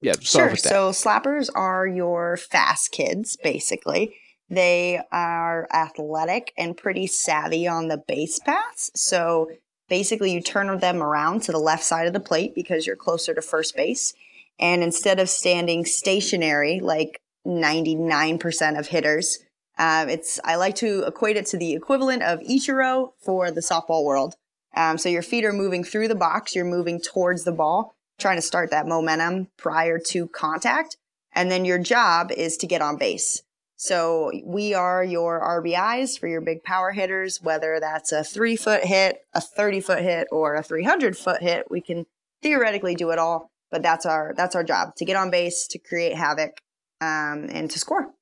yeah, 0.00 0.14
sure. 0.20 0.56
So 0.56 0.90
slappers 0.90 1.50
are 1.54 1.86
your 1.86 2.36
fast 2.36 2.92
kids, 2.92 3.36
basically. 3.42 4.14
They 4.48 5.00
are 5.12 5.68
athletic 5.72 6.52
and 6.56 6.76
pretty 6.76 7.06
savvy 7.06 7.68
on 7.68 7.88
the 7.88 7.98
base 7.98 8.38
paths. 8.38 8.90
So 8.94 9.50
basically, 9.88 10.32
you 10.32 10.40
turn 10.40 10.76
them 10.78 11.02
around 11.02 11.42
to 11.42 11.52
the 11.52 11.58
left 11.58 11.84
side 11.84 12.06
of 12.06 12.12
the 12.12 12.20
plate 12.20 12.54
because 12.54 12.86
you're 12.86 12.96
closer 12.96 13.34
to 13.34 13.42
first 13.42 13.76
base. 13.76 14.14
And 14.60 14.82
instead 14.82 15.18
of 15.18 15.28
standing 15.28 15.84
stationary 15.84 16.80
like 16.80 17.20
99% 17.46 18.78
of 18.78 18.88
hitters, 18.88 19.38
um, 19.78 20.10
it's 20.10 20.38
I 20.44 20.56
like 20.56 20.76
to 20.76 21.04
equate 21.06 21.38
it 21.38 21.46
to 21.46 21.56
the 21.56 21.72
equivalent 21.72 22.22
of 22.22 22.40
Ichiro 22.40 23.12
for 23.18 23.50
the 23.50 23.62
softball 23.62 24.04
world. 24.04 24.34
Um, 24.76 24.98
so 24.98 25.08
your 25.08 25.22
feet 25.22 25.44
are 25.44 25.52
moving 25.52 25.82
through 25.82 26.08
the 26.08 26.14
box, 26.14 26.54
you're 26.54 26.64
moving 26.64 27.00
towards 27.00 27.44
the 27.44 27.52
ball, 27.52 27.94
trying 28.18 28.36
to 28.36 28.42
start 28.42 28.70
that 28.70 28.86
momentum 28.86 29.48
prior 29.56 29.98
to 29.98 30.28
contact, 30.28 30.96
and 31.32 31.50
then 31.50 31.64
your 31.64 31.78
job 31.78 32.30
is 32.30 32.56
to 32.58 32.66
get 32.66 32.82
on 32.82 32.96
base. 32.96 33.42
So 33.76 34.30
we 34.44 34.74
are 34.74 35.02
your 35.02 35.40
RBIs 35.40 36.20
for 36.20 36.28
your 36.28 36.42
big 36.42 36.62
power 36.62 36.92
hitters, 36.92 37.40
whether 37.40 37.80
that's 37.80 38.12
a 38.12 38.22
three 38.22 38.54
foot 38.54 38.84
hit, 38.84 39.24
a 39.32 39.40
30 39.40 39.80
foot 39.80 40.02
hit, 40.02 40.28
or 40.30 40.54
a 40.54 40.62
300 40.62 41.16
foot 41.16 41.40
hit. 41.40 41.70
We 41.70 41.80
can 41.80 42.04
theoretically 42.42 42.94
do 42.94 43.10
it 43.10 43.18
all, 43.18 43.49
but 43.70 43.82
that's 43.82 44.06
our, 44.06 44.34
that's 44.36 44.54
our 44.54 44.64
job 44.64 44.94
to 44.96 45.04
get 45.04 45.16
on 45.16 45.30
base, 45.30 45.66
to 45.68 45.78
create 45.78 46.14
havoc, 46.14 46.60
um, 47.00 47.48
and 47.50 47.70
to 47.70 47.78
score. 47.78 48.12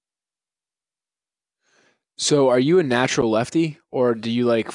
So, 2.16 2.48
are 2.48 2.58
you 2.58 2.80
a 2.80 2.82
natural 2.82 3.30
lefty, 3.30 3.78
or 3.92 4.14
do 4.14 4.30
you 4.30 4.44
like, 4.44 4.72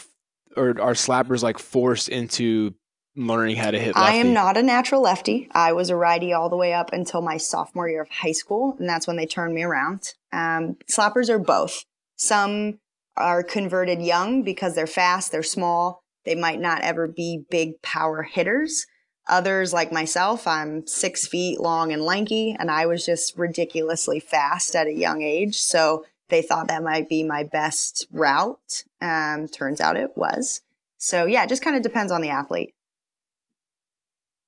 or 0.55 0.69
are 0.69 0.93
slappers 0.93 1.43
like 1.43 1.59
forced 1.59 2.07
into 2.07 2.73
learning 3.17 3.57
how 3.57 3.71
to 3.71 3.77
hit 3.77 3.95
lefty? 3.95 3.99
I 3.99 4.13
am 4.13 4.33
not 4.33 4.55
a 4.55 4.63
natural 4.63 5.01
lefty. 5.01 5.49
I 5.51 5.73
was 5.73 5.89
a 5.89 5.95
righty 5.95 6.31
all 6.31 6.49
the 6.49 6.55
way 6.55 6.73
up 6.73 6.93
until 6.93 7.21
my 7.21 7.35
sophomore 7.35 7.89
year 7.89 8.01
of 8.01 8.09
high 8.09 8.31
school, 8.31 8.77
and 8.79 8.87
that's 8.87 9.07
when 9.07 9.17
they 9.17 9.25
turned 9.25 9.53
me 9.53 9.63
around. 9.63 10.13
Um, 10.31 10.77
slappers 10.89 11.29
are 11.29 11.39
both. 11.39 11.83
Some 12.15 12.79
are 13.17 13.43
converted 13.43 14.01
young 14.01 14.43
because 14.43 14.73
they're 14.75 14.87
fast, 14.87 15.31
they're 15.31 15.43
small, 15.43 16.01
they 16.25 16.35
might 16.35 16.59
not 16.59 16.81
ever 16.81 17.07
be 17.07 17.43
big 17.49 17.81
power 17.81 18.23
hitters. 18.23 18.85
Others, 19.27 19.71
like 19.73 19.91
myself, 19.91 20.45
I'm 20.47 20.85
six 20.85 21.27
feet 21.27 21.59
long 21.59 21.93
and 21.93 22.01
lanky, 22.01 22.55
and 22.59 22.69
I 22.69 22.85
was 22.85 23.05
just 23.05 23.37
ridiculously 23.37 24.19
fast 24.19 24.75
at 24.75 24.87
a 24.87 24.93
young 24.93 25.21
age. 25.21 25.55
So 25.55 26.05
they 26.29 26.41
thought 26.41 26.67
that 26.67 26.83
might 26.83 27.07
be 27.07 27.23
my 27.23 27.43
best 27.43 28.07
route. 28.11 28.83
Um, 29.01 29.47
turns 29.47 29.79
out 29.79 29.97
it 29.97 30.17
was. 30.17 30.61
So 30.97 31.25
yeah, 31.25 31.43
it 31.43 31.49
just 31.49 31.63
kind 31.63 31.75
of 31.75 31.83
depends 31.83 32.11
on 32.11 32.21
the 32.21 32.29
athlete. 32.29 32.73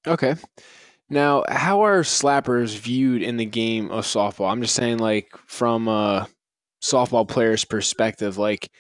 Okay. 0.08 0.36
Now, 1.10 1.44
how 1.48 1.82
are 1.82 2.02
slappers 2.02 2.78
viewed 2.78 3.22
in 3.22 3.38
the 3.38 3.46
game 3.46 3.92
of 3.92 4.06
softball? 4.06 4.52
I'm 4.52 4.62
just 4.62 4.76
saying, 4.76 4.98
like, 4.98 5.30
from 5.46 5.88
a 5.88 6.28
softball 6.82 7.28
player's 7.28 7.64
perspective, 7.64 8.38
like, 8.38 8.72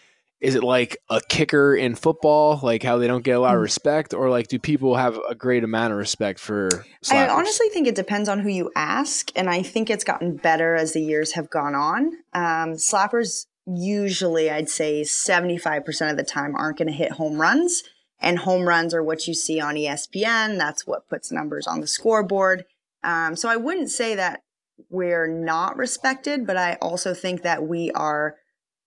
is 0.42 0.56
it 0.56 0.64
like 0.64 0.98
a 1.10 1.22
kicker 1.30 1.76
in 1.76 1.96
football, 1.96 2.60
like 2.62 2.84
how 2.84 2.98
they 2.98 3.08
don't 3.08 3.24
get 3.24 3.38
a 3.38 3.40
lot 3.40 3.56
of 3.56 3.60
mm. 3.60 3.64
respect, 3.64 4.14
or 4.14 4.30
like 4.30 4.48
do 4.48 4.60
people 4.60 4.96
have 4.96 5.20
a 5.30 5.36
great 5.36 5.64
amount 5.64 5.94
of 5.94 5.98
respect 5.98 6.40
for? 6.40 6.70
Slappers? 7.04 7.14
I 7.14 7.30
honestly 7.30 7.70
think 7.70 7.88
it 7.88 7.96
depends 7.96 8.30
on 8.30 8.40
who 8.40 8.50
you 8.50 8.72
ask, 8.76 9.32
and 9.36 9.50
I 9.50 9.62
think 9.62 9.90
it's 9.90 10.04
gotten 10.04 10.36
better 10.36 10.76
as 10.76 10.94
the 10.94 11.02
years 11.02 11.34
have 11.34 11.50
gone 11.50 11.76
on. 11.76 12.12
Um, 12.34 12.74
slappers 12.74 13.46
usually, 13.66 14.52
I'd 14.52 14.70
say, 14.70 15.04
seventy 15.04 15.58
five 15.58 15.86
percent 15.86 16.12
of 16.12 16.18
the 16.18 16.30
time 16.30 16.56
aren't 16.56 16.78
going 16.78 16.90
to 16.90 16.94
hit 16.94 17.14
home 17.14 17.40
runs, 17.40 17.84
and 18.20 18.40
home 18.40 18.68
runs 18.68 18.94
are 18.94 19.04
what 19.04 19.28
you 19.28 19.34
see 19.34 19.60
on 19.60 19.76
ESPN. 19.76 20.58
That's 20.58 20.86
what 20.86 21.10
puts 21.10 21.32
numbers 21.32 21.66
on 21.66 21.80
the 21.80 21.88
scoreboard. 21.88 22.66
Um, 23.04 23.36
so 23.36 23.48
I 23.48 23.56
wouldn't 23.56 23.92
say 23.92 24.16
that 24.16 24.42
we're 24.90 25.28
not 25.28 25.78
respected, 25.78 26.46
but 26.46 26.58
I 26.58 26.74
also 26.82 27.14
think 27.14 27.44
that 27.44 27.64
we 27.64 27.92
are 27.92 28.36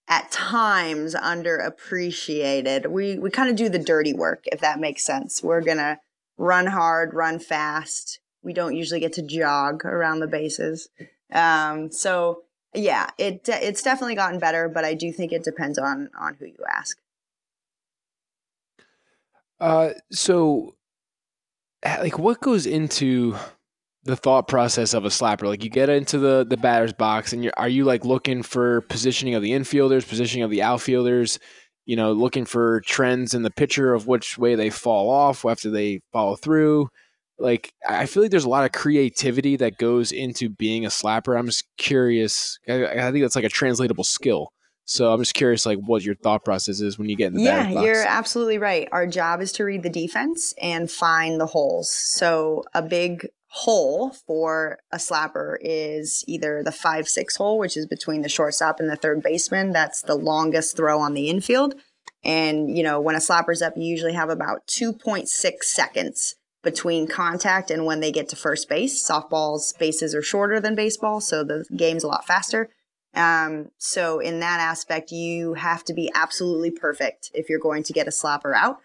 at 0.08 0.30
times 0.30 1.14
underappreciated. 1.14 2.86
We 2.90 3.18
we 3.18 3.30
kind 3.30 3.50
of 3.50 3.56
do 3.56 3.68
the 3.68 3.78
dirty 3.78 4.14
work, 4.14 4.44
if 4.46 4.60
that 4.60 4.80
makes 4.80 5.04
sense. 5.04 5.42
We're 5.42 5.60
gonna 5.60 6.00
run 6.36 6.66
hard, 6.66 7.14
run 7.14 7.38
fast. 7.38 8.20
We 8.42 8.52
don't 8.52 8.74
usually 8.74 9.00
get 9.00 9.12
to 9.14 9.22
jog 9.22 9.84
around 9.84 10.20
the 10.20 10.26
bases. 10.26 10.88
Um, 11.32 11.92
so 11.92 12.44
yeah, 12.74 13.10
it 13.18 13.48
it's 13.48 13.82
definitely 13.82 14.14
gotten 14.14 14.38
better, 14.38 14.68
but 14.68 14.84
I 14.84 14.94
do 14.94 15.12
think 15.12 15.32
it 15.32 15.44
depends 15.44 15.78
on 15.78 16.10
on 16.18 16.36
who 16.38 16.46
you 16.46 16.64
ask. 16.68 16.98
Uh, 19.60 19.90
so 20.10 20.74
like 21.84 22.18
what 22.18 22.40
goes 22.40 22.66
into 22.66 23.36
the 24.04 24.16
thought 24.16 24.48
process 24.48 24.94
of 24.94 25.04
a 25.04 25.08
slapper? 25.08 25.44
Like 25.44 25.64
you 25.64 25.70
get 25.70 25.88
into 25.88 26.18
the 26.18 26.46
the 26.48 26.56
batter's 26.56 26.92
box, 26.92 27.32
and 27.32 27.42
you're 27.42 27.52
are 27.56 27.68
you 27.68 27.84
like 27.84 28.04
looking 28.04 28.42
for 28.42 28.82
positioning 28.82 29.34
of 29.34 29.42
the 29.42 29.52
infielders, 29.52 30.08
positioning 30.08 30.44
of 30.44 30.50
the 30.50 30.62
outfielders? 30.62 31.38
You 31.86 31.96
know, 31.96 32.12
looking 32.12 32.44
for 32.44 32.82
trends 32.82 33.32
in 33.32 33.42
the 33.42 33.50
pitcher 33.50 33.94
of 33.94 34.06
which 34.06 34.36
way 34.36 34.54
they 34.54 34.70
fall 34.70 35.10
off 35.10 35.44
after 35.44 35.70
they 35.70 36.00
follow 36.12 36.36
through. 36.36 36.88
Like 37.38 37.72
I 37.88 38.06
feel 38.06 38.22
like 38.22 38.30
there's 38.30 38.44
a 38.44 38.48
lot 38.48 38.64
of 38.64 38.72
creativity 38.72 39.56
that 39.56 39.78
goes 39.78 40.12
into 40.12 40.50
being 40.50 40.84
a 40.84 40.88
slapper. 40.88 41.38
I'm 41.38 41.46
just 41.46 41.64
curious. 41.78 42.58
I, 42.68 42.84
I 42.84 43.12
think 43.12 43.22
that's 43.22 43.36
like 43.36 43.44
a 43.44 43.48
translatable 43.48 44.04
skill. 44.04 44.52
So 44.88 45.12
I'm 45.12 45.20
just 45.20 45.34
curious, 45.34 45.66
like, 45.66 45.78
what 45.84 46.02
your 46.02 46.14
thought 46.14 46.46
process 46.46 46.80
is 46.80 46.98
when 46.98 47.10
you 47.10 47.16
get 47.16 47.26
in 47.26 47.34
the 47.34 47.42
yeah, 47.42 47.68
you're 47.68 48.06
absolutely 48.06 48.56
right. 48.56 48.88
Our 48.90 49.06
job 49.06 49.42
is 49.42 49.52
to 49.52 49.64
read 49.64 49.82
the 49.82 49.90
defense 49.90 50.54
and 50.62 50.90
find 50.90 51.38
the 51.38 51.44
holes. 51.44 51.92
So 51.92 52.64
a 52.72 52.80
big 52.80 53.28
hole 53.58 54.10
for 54.10 54.78
a 54.92 54.98
slapper 54.98 55.56
is 55.60 56.24
either 56.28 56.62
the 56.62 56.72
five 56.72 57.08
six 57.08 57.36
hole, 57.36 57.58
which 57.58 57.76
is 57.76 57.86
between 57.86 58.22
the 58.22 58.28
shortstop 58.28 58.78
and 58.78 58.88
the 58.88 58.96
third 58.96 59.22
baseman. 59.22 59.72
That's 59.72 60.02
the 60.02 60.14
longest 60.14 60.76
throw 60.76 61.00
on 61.00 61.14
the 61.14 61.28
infield. 61.28 61.74
And 62.24 62.76
you 62.76 62.82
know, 62.82 63.00
when 63.00 63.16
a 63.16 63.20
slapper's 63.20 63.62
up, 63.62 63.74
you 63.76 63.84
usually 63.84 64.12
have 64.12 64.30
about 64.30 64.66
2.6 64.68 65.28
seconds 65.62 66.36
between 66.62 67.06
contact 67.06 67.70
and 67.70 67.84
when 67.84 68.00
they 68.00 68.12
get 68.12 68.28
to 68.28 68.36
first 68.36 68.68
base. 68.68 69.08
Softball's 69.08 69.72
bases 69.78 70.14
are 70.14 70.22
shorter 70.22 70.60
than 70.60 70.74
baseball, 70.74 71.20
so 71.20 71.42
the 71.42 71.64
game's 71.76 72.04
a 72.04 72.08
lot 72.08 72.26
faster. 72.26 72.70
Um, 73.14 73.70
so 73.78 74.20
in 74.20 74.40
that 74.40 74.60
aspect, 74.60 75.10
you 75.10 75.54
have 75.54 75.82
to 75.84 75.94
be 75.94 76.10
absolutely 76.14 76.70
perfect 76.70 77.30
if 77.34 77.48
you're 77.48 77.58
going 77.58 77.82
to 77.84 77.92
get 77.92 78.06
a 78.06 78.10
slapper 78.10 78.54
out. 78.54 78.78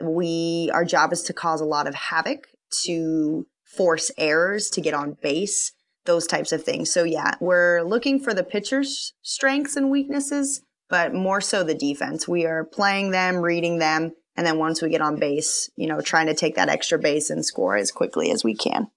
We, 0.00 0.70
our 0.72 0.84
job 0.84 1.12
is 1.12 1.22
to 1.24 1.32
cause 1.32 1.60
a 1.60 1.66
lot 1.66 1.86
of 1.86 1.94
havoc, 1.94 2.46
to 2.84 3.46
force 3.76 4.10
errors, 4.18 4.70
to 4.70 4.80
get 4.80 4.94
on 4.94 5.16
base, 5.22 5.72
those 6.04 6.26
types 6.26 6.52
of 6.52 6.62
things. 6.62 6.92
So 6.92 7.04
yeah, 7.04 7.34
we're 7.40 7.82
looking 7.82 8.20
for 8.20 8.34
the 8.34 8.44
pitcher's 8.44 9.14
strengths 9.22 9.76
and 9.76 9.90
weaknesses, 9.90 10.62
but 10.88 11.14
more 11.14 11.40
so 11.40 11.64
the 11.64 11.74
defense. 11.74 12.28
We 12.28 12.44
are 12.46 12.64
playing 12.64 13.10
them, 13.10 13.36
reading 13.38 13.78
them, 13.78 14.12
and 14.36 14.46
then 14.46 14.58
once 14.58 14.82
we 14.82 14.90
get 14.90 15.00
on 15.00 15.18
base, 15.18 15.70
you 15.76 15.86
know, 15.86 16.00
trying 16.00 16.26
to 16.26 16.34
take 16.34 16.56
that 16.56 16.68
extra 16.68 16.98
base 16.98 17.30
and 17.30 17.44
score 17.44 17.76
as 17.76 17.90
quickly 17.90 18.30
as 18.30 18.44
we 18.44 18.54
can. 18.54 18.88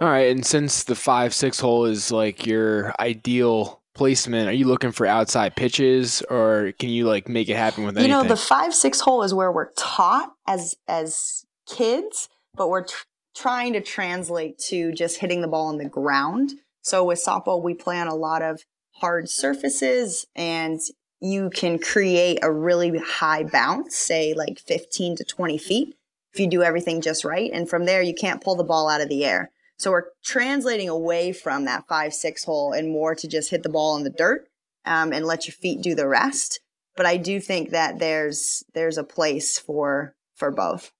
All 0.00 0.08
right, 0.08 0.30
and 0.30 0.44
since 0.44 0.84
the 0.84 0.96
five 0.96 1.32
six 1.32 1.60
hole 1.60 1.84
is 1.84 2.10
like 2.10 2.46
your 2.46 2.92
ideal 2.98 3.80
placement, 3.94 4.48
are 4.48 4.52
you 4.52 4.66
looking 4.66 4.90
for 4.90 5.06
outside 5.06 5.54
pitches, 5.54 6.20
or 6.22 6.72
can 6.80 6.88
you 6.88 7.06
like 7.06 7.28
make 7.28 7.48
it 7.48 7.56
happen 7.56 7.84
with 7.84 7.96
anything? 7.96 8.10
You 8.10 8.22
know, 8.22 8.28
the 8.28 8.36
five 8.36 8.74
six 8.74 8.98
hole 8.98 9.22
is 9.22 9.32
where 9.32 9.52
we're 9.52 9.72
taught 9.74 10.32
as 10.48 10.74
as 10.88 11.46
kids, 11.68 12.28
but 12.56 12.68
we're 12.68 12.84
tr- 12.84 13.04
trying 13.36 13.72
to 13.72 13.80
translate 13.80 14.58
to 14.58 14.92
just 14.92 15.18
hitting 15.18 15.40
the 15.40 15.48
ball 15.48 15.66
on 15.66 15.78
the 15.78 15.88
ground. 15.88 16.52
So 16.82 17.04
with 17.04 17.24
softball, 17.24 17.62
we 17.62 17.74
play 17.74 17.98
on 17.98 18.08
a 18.08 18.14
lot 18.14 18.42
of 18.42 18.62
hard 18.96 19.28
surfaces, 19.28 20.26
and 20.36 20.80
you 21.20 21.50
can 21.50 21.78
create 21.78 22.38
a 22.42 22.52
really 22.52 22.98
high 22.98 23.44
bounce, 23.44 23.96
say 23.96 24.34
like 24.34 24.58
15 24.58 25.16
to 25.16 25.24
20 25.24 25.58
feet, 25.58 25.96
if 26.32 26.40
you 26.40 26.48
do 26.48 26.62
everything 26.62 27.00
just 27.00 27.24
right. 27.24 27.50
And 27.52 27.68
from 27.68 27.86
there, 27.86 28.02
you 28.02 28.14
can't 28.14 28.42
pull 28.42 28.56
the 28.56 28.64
ball 28.64 28.88
out 28.88 29.00
of 29.00 29.08
the 29.08 29.24
air. 29.24 29.50
So 29.78 29.90
we're 29.90 30.10
translating 30.24 30.88
away 30.88 31.32
from 31.32 31.64
that 31.64 31.86
five, 31.88 32.14
six 32.14 32.44
hole 32.44 32.72
and 32.72 32.90
more 32.90 33.14
to 33.14 33.28
just 33.28 33.50
hit 33.50 33.62
the 33.62 33.68
ball 33.68 33.96
in 33.96 34.04
the 34.04 34.10
dirt 34.10 34.46
um, 34.84 35.12
and 35.12 35.24
let 35.24 35.46
your 35.46 35.54
feet 35.54 35.82
do 35.82 35.94
the 35.94 36.08
rest. 36.08 36.60
But 36.96 37.06
I 37.06 37.16
do 37.16 37.40
think 37.40 37.70
that 37.70 37.98
there's 37.98 38.62
there's 38.72 38.98
a 38.98 39.04
place 39.04 39.58
for 39.58 40.14
for 40.36 40.50
both. 40.50 40.92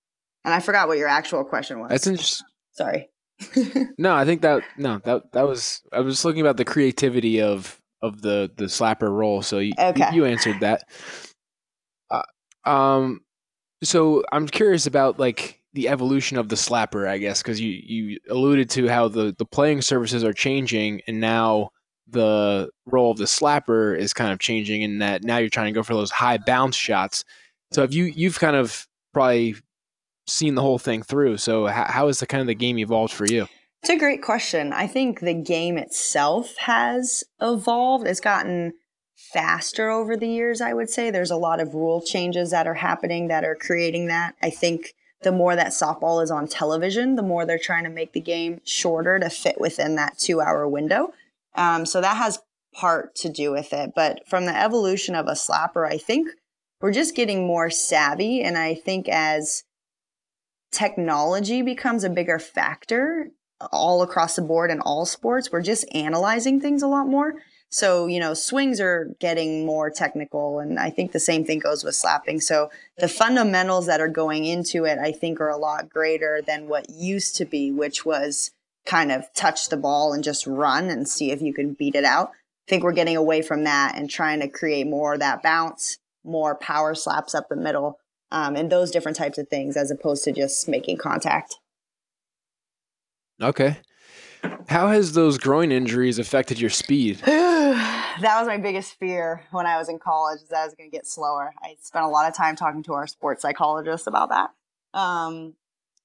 And 0.45 0.53
I 0.53 0.61
forgot 0.61 0.89
what 0.89 0.99
your 0.99 1.09
actual 1.09 1.45
question 1.45 1.81
was. 1.81 1.91
That's 1.91 2.07
interesting. 2.07 2.47
Sorry. 2.73 3.09
no, 3.99 4.15
I 4.15 4.25
think 4.25 4.43
that 4.43 4.63
no 4.79 5.01
that 5.05 5.33
that 5.33 5.47
was 5.47 5.83
I 5.93 6.01
was 6.01 6.15
just 6.15 6.25
looking 6.25 6.41
about 6.41 6.57
the 6.57 6.65
creativity 6.65 7.41
of 7.41 7.81
of 8.01 8.23
the 8.23 8.51
the 8.57 8.65
slapper 8.65 9.11
role. 9.11 9.43
So 9.43 9.59
you 9.59 9.73
okay. 9.79 10.09
you, 10.13 10.23
you 10.23 10.25
answered 10.25 10.61
that. 10.61 10.85
Uh, 12.11 12.23
um, 12.69 13.21
so 13.83 14.23
I'm 14.31 14.47
curious 14.47 14.87
about 14.87 15.19
like 15.19 15.61
the 15.73 15.89
evolution 15.89 16.39
of 16.39 16.49
the 16.49 16.57
slapper, 16.57 17.09
I 17.09 17.19
guess, 17.19 17.43
because 17.43 17.61
you 17.61 17.71
you 17.85 18.19
alluded 18.31 18.71
to 18.71 18.89
how 18.89 19.09
the 19.09 19.35
the 19.37 19.45
playing 19.45 19.83
services 19.83 20.23
are 20.23 20.33
changing, 20.33 21.01
and 21.09 21.21
now 21.21 21.71
the 22.07 22.71
role 22.87 23.11
of 23.11 23.19
the 23.19 23.25
slapper 23.25 23.99
is 23.99 24.13
kind 24.13 24.33
of 24.33 24.39
changing, 24.39 24.83
in 24.83 24.99
that 24.99 25.25
now 25.25 25.39
you're 25.39 25.49
trying 25.49 25.73
to 25.73 25.79
go 25.79 25.83
for 25.83 25.95
those 25.95 26.11
high 26.11 26.39
bounce 26.39 26.77
shots. 26.77 27.25
So 27.73 27.81
have 27.83 27.93
you 27.93 28.05
you've 28.05 28.39
kind 28.39 28.55
of 28.55 28.87
probably 29.13 29.57
seen 30.27 30.55
the 30.55 30.63
whole 30.63 30.79
thing 30.79 31.03
through. 31.03 31.39
So 31.39 31.67
how, 31.67 32.07
has 32.07 32.21
the 32.21 32.27
kind 32.27 32.41
of 32.41 32.47
the 32.47 32.55
game 32.55 32.79
evolved 32.79 33.13
for 33.13 33.27
you? 33.27 33.47
It's 33.83 33.91
a 33.91 33.99
great 33.99 34.23
question. 34.23 34.73
I 34.73 34.87
think 34.87 35.21
the 35.21 35.35
game 35.35 35.77
itself 35.77 36.57
has 36.61 37.23
evolved. 37.41 38.07
It's 38.07 38.21
gotten 38.21 38.73
faster 39.17 39.91
over 39.91 40.17
the 40.17 40.29
years, 40.29 40.61
I 40.61 40.73
would 40.73 40.89
say. 40.89 41.11
There's 41.11 41.31
a 41.31 41.37
lot 41.37 41.61
of 41.61 41.75
rule 41.75 42.01
changes 42.01 42.51
that 42.51 42.67
are 42.67 42.75
happening 42.75 43.29
that 43.29 43.45
are 43.45 43.55
creating 43.55 44.07
that. 44.07 44.37
I 44.43 44.51
think 44.51 44.95
the 45.23 45.33
more 45.33 45.57
that 45.57 45.69
softball 45.69 46.23
is 46.23 46.31
on 46.31 46.49
television, 46.49 47.17
the 47.17 47.23
more 47.23 47.45
they're 47.45 47.59
trying 47.59 47.85
to 47.85 47.91
make 47.91 48.13
the 48.13 48.21
game 48.21 48.61
shorter 48.65 49.19
to 49.19 49.29
fit 49.29 49.61
within 49.61 49.97
that 49.97 50.19
two 50.19 50.41
hour 50.41 50.69
window. 50.69 51.13
Um, 51.55 51.85
so 51.85 52.01
that 52.01 52.17
has 52.17 52.41
part 52.75 53.15
to 53.17 53.29
do 53.29 53.51
with 53.53 53.73
it. 53.73 53.93
But 53.95 54.27
from 54.29 54.47
the 54.47 54.57
evolution 54.57 55.15
of 55.15 55.27
a 55.27 55.33
slapper, 55.33 55.87
I 55.87 55.99
think 55.99 56.29
we're 56.81 56.93
just 56.93 57.15
getting 57.15 57.47
more 57.47 57.71
savvy. 57.71 58.43
And 58.43 58.59
I 58.59 58.75
think 58.75 59.09
as 59.09 59.65
technology 60.75 61.63
becomes 61.63 62.05
a 62.05 62.11
bigger 62.11 62.39
factor 62.39 63.31
all 63.73 64.03
across 64.03 64.37
the 64.37 64.43
board 64.43 64.71
in 64.71 64.81
all 64.81 65.07
sports, 65.07 65.51
we're 65.51 65.63
just 65.63 65.87
analyzing 65.95 66.61
things 66.61 66.83
a 66.83 66.89
lot 66.89 67.07
more. 67.07 67.35
So, 67.71 68.07
you 68.07 68.21
know, 68.21 68.35
swings 68.35 68.81
are 68.81 69.15
getting 69.19 69.67
more 69.67 69.91
technical. 69.91 70.61
And 70.61 70.79
I 70.79 70.91
think 70.91 71.13
the 71.13 71.21
same 71.21 71.45
thing 71.45 71.59
goes 71.59 71.83
with 71.83 71.97
slapping. 71.97 72.41
So 72.41 72.71
the 72.99 73.09
fundamentals 73.09 73.87
that 73.87 74.01
are 74.01 74.09
going 74.09 74.45
into 74.45 74.85
it, 74.85 74.99
I 74.99 75.11
think, 75.11 75.41
are 75.41 75.49
a 75.49 75.57
lot 75.57 75.89
greater 75.89 76.41
than 76.47 76.69
what 76.69 76.89
used 76.89 77.37
to 77.37 77.45
be, 77.45 77.73
which 77.73 78.05
was 78.05 78.53
kind 78.87 79.11
of 79.11 79.25
touch 79.35 79.71
the 79.71 79.77
ball 79.77 80.13
and 80.13 80.23
just 80.23 80.47
run 80.47 80.89
and 80.89 81.09
see 81.09 81.33
if 81.33 81.43
you 81.43 81.53
can 81.53 81.75
beat 81.75 81.97
it 81.97 82.05
out. 82.05 82.29
I 82.29 82.71
think 82.71 82.85
we're 82.85 82.93
getting 82.93 83.17
away 83.17 83.43
from 83.43 83.65
that 83.65 83.97
and 83.97 84.09
trying 84.09 84.41
to 84.41 84.49
create 84.49 84.87
more 84.87 85.15
of 85.15 85.21
that 85.21 85.43
bounce, 85.43 85.99
more 86.25 86.55
power 86.55 86.95
slaps 86.95 87.35
up 87.35 87.49
the 87.49 87.57
middle, 87.57 87.99
um, 88.35 88.57
and 88.57 88.71
those 88.71 88.91
different 88.91 89.17
types 89.17 89.39
of 89.39 89.49
things 89.49 89.77
as 89.77 89.93
opposed 89.93 90.25
to 90.25 90.33
just 90.33 90.69
making 90.69 90.97
contact. 90.97 91.55
Okay. 93.41 93.77
How 94.69 94.89
has 94.89 95.13
those 95.13 95.39
groin 95.39 95.71
injuries 95.71 96.19
affected 96.19 96.61
your 96.61 96.69
speed? 96.69 97.19
that 97.25 98.19
was 98.21 98.49
my 98.49 98.59
biggest 98.59 98.99
fear 98.99 99.45
when 99.53 99.67
I 99.67 99.79
was 99.79 99.89
in 99.89 100.01
college 100.01 100.43
is 100.43 100.49
that 100.49 100.59
I 100.59 100.65
was 100.65 100.75
going 100.75 100.91
to 100.91 100.95
get 100.95 101.07
slower. 101.07 101.55
I 101.63 101.77
spent 101.81 102.05
a 102.05 102.09
lot 102.09 102.29
of 102.29 102.37
time 102.37 102.57
talking 102.57 102.83
to 102.83 102.95
our 102.95 103.07
sports 103.07 103.41
psychologist 103.41 104.09
about 104.09 104.31
that. 104.31 104.51
Um, 104.99 105.55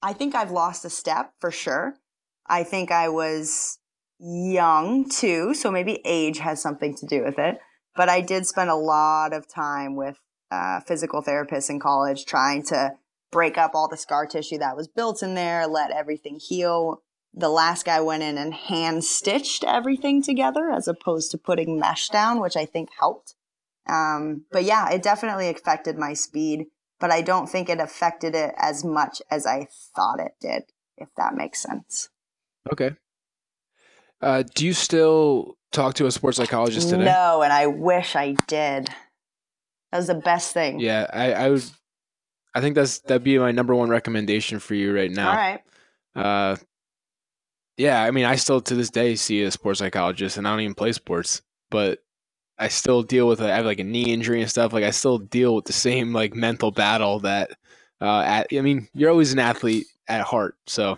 I 0.03 0.13
think 0.13 0.35
I've 0.35 0.51
lost 0.51 0.85
a 0.85 0.89
step 0.89 1.33
for 1.39 1.49
sure. 1.49 1.95
I 2.47 2.63
think 2.63 2.91
I 2.91 3.09
was 3.09 3.79
young 4.19 5.09
too, 5.09 5.55
so 5.55 5.71
maybe 5.71 5.99
age 6.05 6.37
has 6.37 6.61
something 6.61 6.95
to 6.97 7.07
do 7.07 7.23
with 7.23 7.39
it. 7.39 7.57
But 7.95 8.07
I 8.07 8.21
did 8.21 8.45
spend 8.45 8.69
a 8.69 8.75
lot 8.75 9.33
of 9.33 9.51
time 9.51 9.95
with 9.95 10.19
uh, 10.51 10.79
physical 10.81 11.21
therapists 11.21 11.69
in 11.69 11.79
college 11.79 12.25
trying 12.25 12.63
to 12.63 12.93
break 13.31 13.57
up 13.57 13.71
all 13.73 13.87
the 13.87 13.97
scar 13.97 14.25
tissue 14.25 14.57
that 14.57 14.75
was 14.75 14.87
built 14.87 15.21
in 15.21 15.35
there, 15.35 15.67
let 15.67 15.91
everything 15.91 16.39
heal 16.39 17.03
the 17.33 17.49
last 17.49 17.85
guy 17.85 18.01
went 18.01 18.23
in 18.23 18.37
and 18.37 18.53
hand 18.53 19.03
stitched 19.03 19.63
everything 19.63 20.21
together 20.21 20.71
as 20.71 20.87
opposed 20.87 21.31
to 21.31 21.37
putting 21.37 21.79
mesh 21.79 22.09
down, 22.09 22.39
which 22.39 22.57
I 22.57 22.65
think 22.65 22.89
helped. 22.99 23.35
Um, 23.87 24.45
but 24.51 24.63
yeah, 24.63 24.89
it 24.89 25.03
definitely 25.03 25.49
affected 25.49 25.97
my 25.97 26.13
speed, 26.13 26.65
but 26.99 27.11
I 27.11 27.21
don't 27.21 27.47
think 27.47 27.69
it 27.69 27.79
affected 27.79 28.35
it 28.35 28.53
as 28.57 28.83
much 28.83 29.21
as 29.29 29.45
I 29.45 29.67
thought 29.95 30.19
it 30.19 30.33
did, 30.39 30.63
if 30.97 31.09
that 31.17 31.35
makes 31.35 31.61
sense. 31.61 32.09
Okay. 32.71 32.91
Uh, 34.21 34.43
do 34.55 34.65
you 34.65 34.73
still 34.73 35.55
talk 35.71 35.93
to 35.95 36.05
a 36.05 36.11
sports 36.11 36.37
psychologist 36.37 36.89
today? 36.89 37.05
No, 37.05 37.41
and 37.41 37.53
I 37.53 37.67
wish 37.67 38.15
I 38.15 38.33
did. 38.47 38.89
That 39.91 39.97
was 39.97 40.07
the 40.07 40.15
best 40.15 40.53
thing. 40.53 40.79
Yeah, 40.79 41.07
I, 41.11 41.33
I 41.33 41.49
would. 41.49 41.63
I 42.53 42.61
think 42.61 42.75
that's 42.75 42.99
that'd 43.01 43.23
be 43.23 43.37
my 43.37 43.51
number 43.51 43.75
one 43.75 43.89
recommendation 43.89 44.59
for 44.59 44.75
you 44.75 44.95
right 44.95 45.11
now. 45.11 45.29
All 45.29 45.35
right. 45.35 45.61
Uh, 46.15 46.55
yeah, 47.77 48.03
I 48.03 48.11
mean, 48.11 48.25
I 48.25 48.35
still 48.35 48.59
to 48.61 48.75
this 48.75 48.89
day 48.89 49.15
see 49.15 49.43
a 49.43 49.51
sports 49.51 49.79
psychologist, 49.79 50.37
and 50.37 50.47
I 50.47 50.51
don't 50.51 50.61
even 50.61 50.75
play 50.75 50.91
sports, 50.91 51.41
but 51.71 51.99
I 52.57 52.67
still 52.67 53.03
deal 53.03 53.27
with 53.27 53.39
a, 53.41 53.51
I 53.51 53.55
have 53.55 53.65
like 53.65 53.79
a 53.79 53.83
knee 53.83 54.11
injury 54.11 54.41
and 54.41 54.49
stuff. 54.49 54.73
Like 54.73 54.83
I 54.83 54.91
still 54.91 55.17
deal 55.17 55.55
with 55.55 55.65
the 55.65 55.73
same 55.73 56.13
like 56.13 56.35
mental 56.35 56.71
battle 56.71 57.19
that. 57.21 57.51
Uh, 58.01 58.21
at 58.21 58.47
I 58.53 58.61
mean, 58.61 58.87
you're 58.93 59.09
always 59.09 59.33
an 59.33 59.39
athlete 59.39 59.85
at 60.07 60.21
heart, 60.21 60.55
so 60.67 60.97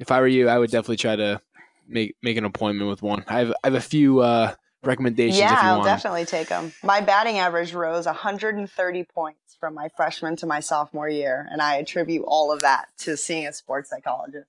if 0.00 0.10
I 0.10 0.20
were 0.20 0.26
you, 0.26 0.48
I 0.48 0.58
would 0.58 0.70
definitely 0.70 0.96
try 0.96 1.16
to 1.16 1.40
make 1.86 2.16
make 2.22 2.36
an 2.36 2.44
appointment 2.44 2.88
with 2.88 3.02
one. 3.02 3.24
I 3.28 3.40
have 3.40 3.50
I 3.62 3.66
have 3.68 3.74
a 3.74 3.80
few 3.80 4.20
uh, 4.20 4.54
recommendations. 4.82 5.38
Yeah, 5.38 5.56
if 5.56 5.62
you 5.62 5.68
I'll 5.68 5.84
definitely 5.84 6.24
take 6.24 6.48
them. 6.48 6.72
My 6.82 7.00
batting 7.00 7.38
average 7.38 7.72
rose 7.74 8.06
130 8.06 9.04
points 9.04 9.56
from 9.58 9.74
my 9.74 9.88
freshman 9.96 10.36
to 10.36 10.46
my 10.46 10.60
sophomore 10.60 11.08
year, 11.08 11.46
and 11.50 11.62
I 11.62 11.76
attribute 11.76 12.24
all 12.26 12.52
of 12.52 12.60
that 12.60 12.86
to 12.98 13.16
seeing 13.16 13.46
a 13.46 13.52
sports 13.52 13.90
psychologist. 13.90 14.48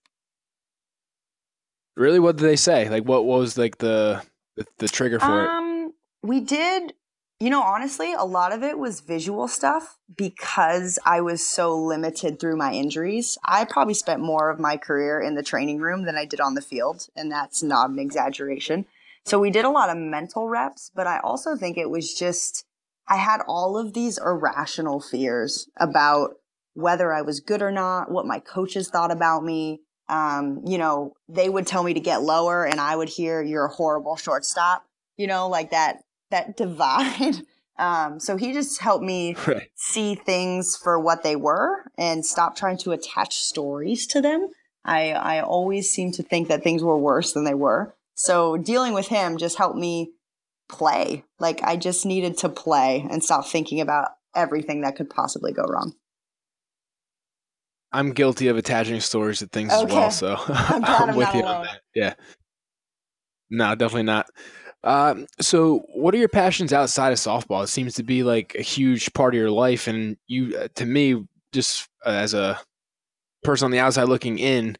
Really, 1.95 2.19
what 2.19 2.37
did 2.37 2.45
they 2.45 2.55
say? 2.55 2.89
Like, 2.89 3.03
what 3.03 3.25
was 3.25 3.57
like 3.57 3.77
the 3.77 4.23
the, 4.55 4.65
the 4.79 4.87
trigger 4.87 5.19
for 5.19 5.43
it? 5.43 5.49
Um, 5.49 5.93
we 6.21 6.39
did. 6.39 6.93
You 7.39 7.49
know, 7.49 7.61
honestly, 7.61 8.13
a 8.13 8.23
lot 8.23 8.53
of 8.53 8.63
it 8.63 8.79
was 8.79 9.01
visual 9.01 9.49
stuff 9.49 9.97
because 10.15 10.97
I 11.05 11.19
was 11.19 11.45
so 11.45 11.75
limited 11.75 12.39
through 12.39 12.55
my 12.55 12.71
injuries. 12.71 13.37
I 13.43 13.65
probably 13.65 13.95
spent 13.95 14.21
more 14.21 14.49
of 14.49 14.61
my 14.61 14.77
career 14.77 15.19
in 15.19 15.35
the 15.35 15.43
training 15.43 15.79
room 15.79 16.03
than 16.03 16.15
I 16.15 16.23
did 16.23 16.39
on 16.39 16.53
the 16.53 16.61
field, 16.61 17.09
and 17.17 17.29
that's 17.29 17.61
not 17.61 17.89
an 17.89 17.99
exaggeration. 17.99 18.85
So 19.25 19.39
we 19.39 19.51
did 19.51 19.65
a 19.65 19.69
lot 19.69 19.89
of 19.89 19.97
mental 19.97 20.47
reps, 20.49 20.91
but 20.93 21.07
I 21.07 21.19
also 21.19 21.55
think 21.55 21.77
it 21.77 21.89
was 21.89 22.13
just 22.13 22.65
I 23.07 23.17
had 23.17 23.41
all 23.47 23.77
of 23.77 23.93
these 23.93 24.17
irrational 24.17 24.99
fears 25.01 25.69
about 25.77 26.31
whether 26.73 27.13
I 27.13 27.21
was 27.21 27.39
good 27.39 27.61
or 27.61 27.71
not, 27.71 28.09
what 28.11 28.25
my 28.25 28.39
coaches 28.39 28.89
thought 28.89 29.11
about 29.11 29.43
me. 29.43 29.81
Um, 30.09 30.61
you 30.65 30.77
know, 30.77 31.13
they 31.29 31.49
would 31.49 31.67
tell 31.67 31.83
me 31.83 31.93
to 31.93 31.99
get 31.99 32.21
lower 32.21 32.65
and 32.65 32.79
I 32.79 32.95
would 32.95 33.09
hear 33.09 33.41
you're 33.41 33.65
a 33.65 33.73
horrible 33.73 34.15
shortstop, 34.15 34.83
you 35.17 35.27
know, 35.27 35.47
like 35.47 35.71
that 35.71 36.01
that 36.31 36.57
divide. 36.57 37.35
Um, 37.79 38.19
so 38.19 38.37
he 38.37 38.53
just 38.53 38.81
helped 38.81 39.03
me 39.03 39.35
Right. 39.47 39.69
see 39.75 40.15
things 40.15 40.77
for 40.77 40.99
what 40.99 41.23
they 41.23 41.35
were 41.35 41.89
and 41.97 42.25
stop 42.25 42.55
trying 42.55 42.77
to 42.79 42.91
attach 42.91 43.35
stories 43.35 44.05
to 44.07 44.21
them. 44.21 44.49
I 44.85 45.11
I 45.13 45.41
always 45.41 45.89
seemed 45.89 46.15
to 46.15 46.23
think 46.23 46.49
that 46.49 46.63
things 46.63 46.83
were 46.83 46.97
worse 46.97 47.33
than 47.33 47.45
they 47.45 47.53
were. 47.53 47.95
So 48.15 48.57
dealing 48.57 48.93
with 48.93 49.07
him 49.07 49.37
just 49.37 49.57
helped 49.57 49.77
me 49.77 50.13
play. 50.69 51.23
Like 51.39 51.61
I 51.63 51.75
just 51.77 52.05
needed 52.05 52.37
to 52.39 52.49
play 52.49 53.05
and 53.09 53.23
stop 53.23 53.47
thinking 53.47 53.81
about 53.81 54.09
everything 54.35 54.81
that 54.81 54.95
could 54.95 55.09
possibly 55.09 55.51
go 55.51 55.63
wrong. 55.63 55.93
I'm 57.91 58.11
guilty 58.11 58.47
of 58.47 58.57
attaching 58.57 58.99
stories 59.01 59.39
to 59.39 59.47
things 59.47 59.71
as 59.71 59.85
well, 59.85 60.09
so 60.09 60.35
I'm 60.47 60.83
I'm 61.09 61.15
with 61.15 61.33
you 61.35 61.41
alone. 61.41 61.55
on 61.55 61.63
that. 61.65 61.81
Yeah. 61.93 62.13
No, 63.51 63.75
definitely 63.75 64.03
not. 64.03 64.27
Um, 64.83 65.27
so, 65.39 65.85
what 65.93 66.13
are 66.13 66.17
your 66.17 66.27
passions 66.27 66.73
outside 66.73 67.11
of 67.11 67.19
softball? 67.19 67.63
It 67.63 67.67
seems 67.67 67.93
to 67.95 68.03
be 68.03 68.23
like 68.23 68.55
a 68.55 68.63
huge 68.63 69.13
part 69.13 69.35
of 69.35 69.37
your 69.37 69.51
life, 69.51 69.87
and 69.87 70.17
you, 70.27 70.57
uh, 70.57 70.67
to 70.75 70.85
me, 70.85 71.23
just 71.53 71.87
uh, 72.05 72.09
as 72.09 72.33
a 72.33 72.59
person 73.43 73.65
on 73.65 73.71
the 73.71 73.79
outside 73.79 74.05
looking 74.09 74.39
in, 74.39 74.75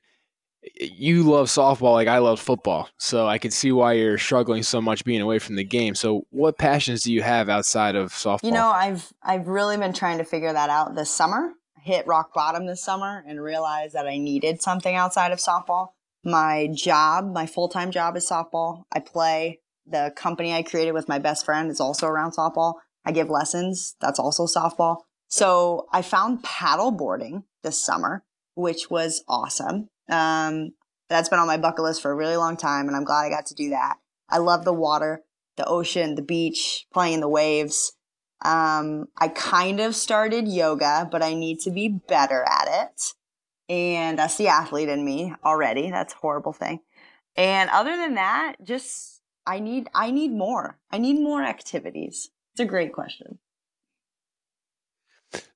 you 0.79 1.23
love 1.23 1.47
softball 1.47 1.93
like 1.93 2.07
I 2.07 2.19
love 2.19 2.39
football. 2.39 2.89
So 2.97 3.27
I 3.27 3.37
can 3.37 3.51
see 3.51 3.71
why 3.71 3.93
you're 3.93 4.17
struggling 4.17 4.63
so 4.63 4.81
much 4.81 5.03
being 5.03 5.21
away 5.21 5.39
from 5.39 5.55
the 5.55 5.63
game. 5.63 5.95
So, 5.95 6.25
what 6.29 6.57
passions 6.57 7.03
do 7.03 7.13
you 7.13 7.21
have 7.21 7.49
outside 7.49 7.95
of 7.95 8.11
softball? 8.11 8.43
You 8.43 8.51
know, 8.51 8.69
I've 8.69 9.13
I've 9.21 9.47
really 9.47 9.77
been 9.77 9.93
trying 9.93 10.17
to 10.19 10.23
figure 10.23 10.53
that 10.53 10.69
out 10.69 10.95
this 10.95 11.11
summer. 11.11 11.53
Hit 11.81 12.07
rock 12.07 12.33
bottom 12.33 12.65
this 12.65 12.83
summer 12.83 13.23
and 13.27 13.41
realized 13.41 13.93
that 13.93 14.07
I 14.07 14.17
needed 14.17 14.61
something 14.61 14.95
outside 14.95 15.31
of 15.31 15.39
softball. 15.39 15.89
My 16.23 16.69
job, 16.73 17.33
my 17.33 17.45
full-time 17.45 17.91
job 17.91 18.15
is 18.15 18.29
softball. 18.29 18.83
I 18.91 18.99
play. 18.99 19.59
The 19.85 20.13
company 20.15 20.53
I 20.53 20.63
created 20.63 20.93
with 20.93 21.09
my 21.09 21.19
best 21.19 21.43
friend 21.43 21.69
is 21.69 21.81
also 21.81 22.07
around 22.07 22.31
softball. 22.31 22.75
I 23.05 23.11
give 23.11 23.29
lessons. 23.29 23.95
That's 23.99 24.19
also 24.19 24.45
softball. 24.45 24.99
So 25.27 25.87
I 25.91 26.01
found 26.01 26.43
paddle 26.43 26.91
boarding 26.91 27.43
this 27.63 27.83
summer, 27.83 28.23
which 28.55 28.89
was 28.89 29.25
awesome. 29.27 29.89
Um, 30.09 30.71
that's 31.09 31.29
been 31.29 31.39
on 31.39 31.47
my 31.47 31.57
bucket 31.57 31.83
list 31.83 32.01
for 32.01 32.11
a 32.11 32.15
really 32.15 32.37
long 32.37 32.57
time, 32.57 32.87
and 32.87 32.95
I'm 32.95 33.03
glad 33.03 33.25
I 33.25 33.29
got 33.29 33.45
to 33.47 33.55
do 33.55 33.69
that. 33.69 33.97
I 34.29 34.37
love 34.39 34.65
the 34.65 34.73
water, 34.73 35.23
the 35.57 35.65
ocean, 35.65 36.15
the 36.15 36.21
beach, 36.21 36.85
playing 36.93 37.15
in 37.15 37.19
the 37.19 37.29
waves. 37.29 37.93
Um, 38.43 39.05
I 39.17 39.29
kind 39.29 39.79
of 39.79 39.95
started 39.95 40.47
yoga, 40.47 41.07
but 41.09 41.21
I 41.21 41.33
need 41.33 41.59
to 41.61 41.71
be 41.71 41.87
better 41.87 42.43
at 42.43 42.67
it. 42.67 43.13
And 43.69 44.19
that's 44.19 44.37
the 44.37 44.49
athlete 44.49 44.89
in 44.89 45.05
me 45.05 45.33
already. 45.45 45.89
That's 45.89 46.13
a 46.13 46.17
horrible 46.17 46.53
thing. 46.53 46.79
And 47.35 47.69
other 47.69 47.95
than 47.95 48.15
that, 48.15 48.55
just 48.63 49.21
I 49.45 49.59
need 49.59 49.89
I 49.93 50.11
need 50.11 50.31
more. 50.31 50.77
I 50.91 50.97
need 50.97 51.19
more 51.19 51.43
activities. 51.43 52.29
It's 52.53 52.59
a 52.59 52.65
great 52.65 52.93
question. 52.93 53.39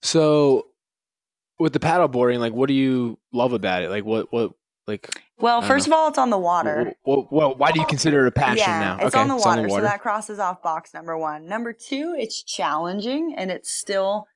So, 0.02 0.68
with 1.60 1.74
the 1.74 1.80
paddleboarding, 1.80 2.40
like, 2.40 2.54
what 2.54 2.68
do 2.68 2.74
you 2.74 3.18
love 3.34 3.54
about 3.54 3.84
it? 3.84 3.90
Like, 3.90 4.06
what, 4.06 4.32
what, 4.32 4.52
like, 4.88 5.22
Well, 5.40 5.62
first 5.62 5.88
of 5.88 5.94
all, 5.94 6.08
it's 6.08 6.18
on 6.18 6.30
the 6.30 6.38
water. 6.38 6.94
Well, 7.06 7.28
well, 7.30 7.56
why 7.56 7.72
do 7.72 7.80
you 7.80 7.86
consider 7.86 8.26
it 8.26 8.30
a 8.30 8.32
passion 8.32 8.58
yeah, 8.60 8.80
now? 8.80 8.96
It's 8.98 9.16
okay, 9.16 9.22
on 9.22 9.28
the 9.28 9.36
water, 9.36 9.62
on 9.62 9.68
the 9.68 9.70
so 9.70 9.82
that 9.82 10.02
crosses 10.02 10.40
off 10.40 10.62
box 10.62 10.94
number 10.94 11.18
one. 11.18 11.46
Number 11.48 11.74
two, 11.74 12.16
it's 12.18 12.42
challenging 12.42 13.34
and 13.38 13.52
it's 13.52 13.72
still 13.72 14.28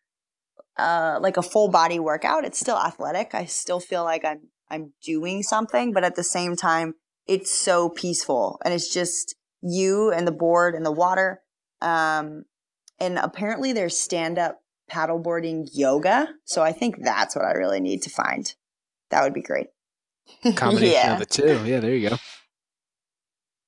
uh, 0.77 1.19
like 1.21 1.37
a 1.37 1.41
full 1.41 1.69
body 1.69 1.99
workout. 1.99 2.43
It's 2.43 2.59
still 2.59 2.77
athletic. 2.77 3.33
I 3.33 3.45
still 3.45 3.79
feel 3.79 4.03
like 4.03 4.25
I'm 4.25 4.49
I'm 4.69 4.93
doing 5.03 5.43
something, 5.43 5.91
but 5.91 6.05
at 6.05 6.15
the 6.15 6.23
same 6.23 6.55
time, 6.55 6.95
it's 7.27 7.51
so 7.51 7.89
peaceful 7.89 8.59
and 8.63 8.73
it's 8.73 8.93
just 8.93 9.35
you 9.61 10.11
and 10.11 10.25
the 10.25 10.31
board 10.31 10.75
and 10.75 10.85
the 10.85 10.91
water. 10.91 11.41
Um, 11.81 12.45
and 12.99 13.17
apparently, 13.17 13.73
there's 13.73 13.97
stand 13.97 14.37
up 14.37 14.60
paddleboarding 14.91 15.69
yoga. 15.73 16.29
So 16.45 16.61
I 16.61 16.71
think 16.71 17.03
that's 17.03 17.35
what 17.35 17.45
I 17.45 17.51
really 17.51 17.79
need 17.79 18.03
to 18.03 18.09
find. 18.09 18.53
That 19.09 19.23
would 19.23 19.33
be 19.33 19.41
great. 19.41 19.67
Combination 20.55 20.93
yeah. 20.93 21.13
of 21.13 21.19
the 21.19 21.25
two. 21.25 21.61
Yeah, 21.65 21.79
there 21.79 21.95
you 21.95 22.09
go. 22.09 22.17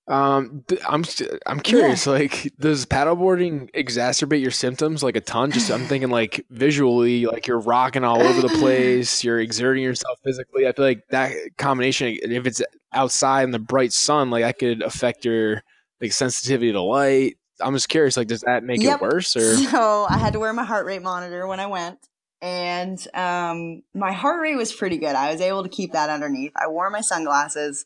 Um, 0.06 0.66
I'm 0.88 1.06
I'm 1.46 1.60
curious. 1.62 2.06
Like, 2.08 2.52
does 2.60 2.86
paddleboarding 2.86 3.72
exacerbate 3.72 4.42
your 4.42 4.52
symptoms 4.52 5.02
like 5.02 5.16
a 5.16 5.22
ton? 5.22 5.52
Just 5.52 5.72
I'm 5.72 5.86
thinking 5.86 6.10
like 6.10 6.46
visually, 6.50 7.26
like 7.26 7.48
you're 7.48 7.60
rocking 7.60 8.04
all 8.04 8.22
over 8.22 8.42
the 8.42 8.54
place. 8.60 9.24
You're 9.24 9.40
exerting 9.40 9.84
yourself 9.84 10.20
physically. 10.24 10.68
I 10.68 10.74
feel 10.74 10.86
like 10.86 11.04
that 11.10 11.34
combination, 11.58 12.18
if 12.22 12.46
it's 12.46 12.62
outside 12.92 13.44
in 13.44 13.52
the 13.52 13.60
bright 13.60 13.94
sun, 13.94 14.30
like 14.30 14.44
that 14.44 14.60
could 14.60 14.82
affect 14.82 15.24
your 15.24 15.64
like 16.02 16.12
sensitivity 16.12 16.74
to 16.74 16.82
light. 16.82 17.38
I'm 17.64 17.74
just 17.74 17.90
curious. 17.90 18.18
Like, 18.18 18.28
does 18.28 18.42
that 18.42 18.64
make 18.64 18.82
Yep. 18.84 18.96
it 18.96 19.02
worse 19.02 19.36
or? 19.36 19.58
So 19.72 20.06
I 20.10 20.18
had 20.18 20.34
to 20.34 20.40
wear 20.40 20.54
my 20.54 20.64
heart 20.64 20.86
rate 20.86 21.02
monitor 21.02 21.48
when 21.48 21.60
I 21.60 21.68
went, 21.68 22.00
and 22.42 23.00
um, 23.14 23.84
my 23.94 24.12
heart 24.12 24.42
rate 24.42 24.56
was 24.56 24.74
pretty 24.74 24.98
good. 24.98 25.16
I 25.16 25.32
was 25.32 25.42
able 25.42 25.64
to 25.64 25.70
keep 25.70 25.94
that 25.94 26.10
underneath. 26.10 26.52
I 26.56 26.68
wore 26.68 26.90
my 26.90 27.02
sunglasses, 27.02 27.86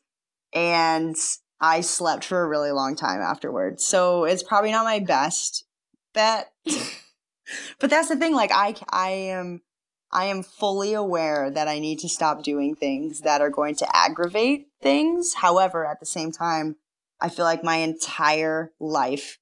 and 0.53 1.15
I 1.61 1.81
slept 1.81 2.23
for 2.25 2.41
a 2.43 2.47
really 2.47 2.71
long 2.71 2.95
time 2.95 3.21
afterwards. 3.21 3.85
So 3.85 4.25
it's 4.25 4.43
probably 4.43 4.71
not 4.71 4.83
my 4.85 4.99
best 4.99 5.65
bet, 6.13 6.51
but 7.79 7.89
that's 7.89 8.09
the 8.09 8.15
thing. 8.15 8.33
Like 8.33 8.51
I, 8.53 8.75
I 8.89 9.09
am. 9.09 9.61
I 10.09 10.25
am 10.25 10.41
fully 10.41 10.93
aware 10.93 11.51
that 11.51 11.67
I 11.67 11.79
need 11.79 11.99
to 11.99 12.07
stop 12.07 12.41
doing 12.41 12.75
things 12.75 13.21
that 13.21 13.41
are 13.41 13.49
going 13.49 13.75
to 13.75 13.87
aggravate 13.95 14.67
things. 14.81 15.33
However, 15.33 15.85
at 15.85 15.99
the 15.99 16.05
same 16.05 16.31
time, 16.31 16.77
I 17.19 17.27
feel 17.27 17.43
like 17.43 17.61
my 17.61 17.75
entire 17.75 18.71
life 18.79 19.37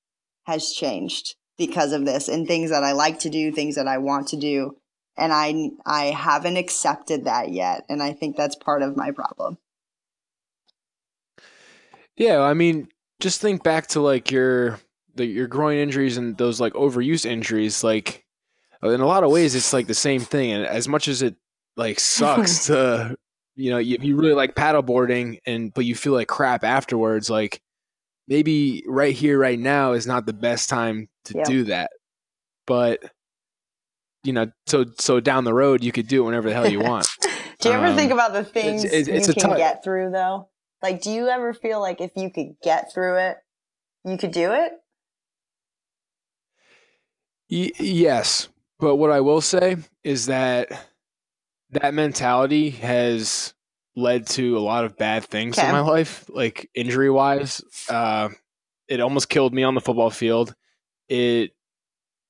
has 0.45 0.71
changed 0.71 1.35
because 1.57 1.91
of 1.91 2.05
this 2.05 2.27
and 2.27 2.47
things 2.47 2.69
that 2.69 2.83
I 2.83 2.91
like 2.91 3.19
to 3.19 3.29
do, 3.29 3.51
things 3.51 3.75
that 3.75 3.87
I 3.87 3.97
want 3.97 4.27
to 4.29 4.37
do. 4.37 4.77
And 5.17 5.31
I, 5.31 5.69
I 5.85 6.05
haven't 6.05 6.57
accepted 6.57 7.25
that 7.25 7.51
yet. 7.51 7.85
And 7.87 8.03
I 8.03 8.13
think 8.13 8.35
that's 8.35 8.55
part 8.55 8.81
of 8.81 8.97
my 8.97 9.11
problem. 9.11 9.57
Yeah, 12.17 12.41
I 12.41 12.53
mean, 12.53 12.89
just 13.19 13.41
think 13.41 13.63
back 13.63 13.87
to 13.87 14.01
like 14.01 14.31
your 14.31 14.79
the, 15.15 15.25
your 15.25 15.47
groin 15.47 15.77
injuries 15.77 16.17
and 16.17 16.37
those 16.37 16.59
like 16.59 16.73
overuse 16.73 17.25
injuries. 17.25 17.83
Like, 17.83 18.25
uh, 18.83 18.89
in 18.89 19.01
a 19.01 19.05
lot 19.05 19.23
of 19.23 19.31
ways, 19.31 19.55
it's 19.55 19.73
like 19.73 19.87
the 19.87 19.93
same 19.93 20.21
thing. 20.21 20.51
And 20.51 20.65
as 20.65 20.87
much 20.87 21.07
as 21.07 21.21
it 21.21 21.35
like 21.77 21.99
sucks 21.99 22.65
to, 22.67 23.17
you 23.55 23.71
know, 23.71 23.77
if 23.77 24.03
you 24.03 24.17
really 24.17 24.33
like 24.33 24.55
paddleboarding 24.55 25.39
and 25.45 25.73
but 25.73 25.85
you 25.85 25.95
feel 25.95 26.13
like 26.13 26.27
crap 26.27 26.63
afterwards, 26.63 27.29
like 27.29 27.61
maybe 28.27 28.83
right 28.87 29.13
here, 29.15 29.37
right 29.39 29.59
now 29.59 29.93
is 29.93 30.05
not 30.07 30.25
the 30.25 30.33
best 30.33 30.69
time 30.69 31.09
to 31.25 31.35
do 31.45 31.63
that. 31.65 31.91
But 32.67 33.03
you 34.23 34.33
know, 34.33 34.51
so 34.65 34.85
so 34.99 35.19
down 35.19 35.43
the 35.43 35.53
road, 35.53 35.83
you 35.83 35.91
could 35.91 36.07
do 36.07 36.23
it 36.23 36.25
whenever 36.25 36.49
the 36.49 36.55
hell 36.55 36.69
you 36.69 36.79
want. 36.79 37.07
Do 37.61 37.69
you 37.69 37.75
ever 37.75 37.87
Um, 37.87 37.95
think 37.95 38.11
about 38.11 38.33
the 38.33 38.43
things 38.43 38.83
it's- 38.83 39.07
it's 39.07 39.27
you 39.27 39.33
can 39.33 39.49
tou- 39.51 39.57
get 39.57 39.83
through 39.83 40.11
though? 40.11 40.49
Like, 40.83 41.01
do 41.01 41.09
you 41.09 41.29
ever 41.29 41.53
feel 41.53 41.79
like 41.79 41.99
if 42.01 42.11
you 42.15 42.29
could 42.29 42.57
get 42.61 42.93
through 42.93 43.17
it, 43.17 43.37
you 44.03 44.17
could 44.17 44.31
do 44.31 44.51
it? 44.51 44.73
Y- 47.49 47.71
yes, 47.79 48.49
but 48.79 48.95
what 48.97 49.09
I 49.11 49.21
will 49.21 49.41
say 49.41 49.77
is 50.03 50.25
that 50.27 50.71
that 51.71 51.93
mentality 51.93 52.71
has 52.71 53.53
led 53.95 54.27
to 54.27 54.57
a 54.57 54.59
lot 54.59 54.83
of 54.85 54.97
bad 54.97 55.23
things 55.23 55.57
Okay. 55.57 55.67
in 55.67 55.73
my 55.73 55.79
life, 55.79 56.25
like 56.29 56.69
injury 56.75 57.09
wise. 57.09 57.61
Uh, 57.89 58.29
it 58.87 58.99
almost 58.99 59.29
killed 59.29 59.53
me 59.53 59.63
on 59.63 59.73
the 59.75 59.81
football 59.81 60.09
field. 60.09 60.53
It 61.09 61.51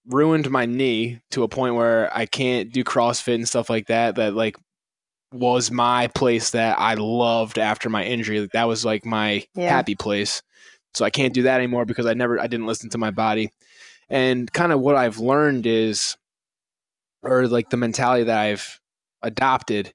ruined 0.07 0.49
my 0.51 0.65
knee 0.65 1.19
to 1.31 1.43
a 1.43 1.47
point 1.47 1.75
where 1.75 2.15
I 2.15 2.27
can't 2.27 2.71
do 2.71 2.83
CrossFit 2.83 3.35
and 3.35 3.47
stuff 3.47 3.69
like 3.69 3.87
that. 3.87 4.15
That 4.15 4.35
like 4.35 4.55
was 5.33 5.71
my 5.71 6.07
place 6.07 6.51
that 6.51 6.79
I 6.79 6.93
loved 6.93 7.57
after 7.57 7.89
my 7.89 8.03
injury. 8.05 8.47
That 8.53 8.67
was 8.67 8.85
like 8.85 9.05
my 9.05 9.43
Yeah. 9.55 9.69
happy 9.69 9.95
place. 9.95 10.41
So 10.93 11.03
I 11.03 11.09
can't 11.09 11.33
do 11.33 11.43
that 11.43 11.57
anymore 11.57 11.85
because 11.85 12.05
I 12.05 12.13
never 12.13 12.39
I 12.39 12.47
didn't 12.47 12.67
listen 12.67 12.89
to 12.91 12.97
my 12.97 13.11
body. 13.11 13.49
And 14.07 14.51
kind 14.53 14.71
of 14.71 14.79
what 14.79 14.95
I've 14.95 15.17
learned 15.17 15.65
is 15.65 16.15
or 17.23 17.47
like 17.47 17.69
the 17.71 17.77
mentality 17.77 18.25
that 18.25 18.37
I've 18.37 18.79
adopted 19.23 19.93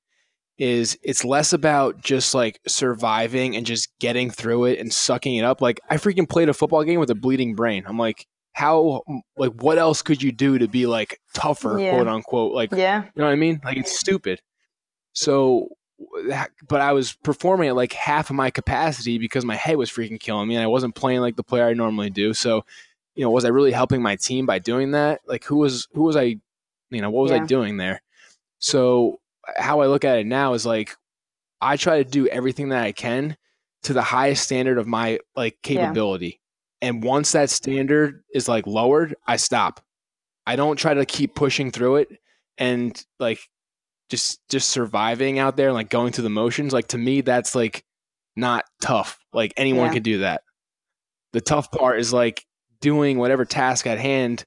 is 0.61 0.99
it's 1.03 1.25
less 1.25 1.55
about 1.55 2.03
just 2.03 2.35
like 2.35 2.61
surviving 2.67 3.57
and 3.57 3.65
just 3.65 3.89
getting 3.99 4.31
through 4.31 4.67
it 4.67 4.79
and 4.79 4.93
sucking 4.93 5.37
it 5.37 5.43
up. 5.43 5.63
Like 5.63 5.81
I 5.89 5.97
freaking 5.97 6.29
played 6.29 6.51
a 6.51 6.55
football 6.55 6.85
game 6.85 7.01
with 7.01 7.09
a 7.09 7.15
bleeding 7.15 7.55
brain. 7.55 7.85
I'm 7.87 7.99
like, 7.99 8.27
how 8.53 9.01
like 9.39 9.53
what 9.63 9.79
else 9.79 10.03
could 10.03 10.23
you 10.23 10.33
do 10.33 10.59
to 10.59 10.69
be 10.69 10.87
like 10.87 11.19
tougher, 11.33 11.79
yeah. 11.79 11.95
quote 11.95 12.09
unquote? 12.09 12.53
Like 12.53 12.73
yeah. 12.73 13.05
you 13.05 13.11
know 13.17 13.25
what 13.25 13.33
I 13.33 13.37
mean? 13.37 13.63
Like 13.65 13.79
it's 13.79 13.99
stupid. 13.99 14.43
So 15.15 15.69
but 16.69 16.83
I 16.83 16.93
was 16.93 17.15
performing 17.15 17.71
at 17.71 17.77
like 17.77 17.95
half 17.95 18.29
of 18.29 18.37
my 18.37 18.51
capacity 18.51 19.17
because 19.17 19.47
my 19.47 19.57
head 19.57 19.79
was 19.79 19.91
freaking 19.91 20.21
killing 20.21 20.47
me 20.47 20.57
and 20.57 20.63
I 20.63 20.67
wasn't 20.67 20.95
playing 20.95 21.21
like 21.21 21.37
the 21.37 21.43
player 21.43 21.67
I 21.67 21.73
normally 21.73 22.11
do. 22.11 22.35
So, 22.35 22.67
you 23.15 23.25
know, 23.25 23.31
was 23.31 23.47
I 23.47 23.49
really 23.49 23.73
helping 23.73 24.03
my 24.03 24.17
team 24.17 24.45
by 24.45 24.59
doing 24.59 24.91
that? 24.91 25.23
Like 25.27 25.45
who 25.45 25.57
was 25.57 25.89
who 25.95 26.03
was 26.03 26.17
I 26.17 26.37
you 26.91 27.01
know, 27.01 27.11
what 27.11 27.23
was 27.23 27.31
yeah. 27.31 27.43
I 27.43 27.47
doing 27.47 27.79
there? 27.79 28.03
So 28.59 29.20
how 29.57 29.81
I 29.81 29.87
look 29.87 30.05
at 30.05 30.19
it 30.19 30.27
now 30.27 30.55
is 30.55 30.67
like 30.67 30.97
I 31.61 31.77
try 31.77 32.03
to 32.03 32.09
do 32.09 32.27
everything 32.29 32.71
that 32.71 32.83
I 32.83 32.93
can 32.93 33.37
to 33.85 33.93
the 33.93 34.03
highest 34.03 34.45
standard 34.45 34.79
of 34.79 34.87
my 34.87 35.19
like 35.37 35.59
capability. 35.63 36.41
Yeah. 36.83 36.89
And 36.89 37.03
once 37.03 37.33
that 37.33 37.51
standard 37.51 38.23
is 38.35 38.49
like 38.49 38.67
lowered, 38.67 39.15
I 39.27 39.37
stop. 39.37 39.81
I 40.47 40.57
don't 40.57 40.77
try 40.77 40.95
to 40.95 41.05
keep 41.05 41.35
pushing 41.35 41.71
through 41.71 41.97
it 41.97 42.09
and 42.59 43.05
like 43.19 43.41
just 44.11 44.41
just 44.49 44.69
surviving 44.69 45.39
out 45.39 45.57
there 45.57 45.69
and 45.69 45.75
like 45.75 45.89
going 45.89 46.13
through 46.13 46.25
the 46.25 46.31
motions 46.31 46.73
like 46.73 46.89
to 46.89 46.99
me 46.99 47.21
that's 47.21 47.55
like 47.55 47.85
not 48.37 48.65
tough 48.83 49.19
like 49.33 49.53
anyone 49.57 49.87
yeah. 49.87 49.93
can 49.95 50.03
do 50.03 50.19
that 50.19 50.43
the 51.33 51.41
tough 51.41 51.71
part 51.71 51.99
is 52.01 52.13
like 52.13 52.45
doing 52.81 53.19
whatever 53.19 53.45
task 53.45 53.87
at 53.87 53.99
hand 53.99 54.45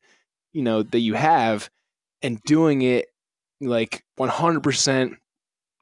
you 0.51 0.61
know 0.61 0.83
that 0.83 0.99
you 0.99 1.13
have 1.13 1.69
and 2.21 2.41
doing 2.43 2.81
it 2.81 3.07
like 3.67 4.03
100% 4.19 5.17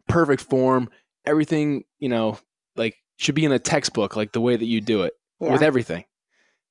perfect 0.08 0.44
form. 0.44 0.90
Everything 1.26 1.84
you 2.00 2.10
know 2.10 2.40
like 2.76 2.96
should 3.18 3.36
be 3.36 3.46
in 3.46 3.52
a 3.52 3.60
textbook 3.60 4.16
like 4.16 4.32
the 4.32 4.42
way 4.42 4.56
that 4.56 4.66
you 4.66 4.82
do 4.82 5.04
it 5.04 5.14
yeah. 5.40 5.52
with 5.52 5.62
everything. 5.62 6.06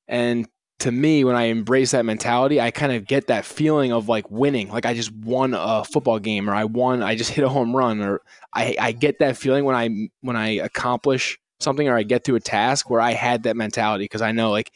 And 0.09 0.49
to 0.81 0.91
me 0.91 1.25
when 1.25 1.37
i 1.37 1.45
embrace 1.45 1.91
that 1.91 2.07
mentality 2.07 2.59
i 2.59 2.71
kind 2.71 2.91
of 2.91 3.07
get 3.07 3.27
that 3.27 3.45
feeling 3.45 3.93
of 3.93 4.09
like 4.09 4.29
winning. 4.31 4.69
Like 4.69 4.87
i 4.87 4.95
just 4.95 5.13
won 5.13 5.55
a 5.55 5.85
football 5.85 6.19
game 6.19 6.51
or 6.51 6.55
i 6.55 6.65
won 6.65 7.03
i 7.03 7.15
just 7.15 7.31
hit 7.31 7.45
a 7.45 7.49
home 7.49 7.77
run 7.77 8.01
or 8.01 8.21
i, 8.55 8.75
I 8.81 8.93
get 8.93 9.21
that 9.21 9.37
feeling 9.37 9.65
when 9.65 9.77
i 9.77 10.09
when 10.23 10.37
i 10.37 10.49
accomplish 10.53 11.39
something 11.61 11.87
or 11.87 11.97
i 11.97 12.03
get 12.03 12.25
to 12.25 12.35
a 12.35 12.41
task 12.41 12.91
where 12.91 13.01
i 13.01 13.13
had 13.13 13.45
that 13.45 13.57
mentality. 13.57 14.05
Because 14.05 14.23
i 14.23 14.33
know 14.33 14.51
like 14.51 14.73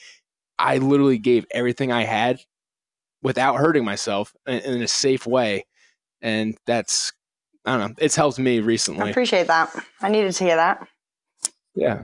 i 0.59 0.79
literally 0.79 1.19
gave 1.19 1.47
everything 1.51 1.91
i 1.91 2.05
had 2.05 2.39
without 3.23 3.57
hurting 3.57 3.85
myself 3.85 4.35
in, 4.47 4.59
in 4.61 4.83
a 4.83 4.89
safe 4.89 5.27
way 5.27 5.65
and 6.25 6.57
that's 6.67 7.13
I 7.65 7.77
don't 7.77 7.91
know. 7.91 7.95
It's 7.99 8.17
helped 8.17 8.39
me 8.39 8.59
recently. 8.59 9.07
I 9.07 9.11
appreciate 9.11 9.47
that. 9.47 9.75
I 10.03 10.09
needed 10.09 10.33
to 10.33 10.45
hear 10.45 10.57
that. 10.57 10.87
Yeah, 11.75 12.03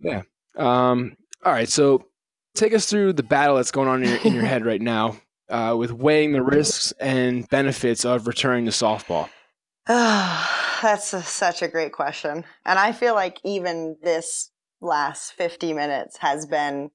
yeah. 0.00 0.22
Um, 0.56 1.16
all 1.44 1.52
right, 1.52 1.68
so 1.68 2.06
take 2.54 2.74
us 2.74 2.86
through 2.86 3.14
the 3.14 3.22
battle 3.22 3.56
that's 3.56 3.70
going 3.70 3.88
on 3.88 4.02
in 4.02 4.08
your, 4.08 4.18
in 4.18 4.34
your 4.34 4.44
head 4.46 4.66
right 4.66 4.80
now 4.80 5.16
uh, 5.48 5.74
with 5.78 5.92
weighing 5.92 6.32
the 6.32 6.42
risks 6.42 6.92
and 7.00 7.48
benefits 7.48 8.04
of 8.04 8.26
returning 8.26 8.64
to 8.66 8.70
softball. 8.70 9.28
that's 9.86 11.14
a, 11.14 11.22
such 11.22 11.62
a 11.62 11.68
great 11.68 11.92
question, 11.92 12.44
and 12.66 12.78
I 12.78 12.92
feel 12.92 13.14
like 13.14 13.38
even 13.44 13.96
this 14.02 14.50
last 14.80 15.32
fifty 15.32 15.72
minutes 15.72 16.18
has 16.18 16.46
been 16.46 16.90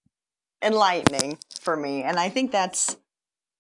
enlightening 0.62 1.40
for 1.62 1.76
me, 1.76 2.04
and 2.04 2.20
I 2.20 2.30
think 2.30 2.52
that's 2.52 2.98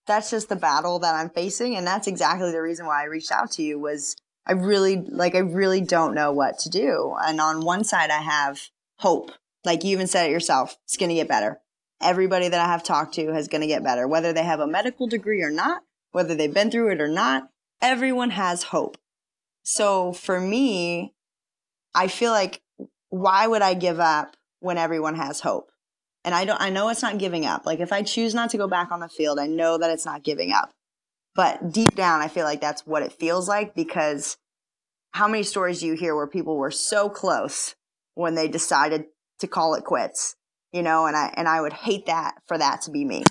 that's 0.07 0.31
just 0.31 0.49
the 0.49 0.55
battle 0.55 0.99
that 0.99 1.15
I'm 1.15 1.29
facing. 1.29 1.75
And 1.75 1.85
that's 1.85 2.07
exactly 2.07 2.51
the 2.51 2.61
reason 2.61 2.85
why 2.85 3.01
I 3.01 3.05
reached 3.05 3.31
out 3.31 3.51
to 3.51 3.63
you 3.63 3.79
was 3.79 4.15
I 4.45 4.53
really, 4.53 4.95
like, 4.95 5.35
I 5.35 5.39
really 5.39 5.81
don't 5.81 6.15
know 6.15 6.31
what 6.31 6.59
to 6.59 6.69
do. 6.69 7.15
And 7.21 7.41
on 7.41 7.65
one 7.65 7.83
side, 7.83 8.09
I 8.09 8.21
have 8.21 8.61
hope. 8.99 9.31
Like 9.65 9.83
you 9.83 9.91
even 9.91 10.07
said 10.07 10.29
it 10.29 10.31
yourself, 10.31 10.77
it's 10.85 10.95
to 10.95 11.07
get 11.07 11.27
better. 11.27 11.59
Everybody 12.01 12.47
that 12.47 12.59
I 12.59 12.71
have 12.71 12.83
talked 12.83 13.15
to 13.15 13.35
is 13.35 13.47
to 13.61 13.67
get 13.67 13.83
better, 13.83 14.07
whether 14.07 14.31
they 14.31 14.43
have 14.43 14.59
a 14.59 14.67
medical 14.67 15.07
degree 15.07 15.41
or 15.41 15.49
not, 15.49 15.81
whether 16.11 16.35
they've 16.35 16.53
been 16.53 16.71
through 16.71 16.91
it 16.91 17.01
or 17.01 17.07
not. 17.07 17.49
Everyone 17.81 18.29
has 18.31 18.63
hope. 18.63 18.97
So 19.63 20.13
for 20.13 20.39
me, 20.39 21.13
I 21.93 22.07
feel 22.07 22.31
like 22.31 22.61
why 23.09 23.47
would 23.47 23.61
I 23.61 23.73
give 23.73 23.99
up 23.99 24.37
when 24.59 24.77
everyone 24.77 25.15
has 25.15 25.41
hope? 25.41 25.71
And 26.27 26.35
I 26.35 26.43
don't, 26.43 26.59
I 26.59 26.71
know 26.71 26.89
it's 26.89 27.01
not 27.01 27.19
giving 27.19 27.45
up. 27.45 27.65
Like 27.65 27.79
if 27.79 27.93
I 27.93 28.01
choose 28.01 28.35
not 28.35 28.49
to 28.49 28.57
go 28.57 28.67
back 28.67 28.91
on 28.91 28.99
the 28.99 29.07
field, 29.07 29.39
I 29.39 29.47
know 29.47 29.77
that 29.77 29.91
it's 29.91 30.05
not 30.05 30.25
giving 30.25 30.51
up. 30.51 30.73
But 31.33 31.71
deep 31.71 31.95
down, 31.95 32.19
I 32.21 32.27
feel 32.27 32.43
like 32.43 32.59
that's 32.59 32.85
what 32.85 33.01
it 33.01 33.13
feels 33.13 33.47
like 33.47 33.73
because 33.73 34.35
how 35.11 35.29
many 35.29 35.43
stories 35.43 35.79
do 35.79 35.85
you 35.85 35.93
hear 35.93 36.13
where 36.17 36.27
people 36.27 36.57
were 36.57 36.69
so 36.69 37.09
close 37.09 37.75
when 38.15 38.35
they 38.35 38.49
decided 38.49 39.05
to 39.39 39.47
call 39.47 39.73
it 39.75 39.85
quits? 39.85 40.35
You 40.73 40.83
know, 40.83 41.05
and 41.05 41.15
I, 41.15 41.33
and 41.37 41.47
I 41.47 41.61
would 41.61 41.71
hate 41.71 42.07
that 42.07 42.33
for 42.45 42.57
that 42.57 42.81
to 42.81 42.91
be 42.91 43.05
me. 43.05 43.23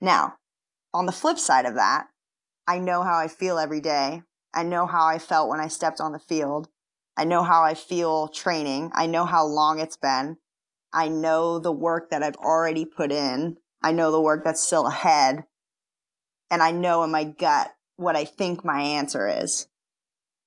Now, 0.00 0.36
on 0.94 1.06
the 1.06 1.12
flip 1.12 1.36
side 1.36 1.66
of 1.66 1.74
that, 1.74 2.06
I 2.64 2.78
know 2.78 3.02
how 3.02 3.18
I 3.18 3.26
feel 3.26 3.58
every 3.58 3.80
day. 3.80 4.22
I 4.54 4.62
know 4.62 4.86
how 4.86 5.04
I 5.04 5.18
felt 5.18 5.48
when 5.48 5.58
I 5.58 5.66
stepped 5.66 6.00
on 6.00 6.12
the 6.12 6.20
field. 6.20 6.68
I 7.16 7.24
know 7.24 7.42
how 7.42 7.64
I 7.64 7.74
feel 7.74 8.28
training. 8.28 8.92
I 8.94 9.06
know 9.06 9.24
how 9.24 9.44
long 9.44 9.80
it's 9.80 9.96
been. 9.96 10.36
I 10.92 11.08
know 11.08 11.58
the 11.58 11.72
work 11.72 12.10
that 12.10 12.22
I've 12.22 12.36
already 12.36 12.84
put 12.84 13.12
in. 13.12 13.56
I 13.82 13.92
know 13.92 14.10
the 14.10 14.20
work 14.20 14.44
that's 14.44 14.62
still 14.62 14.86
ahead. 14.86 15.44
And 16.50 16.62
I 16.62 16.72
know 16.72 17.04
in 17.04 17.10
my 17.10 17.24
gut 17.24 17.72
what 17.96 18.16
I 18.16 18.24
think 18.24 18.64
my 18.64 18.80
answer 18.80 19.28
is. 19.28 19.68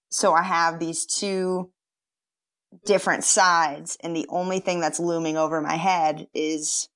So 0.09 0.33
I 0.33 0.43
have 0.43 0.79
these 0.79 1.05
two 1.05 1.71
different 2.85 3.23
sides. 3.23 3.97
And 4.01 4.15
the 4.15 4.27
only 4.29 4.59
thing 4.59 4.79
that's 4.79 4.99
looming 4.99 5.37
over 5.37 5.61
my 5.61 5.75
head 5.75 6.27
is 6.33 6.89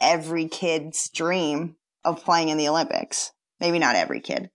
every 0.00 0.48
kid's 0.48 1.08
dream 1.10 1.76
of 2.04 2.24
playing 2.24 2.48
in 2.48 2.58
the 2.58 2.68
Olympics. 2.68 3.32
Maybe 3.60 3.78
not 3.78 3.94
every 3.94 4.20
kid, 4.20 4.50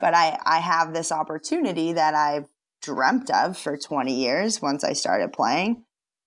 but 0.00 0.14
I, 0.14 0.38
I 0.44 0.58
have 0.58 0.92
this 0.92 1.12
opportunity 1.12 1.92
that 1.92 2.14
I've 2.14 2.48
dreamt 2.82 3.30
of 3.30 3.56
for 3.56 3.76
20 3.76 4.12
years 4.12 4.60
once 4.60 4.82
I 4.82 4.92
started 4.92 5.32
playing. 5.32 5.84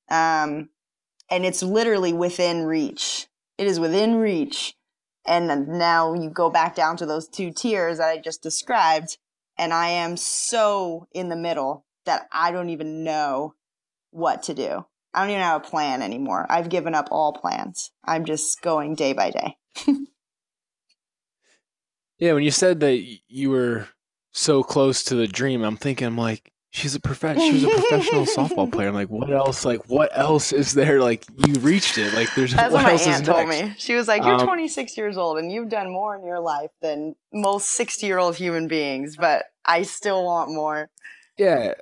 Um, 0.09 0.70
and 1.32 1.46
it's 1.46 1.64
literally 1.64 2.14
within 2.14 2.66
reach. 2.66 3.28
It 3.58 3.66
is 3.66 3.80
within 3.80 4.16
reach. 4.16 4.76
And 5.26 5.68
now 5.68 6.14
you 6.14 6.30
go 6.30 6.50
back 6.50 6.76
down 6.76 6.98
to 6.98 7.06
those 7.06 7.28
two 7.28 7.52
tiers 7.52 8.00
that 8.00 8.10
I 8.10 8.18
just 8.18 8.44
described, 8.44 9.18
and 9.58 9.72
I 9.74 9.90
am 9.90 10.18
so 10.18 11.08
in 11.14 11.30
the 11.30 11.36
middle 11.36 11.86
that 12.06 12.28
I 12.32 12.52
don't 12.52 12.70
even 12.70 13.04
know 13.04 13.54
what 14.10 14.44
to 14.44 14.54
do. 14.54 14.86
I 15.14 15.22
don't 15.22 15.30
even 15.30 15.42
have 15.42 15.62
a 15.62 15.70
plan 15.70 16.02
anymore. 16.02 16.48
I've 16.50 16.70
given 16.70 16.96
up 16.96 17.10
all 17.12 17.34
plans. 17.34 17.92
I'm 18.04 18.26
just 18.26 18.62
going 18.62 18.96
day 18.96 19.14
by 19.14 19.30
day. 19.32 19.58
yeah, 22.18 22.34
when 22.34 22.44
you 22.44 22.52
said 22.52 22.80
that 22.80 23.04
you 23.28 23.52
were 23.52 23.88
so 24.32 24.64
close 24.64 25.04
to 25.06 25.16
the 25.16 25.28
dream, 25.28 25.64
I'm 25.64 25.78
thinking, 25.78 26.08
I'm 26.08 26.18
like, 26.18 26.52
she's 26.72 26.95
a 26.95 26.99
prof- 26.99 27.38
she 27.38 27.53
was 27.53 27.63
a 27.63 27.69
professional 27.69 28.26
softball 28.26 28.72
player. 28.72 28.88
I'm 28.88 28.95
like, 28.95 29.09
what 29.09 29.30
else? 29.30 29.63
Like, 29.63 29.88
what 29.89 30.09
else 30.17 30.51
is 30.51 30.74
there? 30.74 31.01
Like, 31.01 31.26
you 31.45 31.53
reached 31.55 31.97
it. 31.97 32.13
Like, 32.13 32.34
there's 32.36 32.53
That's 32.53 32.74
what, 32.74 32.84
what 32.84 32.93
else 32.93 33.05
my 33.05 33.13
aunt 33.13 33.22
is 33.22 33.28
told 33.28 33.47
next? 33.47 33.61
me. 33.61 33.76
She 33.78 33.93
was 33.93 34.07
like, 34.07 34.24
"You're 34.24 34.36
um, 34.36 34.47
26 34.47 34.97
years 34.97 35.17
old 35.17 35.38
and 35.38 35.51
you've 35.51 35.69
done 35.69 35.91
more 35.91 36.15
in 36.15 36.26
your 36.26 36.39
life 36.39 36.72
than 36.82 37.15
most 37.32 37.69
60 37.72 38.05
year 38.07 38.17
old 38.17 38.36
human 38.36 38.67
beings, 38.67 39.15
but 39.17 39.45
I 39.65 39.84
still 39.84 40.26
want 40.26 40.49
more." 40.51 40.89
Yeah. 41.38 41.74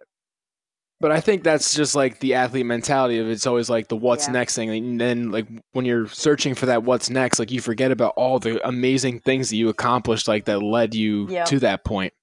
But 1.01 1.13
I 1.13 1.21
think 1.21 1.43
that's 1.43 1.73
just 1.73 1.95
like 1.95 2.19
the 2.19 2.33
athlete 2.33 2.65
mentality 2.65 3.19
of 3.19 3.29
it's 3.29 3.47
always 3.47 3.69
like 3.69 3.87
the 3.87 3.95
what's 3.95 4.27
yeah. 4.27 4.33
next 4.33 4.55
thing. 4.55 4.69
And 4.69 4.99
then 4.99 5.31
like 5.31 5.47
when 5.71 5.85
you're 5.85 6.09
searching 6.09 6.55
for 6.55 6.65
that 6.65 6.83
what's 6.83 7.09
next, 7.09 7.39
like 7.39 7.51
you 7.51 7.61
forget 7.61 7.91
about 7.91 8.15
all 8.17 8.37
the 8.37 8.65
amazing 8.67 9.21
things 9.21 9.49
that 9.49 9.55
you 9.55 9.69
accomplished 9.69 10.27
like 10.27 10.43
that 10.45 10.61
led 10.61 10.93
you 10.93 11.29
yep. 11.29 11.45
to 11.45 11.59
that 11.59 11.85
point. 11.85 12.13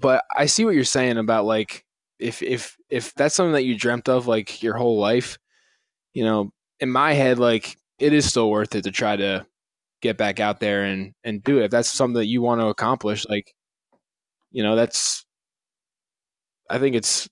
But 0.00 0.24
I 0.34 0.46
see 0.46 0.64
what 0.64 0.74
you're 0.74 0.84
saying 0.84 1.18
about 1.18 1.44
like 1.44 1.84
if 2.18 2.42
if 2.42 2.76
if 2.88 3.14
that's 3.14 3.34
something 3.34 3.52
that 3.52 3.64
you 3.64 3.76
dreamt 3.76 4.08
of 4.08 4.26
like 4.26 4.62
your 4.62 4.76
whole 4.76 4.98
life, 4.98 5.38
you 6.14 6.24
know, 6.24 6.50
in 6.80 6.90
my 6.90 7.12
head, 7.12 7.38
like 7.38 7.76
it 7.98 8.12
is 8.12 8.26
still 8.28 8.50
worth 8.50 8.74
it 8.74 8.84
to 8.84 8.90
try 8.90 9.16
to 9.16 9.46
get 10.00 10.16
back 10.16 10.40
out 10.40 10.60
there 10.60 10.84
and 10.84 11.14
and 11.24 11.42
do 11.42 11.58
it. 11.58 11.64
If 11.64 11.70
that's 11.70 11.92
something 11.92 12.14
that 12.14 12.26
you 12.26 12.42
want 12.42 12.60
to 12.60 12.66
accomplish, 12.66 13.26
like 13.28 13.54
you 14.50 14.62
know, 14.62 14.76
that's 14.76 15.24
I 16.70 16.78
think 16.78 16.96
it's 16.96 17.28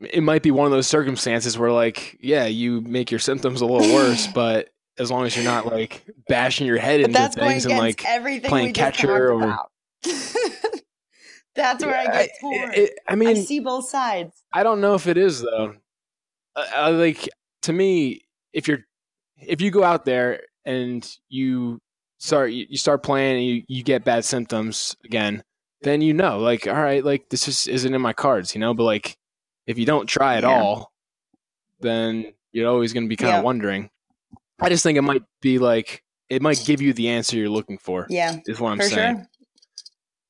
it 0.00 0.22
might 0.22 0.42
be 0.42 0.50
one 0.50 0.66
of 0.66 0.72
those 0.72 0.86
circumstances 0.86 1.56
where 1.58 1.72
like, 1.72 2.18
yeah, 2.20 2.46
you 2.46 2.80
make 2.80 3.10
your 3.10 3.20
symptoms 3.20 3.60
a 3.60 3.66
little 3.66 3.94
worse, 3.94 4.26
but 4.34 4.68
as 4.98 5.10
long 5.10 5.26
as 5.26 5.34
you're 5.34 5.44
not 5.44 5.66
like 5.66 6.04
bashing 6.28 6.66
your 6.66 6.78
head 6.78 7.00
into 7.00 7.28
things 7.28 7.66
and 7.66 7.78
like 7.78 8.04
everything 8.06 8.48
playing 8.48 8.72
catcher 8.72 9.32
or 9.32 9.58
That's 11.54 11.84
where 11.84 11.94
yeah, 12.02 12.10
I 12.10 12.12
get 12.26 12.30
torn. 12.40 12.72
It, 12.72 12.78
it, 12.78 12.98
I 13.08 13.14
mean, 13.14 13.28
I 13.28 13.34
see 13.34 13.60
both 13.60 13.88
sides. 13.88 14.42
I 14.52 14.62
don't 14.62 14.80
know 14.80 14.94
if 14.94 15.06
it 15.06 15.16
is 15.16 15.40
though. 15.40 15.74
Uh, 16.56 16.92
like 16.92 17.28
to 17.62 17.72
me, 17.72 18.22
if 18.52 18.66
you're 18.68 18.84
if 19.38 19.60
you 19.60 19.70
go 19.70 19.84
out 19.84 20.04
there 20.04 20.42
and 20.64 21.08
you 21.28 21.80
start 22.18 22.52
you 22.52 22.76
start 22.76 23.02
playing 23.02 23.36
and 23.36 23.46
you, 23.46 23.62
you 23.68 23.82
get 23.82 24.04
bad 24.04 24.24
symptoms 24.24 24.96
again, 25.04 25.42
then 25.82 26.00
you 26.00 26.14
know, 26.14 26.38
like, 26.38 26.66
all 26.66 26.74
right, 26.74 27.04
like 27.04 27.28
this 27.28 27.44
just 27.44 27.68
isn't 27.68 27.94
in 27.94 28.00
my 28.00 28.12
cards, 28.12 28.54
you 28.54 28.60
know. 28.60 28.74
But 28.74 28.84
like, 28.84 29.16
if 29.66 29.78
you 29.78 29.86
don't 29.86 30.06
try 30.06 30.36
at 30.36 30.42
Yeah. 30.44 30.60
all, 30.60 30.92
then 31.80 32.32
you're 32.52 32.68
always 32.68 32.92
going 32.92 33.04
to 33.04 33.08
be 33.08 33.16
kind 33.16 33.32
Yeah. 33.32 33.38
of 33.38 33.44
wondering. 33.44 33.90
I 34.60 34.68
just 34.68 34.82
think 34.82 34.96
it 34.98 35.02
might 35.02 35.22
be 35.40 35.58
like 35.58 36.02
it 36.30 36.40
might 36.40 36.62
give 36.64 36.80
you 36.80 36.92
the 36.92 37.08
answer 37.10 37.36
you're 37.36 37.48
looking 37.48 37.78
for. 37.78 38.06
Yeah, 38.08 38.36
Is 38.46 38.58
what 38.60 38.70
I'm 38.70 38.80
saying. 38.80 39.16
sure. 39.16 39.28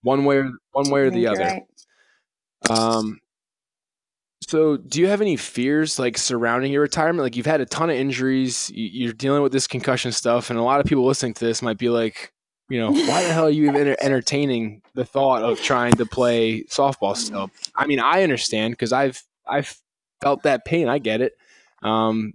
One 0.05 0.24
way, 0.24 0.36
or, 0.36 0.52
one 0.72 0.88
way 0.90 1.00
or 1.00 1.11
the 1.11 1.26
other. 1.26 1.40
right. 1.40 1.62
Um, 2.70 3.18
so 4.42 4.76
do 4.76 5.00
you 5.00 5.07
have 5.09 5.20
any 5.20 5.36
fears 5.36 5.98
like 5.98 6.18
surrounding 6.18 6.70
your 6.72 6.82
retirement? 6.82 7.22
Like 7.24 7.36
you've 7.36 7.46
had 7.46 7.61
a 7.61 7.66
ton 7.66 7.90
of 7.90 7.96
injuries, 7.96 8.70
you- 8.70 8.90
you're 9.05 9.12
dealing 9.12 9.42
with 9.42 9.52
this 9.52 9.66
concussion 9.66 10.12
stuff, 10.12 10.50
and 10.50 10.59
a 10.59 10.62
lot 10.62 10.80
of 10.80 10.86
people 10.86 11.05
listening 11.07 11.34
to 11.34 11.44
this 11.44 11.62
might 11.62 11.78
be 11.78 11.88
like, 11.88 12.32
you 12.68 12.78
know, 12.78 12.90
why 12.92 13.22
the 13.24 13.32
hell 13.32 13.46
are 13.46 13.50
you 13.50 13.68
even 13.68 13.96
entertaining 14.00 14.82
the 14.94 15.05
thought 15.05 15.42
of 15.42 15.61
trying 15.61 15.92
to 15.94 16.07
play 16.07 16.62
softball 16.64 17.16
still? 17.16 17.50
I 17.74 17.86
mean, 17.86 18.00
I 18.00 18.22
understand 18.22 18.72
because 18.72 18.92
I've 18.92 19.22
I've 19.46 19.76
felt 20.22 20.42
that 20.44 20.64
pain. 20.64 20.88
I 20.88 20.98
get 20.98 21.20
it. 21.20 21.32
Um, 21.82 22.32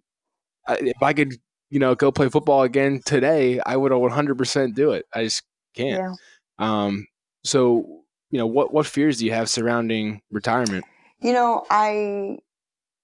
if 0.68 1.02
I 1.02 1.14
could, 1.14 1.34
you 1.72 1.80
know, 1.80 1.96
go 1.96 2.12
play 2.12 2.30
football 2.30 2.62
again 2.62 3.02
today, 3.04 3.60
I 3.66 3.76
would 3.76 3.92
100% 3.92 4.76
do 4.76 4.92
it. 4.92 5.06
I 5.14 5.24
just 5.24 5.42
can't. 5.76 6.00
Yeah. 6.00 6.14
Um, 6.60 7.08
so 7.44 8.00
you 8.32 8.38
know, 8.38 8.48
what 8.48 8.74
what 8.74 8.86
fears 8.86 9.20
do 9.20 9.26
you 9.26 9.32
have 9.32 9.50
surrounding 9.50 10.22
retirement? 10.32 10.86
You 11.22 11.34
know, 11.34 11.66
I 11.70 12.40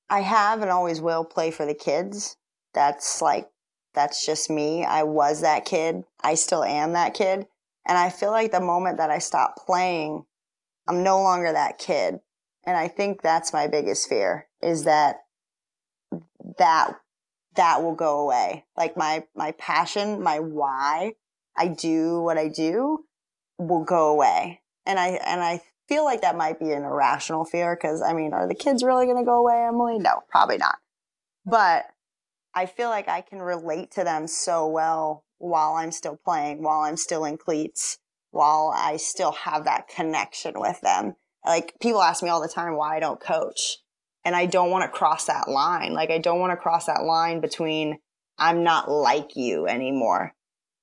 I 0.09 0.21
have 0.21 0.61
and 0.61 0.71
always 0.71 1.01
will 1.01 1.25
play 1.25 1.51
for 1.51 1.65
the 1.65 1.73
kids. 1.73 2.37
That's 2.73 3.21
like 3.21 3.49
that's 3.93 4.25
just 4.25 4.49
me. 4.49 4.83
I 4.83 5.03
was 5.03 5.41
that 5.41 5.65
kid. 5.65 6.03
I 6.21 6.35
still 6.35 6.63
am 6.63 6.93
that 6.93 7.13
kid. 7.13 7.47
And 7.87 7.97
I 7.97 8.09
feel 8.09 8.31
like 8.31 8.51
the 8.51 8.59
moment 8.59 8.97
that 8.97 9.11
I 9.11 9.19
stop 9.19 9.55
playing, 9.65 10.25
I'm 10.87 11.03
no 11.03 11.21
longer 11.21 11.51
that 11.51 11.77
kid. 11.77 12.19
And 12.65 12.75
I 12.75 12.87
think 12.87 13.21
that's 13.21 13.53
my 13.53 13.67
biggest 13.67 14.09
fear 14.09 14.47
is 14.61 14.83
that 14.83 15.23
that 16.57 16.99
that 17.55 17.81
will 17.81 17.95
go 17.95 18.19
away. 18.19 18.65
Like 18.77 18.95
my 18.95 19.23
my 19.35 19.53
passion, 19.53 20.21
my 20.21 20.39
why 20.39 21.13
I 21.57 21.67
do 21.67 22.19
what 22.21 22.37
I 22.37 22.47
do 22.49 23.04
will 23.57 23.83
go 23.83 24.09
away. 24.09 24.61
And 24.85 24.99
I 24.99 25.19
and 25.25 25.41
I 25.41 25.61
feel 25.87 26.03
like 26.03 26.21
that 26.21 26.37
might 26.37 26.59
be 26.59 26.71
an 26.71 26.83
irrational 26.83 27.45
fear 27.45 27.75
because 27.75 28.01
I 28.01 28.13
mean, 28.13 28.33
are 28.33 28.47
the 28.47 28.55
kids 28.55 28.83
really 28.83 29.05
going 29.05 29.17
to 29.17 29.23
go 29.23 29.39
away, 29.39 29.65
Emily? 29.67 29.99
No, 29.99 30.21
probably 30.29 30.57
not. 30.57 30.77
But 31.45 31.85
I 32.53 32.65
feel 32.65 32.89
like 32.89 33.09
I 33.09 33.21
can 33.21 33.41
relate 33.41 33.91
to 33.91 34.03
them 34.03 34.27
so 34.27 34.67
well 34.67 35.25
while 35.37 35.73
I'm 35.73 35.91
still 35.91 36.17
playing, 36.23 36.63
while 36.63 36.81
I'm 36.81 36.97
still 36.97 37.25
in 37.25 37.37
cleats, 37.37 37.97
while 38.31 38.73
I 38.75 38.97
still 38.97 39.33
have 39.33 39.65
that 39.65 39.87
connection 39.87 40.53
with 40.55 40.79
them. 40.81 41.15
Like 41.45 41.73
people 41.81 42.01
ask 42.01 42.23
me 42.23 42.29
all 42.29 42.41
the 42.41 42.47
time 42.47 42.75
why 42.75 42.95
I 42.97 42.99
don't 42.99 43.19
coach. 43.19 43.77
And 44.23 44.35
I 44.35 44.47
don't 44.47 44.71
want 44.71 44.83
to 44.83 44.97
cross 44.97 45.25
that 45.25 45.47
line. 45.47 45.93
Like 45.93 46.09
I 46.09 46.17
don't 46.17 46.39
want 46.39 46.51
to 46.51 46.57
cross 46.57 46.87
that 46.87 47.03
line 47.03 47.41
between 47.41 47.99
I'm 48.37 48.63
not 48.63 48.89
like 48.89 49.35
you 49.35 49.67
anymore. 49.67 50.33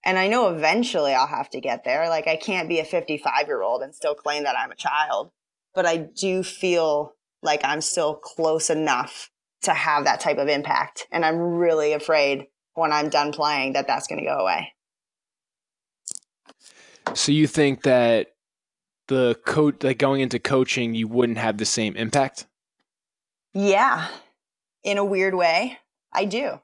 And 0.05 0.19
I 0.19 0.27
know 0.27 0.49
eventually 0.49 1.15
I'll 1.15 1.27
have 1.27 1.51
to 1.51 1.61
get 1.61 1.85
there. 1.85 2.09
Like 2.09 2.27
I 2.27 2.37
can't 2.37 2.69
be 2.69 2.81
a 2.81 2.85
55 2.85 3.47
year 3.47 3.63
old 3.63 3.83
and 3.83 3.95
still 3.95 4.15
claim 4.15 4.45
that 4.45 4.57
I'm 4.59 4.71
a 4.71 4.77
child, 4.77 5.31
but 5.75 5.87
I 5.87 5.97
do 5.97 6.43
feel 6.43 7.15
like 7.43 7.61
I'm 7.65 7.81
still 7.81 8.15
close 8.15 8.71
enough 8.71 9.31
to 9.63 9.73
have 9.73 10.05
that 10.05 10.21
type 10.21 10.39
of 10.39 10.49
impact. 10.49 11.07
And 11.13 11.25
I'm 11.25 11.39
really 11.39 11.93
afraid 11.93 12.47
when 12.75 12.93
I'm 12.93 13.11
done 13.11 13.33
playing 13.33 13.75
that 13.75 13.87
that's 13.87 14.07
going 14.07 14.21
to 14.21 14.27
go 14.27 14.39
away. 14.39 14.73
So 17.15 17.33
you 17.33 17.47
think 17.47 17.83
that 17.83 18.29
the 19.09 19.39
coach, 19.45 19.83
like 19.83 19.99
going 19.99 20.21
into 20.21 20.39
coaching, 20.39 20.95
you 20.95 21.07
wouldn't 21.09 21.39
have 21.39 21.59
the 21.59 21.65
same 21.65 21.97
impact? 21.97 22.47
Yeah. 23.53 24.09
In 24.83 24.99
a 24.99 25.05
weird 25.05 25.35
way, 25.35 25.79
I 26.13 26.25
do. 26.25 26.61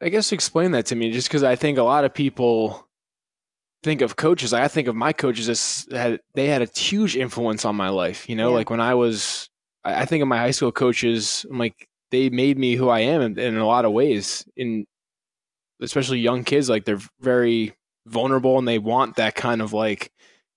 I 0.00 0.08
guess 0.10 0.32
explain 0.32 0.72
that 0.72 0.86
to 0.86 0.96
me, 0.96 1.10
just 1.10 1.28
because 1.28 1.42
I 1.42 1.56
think 1.56 1.78
a 1.78 1.82
lot 1.82 2.04
of 2.04 2.14
people 2.14 2.86
think 3.82 4.00
of 4.00 4.16
coaches. 4.16 4.52
I 4.52 4.68
think 4.68 4.88
of 4.88 4.94
my 4.94 5.12
coaches 5.12 5.48
as 5.48 5.86
had 5.90 6.20
they 6.34 6.46
had 6.46 6.62
a 6.62 6.66
huge 6.66 7.16
influence 7.16 7.64
on 7.64 7.76
my 7.76 7.88
life. 7.88 8.28
You 8.28 8.36
know, 8.36 8.50
Yeah. 8.50 8.56
like 8.56 8.70
when 8.70 8.80
I 8.80 8.94
was, 8.94 9.48
I 9.84 10.04
think 10.04 10.22
of 10.22 10.28
my 10.28 10.38
high 10.38 10.50
school 10.52 10.72
coaches. 10.72 11.44
I'm 11.50 11.58
like 11.58 11.88
they 12.10 12.30
made 12.30 12.58
me 12.58 12.74
who 12.74 12.88
I 12.88 13.00
am 13.00 13.20
in, 13.20 13.38
in 13.38 13.56
a 13.56 13.66
lot 13.66 13.84
of 13.84 13.92
ways. 13.92 14.44
In 14.56 14.86
especially 15.80 16.18
young 16.20 16.44
kids, 16.44 16.68
like 16.68 16.84
they're 16.84 17.00
very 17.20 17.74
vulnerable 18.06 18.58
and 18.58 18.66
they 18.66 18.78
want 18.78 19.16
that 19.16 19.34
kind 19.34 19.60
of 19.62 19.72
like 19.72 20.10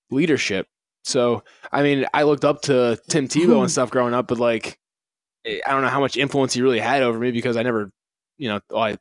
leadership. 0.09 0.67
So, 1.03 1.43
I 1.71 1.81
mean, 1.83 2.05
I 2.13 2.23
looked 2.23 2.45
up 2.45 2.61
to 2.63 2.99
Tim 3.09 3.27
Tebow 3.27 3.61
and 3.61 3.71
stuff 3.77 3.89
growing 3.91 4.13
up, 4.13 4.27
but 4.27 4.37
like, 4.37 4.77
I 5.45 5.59
don't 5.67 5.81
know 5.81 5.87
how 5.89 5.99
much 5.99 6.15
influence 6.15 6.53
he 6.53 6.61
really 6.61 6.79
had 6.79 7.01
over 7.01 7.17
me 7.17 7.31
because 7.31 7.57
I 7.57 7.63
never, 7.63 7.91
you 8.37 8.49
know, 8.49 8.59
oh, 8.69 8.79
I, 8.79 8.97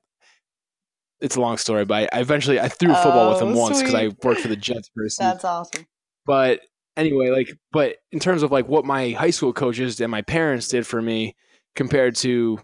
it's 1.21 1.37
a 1.37 1.41
long 1.41 1.57
story, 1.57 1.85
but 1.85 2.09
I, 2.13 2.19
I 2.19 2.21
eventually 2.21 2.59
I 2.59 2.69
threw 2.69 2.95
football 2.95 3.31
with 3.31 3.43
him 3.43 3.49
Oh, 3.49 3.59
once 3.59 3.79
because 3.79 3.95
I 3.95 4.09
worked 4.23 4.41
for 4.41 4.49
the 4.49 4.57
Jets 4.57 4.91
season. 4.97 5.27
That's 5.27 5.45
awesome. 5.45 5.87
But 6.27 6.61
anyway, 6.97 7.31
like, 7.31 7.57
but 7.73 7.97
in 8.13 8.21
terms 8.21 8.43
of 8.43 8.51
like 8.51 8.69
what 8.69 8.85
my 8.85 9.11
high 9.11 9.31
school 9.31 9.53
coaches 9.53 10.01
and 10.01 10.11
my 10.11 10.23
parents 10.23 10.69
did 10.69 10.87
for 10.87 11.01
me 11.01 11.37
compared 11.75 12.17
to 12.17 12.61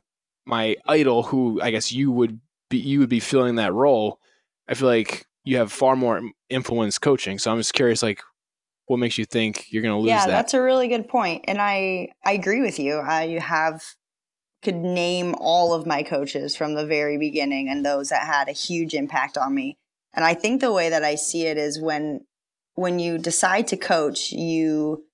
my 0.46 0.76
idol, 0.86 1.22
who 1.22 1.60
I 1.60 1.70
guess 1.70 1.92
you 1.92 2.10
would 2.12 2.40
be, 2.70 2.78
you 2.78 3.00
would 3.00 3.08
be 3.08 3.20
filling 3.20 3.56
that 3.56 3.74
role. 3.74 4.20
I 4.68 4.74
feel 4.74 4.88
like 4.88 5.26
you 5.44 5.58
have 5.58 5.72
far 5.72 5.96
more 5.96 6.20
influence 6.48 6.98
coaching. 6.98 7.38
So 7.38 7.52
I'm 7.52 7.58
just 7.58 7.74
curious, 7.74 8.02
like, 8.02 8.22
what 8.86 8.98
makes 8.98 9.18
you 9.18 9.24
think 9.24 9.66
you're 9.70 9.82
going 9.82 9.94
to 9.94 10.00
lose 10.00 10.08
yeah, 10.08 10.26
that? 10.26 10.32
that's 10.32 10.54
a 10.54 10.62
really 10.62 10.88
good 10.88 11.08
point, 11.08 11.44
and 11.48 11.60
I 11.60 12.08
I 12.24 12.32
agree 12.32 12.62
with 12.62 12.78
you. 12.78 12.96
I 12.96 13.24
you 13.24 13.40
have 13.40 13.82
could 14.66 14.74
name 14.74 15.32
all 15.38 15.72
of 15.72 15.86
my 15.86 16.02
coaches 16.02 16.56
from 16.56 16.74
the 16.74 16.84
very 16.84 17.16
beginning 17.18 17.68
and 17.68 17.86
those 17.86 18.08
that 18.08 18.26
had 18.26 18.48
a 18.48 18.52
huge 18.52 18.94
impact 18.94 19.38
on 19.38 19.54
me. 19.54 19.78
And 20.12 20.24
I 20.24 20.34
think 20.34 20.60
the 20.60 20.72
way 20.72 20.88
that 20.88 21.04
I 21.04 21.14
see 21.14 21.46
it 21.46 21.56
is 21.56 21.80
when 21.80 22.26
when 22.74 22.98
you 22.98 23.16
decide 23.16 23.68
to 23.68 23.76
coach, 23.76 24.32
you 24.32 25.04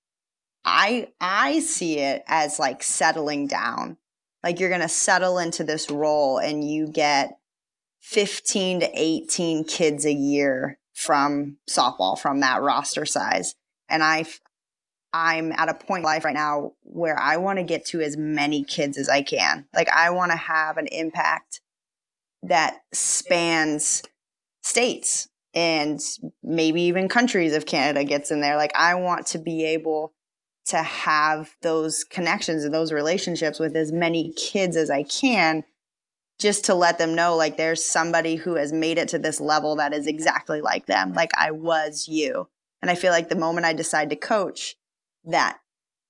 I 0.65 1.09
I 1.21 1.59
see 1.59 1.99
it 1.99 2.23
as 2.25 2.57
like 2.57 2.81
settling 2.81 3.45
down. 3.45 3.97
Like 4.43 4.59
you're 4.59 4.69
going 4.69 4.81
to 4.81 4.89
settle 4.89 5.37
into 5.37 5.63
this 5.63 5.91
role 5.91 6.39
and 6.39 6.67
you 6.67 6.87
get 6.87 7.37
15 8.01 8.79
to 8.79 8.89
18 8.91 9.65
kids 9.65 10.03
a 10.03 10.11
year 10.11 10.79
from 10.95 11.57
softball 11.69 12.17
from 12.17 12.39
that 12.39 12.63
roster 12.63 13.05
size. 13.05 13.53
And 13.87 14.01
I 14.03 14.25
I'm 15.13 15.51
at 15.51 15.69
a 15.69 15.75
point 15.75 15.99
in 15.99 16.05
life 16.05 16.25
right 16.25 16.33
now 16.33 16.73
where 16.81 17.17
I 17.19 17.37
want 17.37 17.59
to 17.59 17.63
get 17.63 17.85
to 17.87 18.01
as 18.01 18.17
many 18.17 18.63
kids 18.63 18.97
as 18.97 19.07
I 19.07 19.21
can. 19.21 19.65
Like 19.73 19.89
I 19.89 20.09
want 20.09 20.31
to 20.31 20.37
have 20.37 20.77
an 20.77 20.87
impact 20.87 21.61
that 22.41 22.81
spans 22.91 24.01
states 24.63 25.29
and 25.53 26.01
maybe 26.41 26.81
even 26.83 27.07
countries 27.07 27.53
if 27.53 27.65
Canada 27.65 28.03
gets 28.03 28.31
in 28.31 28.41
there. 28.41 28.57
Like 28.57 28.75
I 28.75 28.95
want 28.95 29.27
to 29.27 29.37
be 29.37 29.63
able 29.65 30.13
to 30.65 30.77
have 30.77 31.55
those 31.61 32.03
connections 32.03 32.63
and 32.63 32.73
those 32.73 32.91
relationships 32.91 33.59
with 33.59 33.75
as 33.75 33.91
many 33.91 34.33
kids 34.33 34.75
as 34.75 34.89
I 34.89 35.03
can 35.03 35.63
just 36.39 36.65
to 36.65 36.73
let 36.73 36.97
them 36.97 37.13
know 37.13 37.35
like 37.35 37.57
there's 37.57 37.85
somebody 37.85 38.35
who 38.35 38.55
has 38.55 38.73
made 38.73 38.97
it 38.97 39.09
to 39.09 39.19
this 39.19 39.39
level 39.39 39.75
that 39.75 39.93
is 39.93 40.07
exactly 40.07 40.61
like 40.61 40.87
them. 40.87 41.13
Like 41.13 41.31
I 41.37 41.51
was 41.51 42.07
you. 42.07 42.47
And 42.81 42.89
I 42.89 42.95
feel 42.95 43.11
like 43.11 43.29
the 43.29 43.35
moment 43.35 43.65
I 43.65 43.73
decide 43.73 44.09
to 44.09 44.15
coach, 44.15 44.75
that 45.25 45.59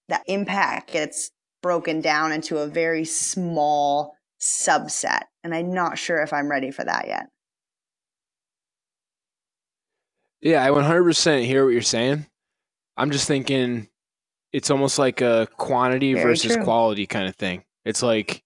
that 0.09 0.23
impact 0.27 0.91
gets 0.91 1.31
broken 1.61 2.01
down 2.01 2.31
into 2.31 2.57
a 2.57 2.67
very 2.67 3.05
small 3.05 4.15
subset. 4.39 5.23
And 5.43 5.55
I'm 5.55 5.73
not 5.73 5.97
sure 5.97 6.21
if 6.21 6.33
I'm 6.33 6.51
ready 6.51 6.71
for 6.71 6.83
that 6.83 7.07
yet. 7.07 7.27
Yeah, 10.41 10.63
I 10.63 10.69
100% 10.69 11.45
hear 11.45 11.63
what 11.63 11.71
you're 11.71 11.81
saying. 11.81 12.25
I'm 12.97 13.11
just 13.11 13.27
thinking 13.27 13.87
it's 14.51 14.69
almost 14.69 14.99
like 14.99 15.21
a 15.21 15.47
quantity 15.57 16.13
Very 16.13 16.25
versus 16.25 16.53
true. 16.55 16.63
quality 16.63 17.07
kind 17.07 17.27
of 17.27 17.35
thing. 17.35 17.63
It's 17.85 18.03
like 18.03 18.43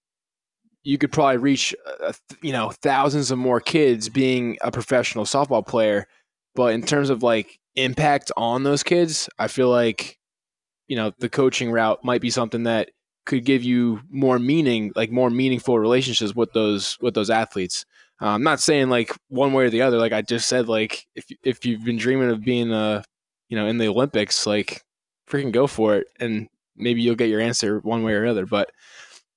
you 0.83 0.97
could 0.97 1.11
probably 1.11 1.37
reach, 1.37 1.75
uh, 2.01 2.13
you 2.41 2.53
know, 2.53 2.71
thousands 2.81 3.31
of 3.31 3.37
more 3.37 3.59
kids 3.59 4.09
being 4.09 4.57
a 4.61 4.71
professional 4.71 5.25
softball 5.25 5.65
player, 5.65 6.07
but 6.55 6.73
in 6.73 6.83
terms 6.83 7.09
of 7.09 7.23
like 7.23 7.59
impact 7.75 8.31
on 8.37 8.63
those 8.63 8.83
kids, 8.83 9.27
I 9.37 9.47
feel 9.47 9.69
like 9.69 10.16
you 10.87 10.95
know 10.95 11.11
the 11.19 11.29
coaching 11.29 11.71
route 11.71 12.03
might 12.03 12.21
be 12.21 12.29
something 12.29 12.63
that 12.63 12.89
could 13.25 13.43
give 13.43 13.63
you 13.63 13.99
more 14.09 14.39
meaning, 14.39 14.91
like 14.95 15.11
more 15.11 15.29
meaningful 15.29 15.77
relationships 15.77 16.33
with 16.35 16.53
those 16.53 16.97
with 17.01 17.13
those 17.13 17.29
athletes. 17.29 17.85
Uh, 18.21 18.27
I'm 18.29 18.43
not 18.43 18.59
saying 18.59 18.89
like 18.89 19.11
one 19.29 19.53
way 19.53 19.65
or 19.65 19.69
the 19.69 19.81
other. 19.81 19.97
Like 19.97 20.13
I 20.13 20.21
just 20.21 20.47
said, 20.47 20.67
like 20.67 21.05
if 21.15 21.25
if 21.43 21.65
you've 21.65 21.83
been 21.83 21.97
dreaming 21.97 22.29
of 22.29 22.43
being 22.43 22.71
uh 22.71 23.03
you 23.49 23.57
know 23.57 23.67
in 23.67 23.77
the 23.77 23.87
Olympics, 23.87 24.45
like 24.47 24.81
freaking 25.29 25.51
go 25.51 25.67
for 25.67 25.95
it, 25.97 26.07
and 26.19 26.47
maybe 26.75 27.01
you'll 27.01 27.15
get 27.15 27.29
your 27.29 27.41
answer 27.41 27.79
one 27.79 28.03
way 28.03 28.13
or 28.13 28.23
another. 28.23 28.45
But 28.45 28.71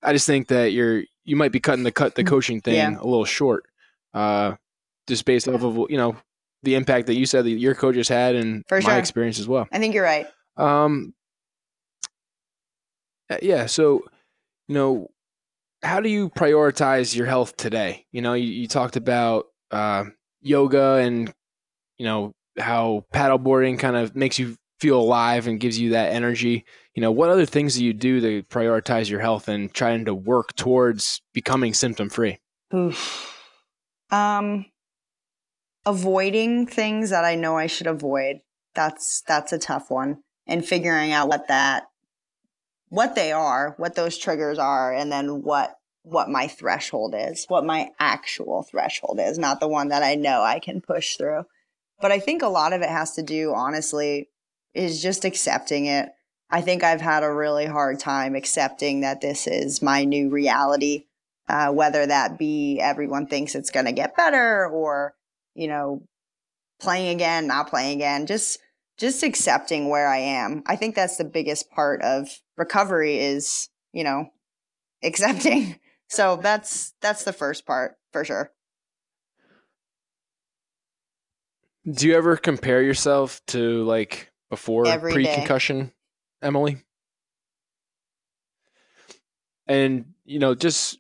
I 0.03 0.13
just 0.13 0.27
think 0.27 0.49
that 0.49 0.73
you're 0.73 1.03
you 1.25 1.37
might 1.37 1.53
be 1.53 1.61
cutting 1.61 1.85
the 1.85 1.93
cut 1.93 2.15
the 2.15 2.23
Mm, 2.25 2.29
coaching 2.29 2.61
thing 2.61 2.77
yeah. 2.77 2.91
a 2.99 3.05
little 3.05 3.25
short, 3.27 3.65
uh, 4.15 4.55
just 5.07 5.25
based 5.25 5.49
off 5.49 5.63
of 5.63 5.91
you 5.91 5.97
know 5.97 6.17
the 6.63 6.75
impact 6.75 7.07
that 7.09 7.17
you 7.17 7.27
said 7.27 7.45
that 7.45 7.51
your 7.51 7.75
coaches 7.75 8.09
had 8.09 8.35
and 8.35 8.65
For 8.69 8.81
my 8.81 8.91
sure. 8.91 8.99
experience 8.99 9.39
as 9.41 9.49
well. 9.49 9.67
I 9.73 9.79
think 9.79 9.95
you're 9.95 10.05
right. 10.05 10.27
Um, 10.57 11.13
yeah. 13.43 13.67
So, 13.67 14.03
you 14.69 14.75
know, 14.75 15.11
how 15.83 16.01
do 16.01 16.09
you 16.09 16.31
prioritize 16.31 17.15
your 17.15 17.27
health 17.27 17.57
today? 17.57 18.07
You 18.13 18.23
know, 18.23 18.35
you, 18.35 18.49
you 18.49 18.69
talked 18.69 18.97
about 18.97 19.47
uh, 19.71 20.05
yoga 20.41 20.97
and 20.97 21.33
you 21.99 22.05
know 22.07 22.35
how 22.59 23.05
paddleboarding 23.15 23.79
kind 23.79 23.97
of 23.97 24.15
makes 24.15 24.39
you 24.39 24.57
feel 24.81 25.01
alive 25.01 25.47
and 25.47 25.61
gives 25.61 25.79
you 25.79 25.91
that 25.91 26.13
energy. 26.13 26.65
You 26.95 27.03
know, 27.03 27.13
what 27.13 27.31
other 27.31 27.47
things 27.47 27.77
do 27.77 27.85
you 27.85 27.93
do 27.93 28.21
to 28.21 28.43
prioritize 28.45 29.09
your 29.09 29.21
health 29.21 29.49
and 29.49 29.73
trying 29.73 30.07
to 30.07 30.15
work 30.15 30.55
towards 30.57 31.21
becoming 31.33 31.75
symptom 31.75 32.09
free? 32.09 32.39
Um, 34.11 34.67
avoiding 35.87 36.67
things 36.67 37.11
that 37.11 37.25
I 37.25 37.35
know 37.35 37.57
I 37.57 37.67
should 37.67 37.87
avoid. 37.87 38.41
That's 38.75 39.23
that's 39.27 39.53
a 39.53 39.59
tough 39.59 39.91
one, 39.91 40.19
and 40.47 40.65
figuring 40.65 41.13
out 41.13 41.29
what 41.29 41.49
that, 41.49 41.85
what 42.91 43.15
they 43.15 43.33
are, 43.33 43.75
what 43.79 43.95
those 43.95 44.19
triggers 44.19 44.59
are, 44.59 44.93
and 44.93 45.11
then 45.11 45.43
what 45.43 45.77
what 46.03 46.31
my 46.31 46.47
threshold 46.47 47.15
is, 47.17 47.45
what 47.49 47.65
my 47.65 47.91
actual 47.99 48.63
threshold 48.63 49.21
is, 49.21 49.39
not 49.39 49.61
the 49.61 49.69
one 49.69 49.89
that 49.89 50.03
I 50.03 50.15
know 50.15 50.43
I 50.43 50.59
can 50.59 50.81
push 50.81 51.17
through. 51.17 51.45
But 52.01 52.11
I 52.11 52.21
think 52.21 52.43
a 52.43 52.49
lot 52.49 52.73
of 52.73 52.81
it 52.81 52.89
has 52.89 53.13
to 53.17 53.23
do, 53.23 53.53
honestly, 53.55 54.31
is 54.73 55.03
just 55.03 55.27
accepting 55.27 55.87
it. 55.87 56.09
I 56.51 56.63
think 56.63 56.83
I've 56.83 57.03
had 57.03 57.23
a 57.23 57.33
really 57.33 57.67
hard 57.67 58.01
time 58.01 58.35
accepting 58.35 59.01
that 59.01 59.21
this 59.21 59.47
is 59.47 59.83
my 59.83 60.05
new 60.05 60.31
reality 60.31 61.05
uh, 61.51 61.73
whether 61.73 62.07
that 62.07 62.39
be 62.39 62.79
everyone 62.81 63.27
thinks 63.27 63.57
it's 63.57 63.73
going 63.73 63.87
to 63.87 63.93
get 63.93 64.17
better 64.17 64.69
or 64.69 65.15
you 65.55 65.67
know 65.67 66.01
playing 66.81 67.09
again 67.09 67.49
not 67.49 67.69
playing 67.69 67.97
again 67.97 68.25
just 68.25 68.59
just 68.99 69.25
accepting 69.25 69.89
where 69.89 70.07
i 70.07 70.19
am 70.19 70.63
i 70.67 70.77
think 70.77 70.95
that's 70.95 71.17
the 71.17 71.25
biggest 71.25 71.69
part 71.71 72.01
of 72.03 72.29
recovery 72.61 73.19
is 73.19 73.69
you 73.93 74.05
know 74.05 74.31
accepting 75.03 75.81
so 76.09 76.37
that's 76.37 76.95
that's 77.01 77.25
the 77.25 77.33
first 77.33 77.67
part 77.67 77.97
for 78.13 78.25
sure 78.25 78.53
Do 81.91 82.07
you 82.07 82.15
ever 82.15 82.37
compare 82.37 82.83
yourself 82.83 83.41
to 83.49 83.83
like 83.85 84.31
before 84.51 84.87
Every 84.87 85.13
day. 85.13 85.33
pre-concussion, 85.33 85.93
Emily? 86.43 86.79
And 89.67 90.13
you 90.25 90.39
know, 90.39 90.55
just 90.55 90.99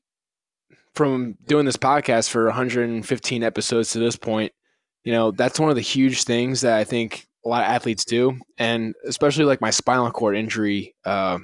from 0.95 1.37
doing 1.47 1.67
this 1.67 1.77
podcast 1.77 2.31
for 2.31 2.47
115 2.47 3.43
episodes 3.43 3.91
to 3.93 3.99
this 3.99 4.17
point, 4.17 4.53
you 5.05 5.13
know, 5.13 5.33
that's 5.33 5.61
one 5.61 5.71
of 5.71 5.77
the 5.77 5.83
huge 5.83 6.25
things 6.25 6.63
that 6.63 6.79
I 6.79 6.85
think 6.85 7.27
a 7.45 7.49
lot 7.49 7.63
of 7.65 7.71
athletes 7.71 8.05
do, 8.05 8.39
and 8.59 8.95
especially 9.05 9.45
like 9.45 9.61
my 9.61 9.71
spinal 9.71 10.11
cord 10.11 10.37
injury 10.37 10.95
uh, 11.05 11.39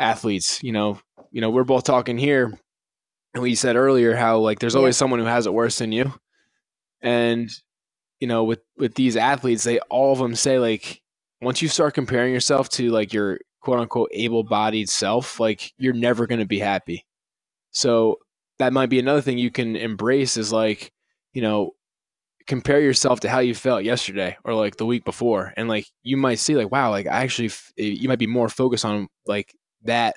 athletes. 0.00 0.62
You 0.62 0.72
know, 0.72 1.00
you 1.30 1.40
know, 1.40 1.50
we're 1.50 1.64
both 1.64 1.84
talking 1.84 2.18
here, 2.18 2.58
and 3.34 3.42
we 3.42 3.54
said 3.54 3.76
earlier 3.76 4.16
how 4.16 4.38
like 4.38 4.58
there's 4.58 4.76
always 4.76 4.96
someone 4.96 5.20
who 5.20 5.26
has 5.26 5.46
it 5.46 5.54
worse 5.54 5.78
than 5.78 5.92
you, 5.92 6.12
and 7.02 7.50
you 8.20 8.28
know, 8.28 8.44
with 8.44 8.60
with 8.76 8.94
these 8.94 9.16
athletes, 9.16 9.64
they 9.64 9.80
all 9.90 10.12
of 10.12 10.18
them 10.18 10.34
say 10.34 10.58
like 10.58 11.00
once 11.40 11.62
you 11.62 11.68
start 11.68 11.94
comparing 11.94 12.32
yourself 12.32 12.68
to 12.70 12.90
like 12.90 13.12
your 13.12 13.40
quote 13.60 13.80
unquote 13.80 14.10
able 14.12 14.44
bodied 14.44 14.88
self, 14.88 15.40
like 15.40 15.72
you're 15.78 15.94
never 15.94 16.26
going 16.26 16.40
to 16.40 16.46
be 16.46 16.58
happy. 16.58 17.04
So 17.72 18.18
that 18.58 18.72
might 18.72 18.90
be 18.90 18.98
another 18.98 19.20
thing 19.22 19.38
you 19.38 19.50
can 19.50 19.76
embrace 19.76 20.36
is 20.36 20.52
like, 20.52 20.92
you 21.32 21.42
know, 21.42 21.72
compare 22.46 22.80
yourself 22.80 23.20
to 23.20 23.28
how 23.28 23.38
you 23.38 23.54
felt 23.54 23.84
yesterday 23.84 24.36
or 24.44 24.54
like 24.54 24.76
the 24.76 24.86
week 24.86 25.04
before. 25.04 25.54
And 25.56 25.68
like 25.68 25.86
you 26.02 26.16
might 26.16 26.38
see 26.38 26.56
like, 26.56 26.70
wow, 26.72 26.90
like 26.90 27.06
I 27.06 27.22
actually, 27.22 27.48
f- 27.48 27.72
you 27.76 28.08
might 28.08 28.18
be 28.18 28.26
more 28.26 28.48
focused 28.48 28.84
on 28.84 29.08
like 29.26 29.54
that 29.84 30.16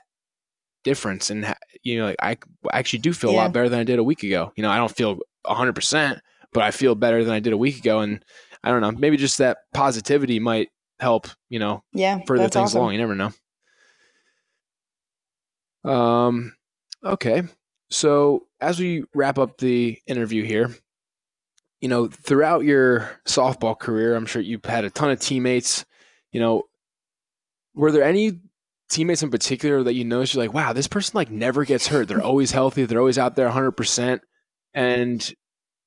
difference. 0.83 1.29
And, 1.29 1.53
you 1.81 1.99
know, 1.99 2.13
like 2.19 2.45
I 2.71 2.77
actually 2.77 2.99
do 2.99 3.13
feel 3.13 3.31
a 3.31 3.33
lot 3.33 3.53
better 3.53 3.69
than 3.69 3.79
I 3.79 3.83
did 3.83 3.99
a 3.99 4.03
week 4.03 4.23
ago. 4.23 4.51
You 4.55 4.63
know, 4.63 4.69
I 4.69 4.77
don't 4.77 4.95
feel 4.95 5.19
100%, 5.45 6.19
but 6.51 6.63
I 6.63 6.71
feel 6.71 6.95
better 6.95 7.23
than 7.23 7.33
I 7.33 7.39
did 7.39 7.53
a 7.53 7.57
week 7.57 7.77
ago. 7.79 7.99
And 7.99 8.23
I 8.63 8.69
don't 8.69 8.81
know, 8.81 8.91
maybe 8.91 9.17
just 9.17 9.37
that 9.39 9.57
positivity 9.73 10.39
might 10.39 10.69
help, 10.99 11.27
you 11.49 11.59
know, 11.59 11.83
yeah 11.91 12.19
further 12.25 12.43
things 12.43 12.55
awesome. 12.69 12.81
along. 12.81 12.93
You 12.93 12.99
never 12.99 13.15
know. 13.15 13.31
Um, 15.91 16.53
okay. 17.03 17.43
So 17.89 18.47
as 18.61 18.79
we 18.79 19.03
wrap 19.13 19.37
up 19.37 19.57
the 19.57 19.99
interview 20.07 20.43
here, 20.43 20.73
you 21.81 21.89
know, 21.89 22.07
throughout 22.07 22.63
your 22.63 23.19
softball 23.27 23.77
career, 23.77 24.15
I'm 24.15 24.25
sure 24.25 24.41
you've 24.41 24.63
had 24.63 24.85
a 24.85 24.89
ton 24.89 25.11
of 25.11 25.19
teammates. 25.19 25.85
You 26.31 26.39
know, 26.39 26.63
were 27.75 27.91
there 27.91 28.03
any 28.03 28.39
teammates 28.93 29.23
in 29.23 29.31
particular 29.31 29.83
that 29.83 29.93
you 29.93 30.05
noticed 30.05 30.33
you're 30.33 30.43
like, 30.43 30.53
wow, 30.53 30.73
this 30.73 30.87
person 30.87 31.17
like 31.17 31.31
never 31.31 31.65
gets 31.65 31.87
hurt. 31.87 32.07
They're 32.07 32.21
always 32.21 32.51
healthy. 32.51 32.85
They're 32.85 32.99
always 32.99 33.17
out 33.17 33.35
there 33.35 33.49
100%. 33.49 34.19
And 34.73 35.33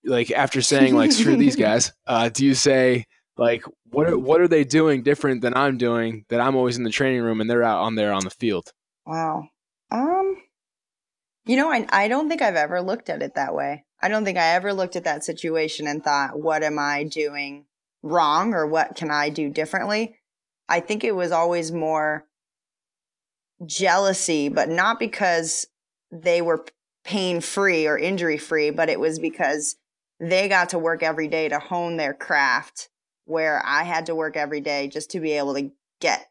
like 0.04 0.30
after 0.30 0.60
saying 0.60 0.94
like 0.94 1.12
screw 1.12 1.36
these 1.36 1.56
guys, 1.66 1.92
uh, 2.06 2.28
do 2.28 2.44
you 2.44 2.54
say 2.54 3.06
like 3.36 3.64
what 3.90 4.08
are, 4.08 4.18
what 4.18 4.40
are 4.40 4.48
they 4.48 4.64
doing 4.64 5.02
different 5.02 5.42
than 5.42 5.56
I'm 5.56 5.78
doing 5.78 6.24
that 6.28 6.40
I'm 6.40 6.56
always 6.56 6.76
in 6.76 6.84
the 6.84 6.90
training 6.90 7.22
room 7.22 7.40
and 7.40 7.48
they're 7.48 7.62
out 7.62 7.82
on 7.82 7.94
there 7.94 8.12
on 8.12 8.24
the 8.24 8.30
field? 8.30 8.72
Wow. 9.06 9.48
Um, 9.90 10.36
you 11.44 11.56
know, 11.56 11.70
I 11.70 11.86
I 11.90 12.08
don't 12.08 12.28
think 12.28 12.42
I've 12.42 12.56
ever 12.56 12.82
looked 12.82 13.08
at 13.08 13.22
it 13.22 13.34
that 13.34 13.54
way. 13.54 13.84
I 14.02 14.08
don't 14.08 14.24
think 14.24 14.38
I 14.38 14.54
ever 14.54 14.72
looked 14.72 14.96
at 14.96 15.04
that 15.04 15.24
situation 15.24 15.86
and 15.86 16.02
thought, 16.02 16.38
what 16.40 16.62
am 16.62 16.78
I 16.78 17.04
doing 17.04 17.66
wrong 18.02 18.52
or 18.52 18.66
what 18.66 18.96
can 18.96 19.10
I 19.10 19.30
do 19.30 19.48
differently? 19.48 20.16
I 20.68 20.80
think 20.80 21.04
it 21.04 21.14
was 21.14 21.32
always 21.32 21.72
more 21.72 22.25
jealousy, 23.64 24.48
but 24.48 24.68
not 24.68 24.98
because 24.98 25.66
they 26.10 26.42
were 26.42 26.64
pain 27.04 27.40
free 27.40 27.86
or 27.86 27.96
injury 27.96 28.36
free, 28.36 28.70
but 28.70 28.88
it 28.88 29.00
was 29.00 29.18
because 29.18 29.76
they 30.20 30.48
got 30.48 30.70
to 30.70 30.78
work 30.78 31.02
every 31.02 31.28
day 31.28 31.48
to 31.48 31.58
hone 31.58 31.96
their 31.96 32.14
craft 32.14 32.88
where 33.24 33.62
I 33.64 33.82
had 33.82 34.06
to 34.06 34.14
work 34.14 34.36
every 34.36 34.60
day 34.60 34.88
just 34.88 35.10
to 35.10 35.20
be 35.20 35.32
able 35.32 35.54
to 35.54 35.70
get 36.00 36.28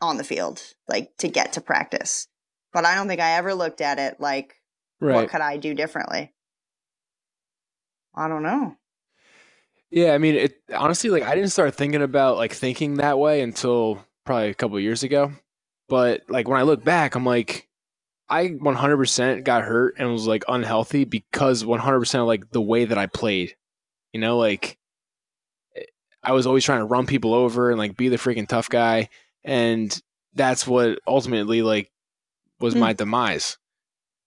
on 0.00 0.16
the 0.16 0.24
field, 0.24 0.62
like 0.88 1.16
to 1.18 1.28
get 1.28 1.54
to 1.54 1.60
practice. 1.60 2.28
But 2.72 2.84
I 2.84 2.94
don't 2.94 3.08
think 3.08 3.20
I 3.20 3.32
ever 3.32 3.54
looked 3.54 3.80
at 3.80 3.98
it 3.98 4.20
like, 4.20 4.54
what 4.98 5.30
could 5.30 5.40
I 5.40 5.56
do 5.56 5.74
differently? 5.74 6.32
I 8.14 8.28
don't 8.28 8.42
know. 8.42 8.76
Yeah, 9.90 10.12
I 10.12 10.18
mean, 10.18 10.34
it 10.34 10.60
honestly, 10.74 11.10
like 11.10 11.22
I 11.22 11.34
didn't 11.34 11.52
start 11.52 11.74
thinking 11.74 12.02
about 12.02 12.36
like 12.36 12.52
thinking 12.52 12.94
that 12.94 13.18
way 13.18 13.40
until 13.40 14.04
probably 14.24 14.48
a 14.48 14.54
couple 14.54 14.76
of 14.76 14.82
years 14.82 15.02
ago. 15.02 15.32
But 15.88 16.22
like 16.28 16.48
when 16.48 16.58
I 16.58 16.62
look 16.64 16.84
back, 16.84 17.14
I'm 17.14 17.24
like, 17.24 17.68
I 18.28 18.48
100% 18.48 19.44
got 19.44 19.62
hurt 19.62 19.94
and 19.98 20.10
was 20.10 20.26
like 20.26 20.44
unhealthy 20.48 21.04
because 21.04 21.62
100% 21.62 22.20
of 22.20 22.26
like 22.26 22.50
the 22.50 22.60
way 22.60 22.84
that 22.86 22.98
I 22.98 23.06
played. 23.06 23.54
You 24.12 24.20
know, 24.20 24.38
like 24.38 24.78
I 26.22 26.32
was 26.32 26.46
always 26.46 26.64
trying 26.64 26.80
to 26.80 26.86
run 26.86 27.06
people 27.06 27.34
over 27.34 27.70
and 27.70 27.78
like 27.78 27.96
be 27.96 28.08
the 28.08 28.16
freaking 28.16 28.48
tough 28.48 28.68
guy, 28.68 29.08
and 29.44 29.96
that's 30.34 30.66
what 30.66 30.98
ultimately 31.06 31.62
like 31.62 31.90
was 32.60 32.74
Hmm. 32.74 32.80
my 32.80 32.92
demise. 32.92 33.58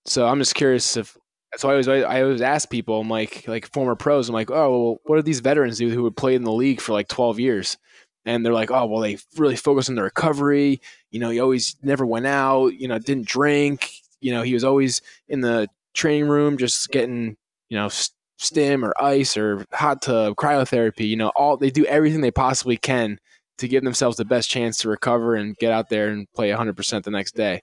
So 0.05 0.28
I'm 0.28 0.39
just 0.39 0.55
curious 0.55 0.95
if 0.95 1.18
so 1.57 1.68
I 1.68 1.72
always 1.72 1.88
I 1.88 2.22
always 2.22 2.41
ask 2.41 2.70
people, 2.70 3.01
I'm 3.01 3.10
like 3.10 3.47
like 3.47 3.72
former 3.74 3.95
pros, 3.95 4.30
I'm 4.30 4.34
like, 4.34 4.51
oh, 4.51 4.84
well, 4.84 4.97
what 5.05 5.16
do 5.18 5.22
these 5.24 5.39
veterans 5.41 5.78
do 5.80 5.89
who 5.89 6.05
have 6.05 6.16
played 6.16 6.36
in 6.36 6.43
the 6.43 6.51
league 6.53 6.80
for 6.80 6.93
like 6.93 7.07
12 7.07 7.39
years? 7.39 7.78
And 8.26 8.45
they're 8.45 8.53
like, 8.53 8.70
oh, 8.70 8.86
well, 8.86 9.01
they 9.01 9.17
really 9.38 9.55
focus 9.55 9.89
on 9.89 9.95
the 9.95 10.03
recovery. 10.03 10.82
You 11.09 11.20
know, 11.20 11.30
he 11.30 11.39
always 11.39 11.76
never 11.82 12.05
went 12.05 12.28
out. 12.28 12.70
You 12.70 12.88
know, 12.88 12.99
didn't 12.99 13.28
drink. 13.28 13.91
You 14.22 14.34
know, 14.34 14.41
he 14.41 14.53
was 14.53 14.63
always 14.63 15.01
in 15.28 15.41
the 15.41 15.67
training 15.93 16.28
room, 16.28 16.57
just 16.57 16.89
getting 16.89 17.38
you 17.70 17.78
know 17.78 17.89
stim 18.38 18.84
or 18.84 18.93
ice 18.99 19.38
or 19.38 19.65
hot 19.72 20.01
tub, 20.01 20.36
cryotherapy. 20.36 21.07
You 21.07 21.15
know, 21.15 21.30
all 21.30 21.57
they 21.57 21.72
do 21.72 21.86
everything 21.86 22.22
they 22.22 22.32
possibly 22.32 22.78
can 22.78 23.20
to 23.59 23.67
give 23.67 23.84
themselves 23.84 24.17
the 24.17 24.26
best 24.26 24.49
chance 24.49 24.78
to 24.80 24.89
recover 24.89 25.36
and 25.36 25.55
get 25.57 25.72
out 25.72 25.89
there 25.89 26.09
and 26.09 26.32
play 26.34 26.49
100% 26.49 27.03
the 27.03 27.11
next 27.11 27.36
day. 27.36 27.61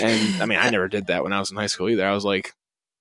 And 0.00 0.42
I 0.42 0.46
mean, 0.46 0.58
I 0.58 0.70
never 0.70 0.88
did 0.88 1.06
that 1.06 1.22
when 1.24 1.32
I 1.32 1.40
was 1.40 1.50
in 1.50 1.56
high 1.56 1.66
school 1.66 1.88
either. 1.88 2.06
I 2.06 2.12
was 2.12 2.24
like 2.24 2.52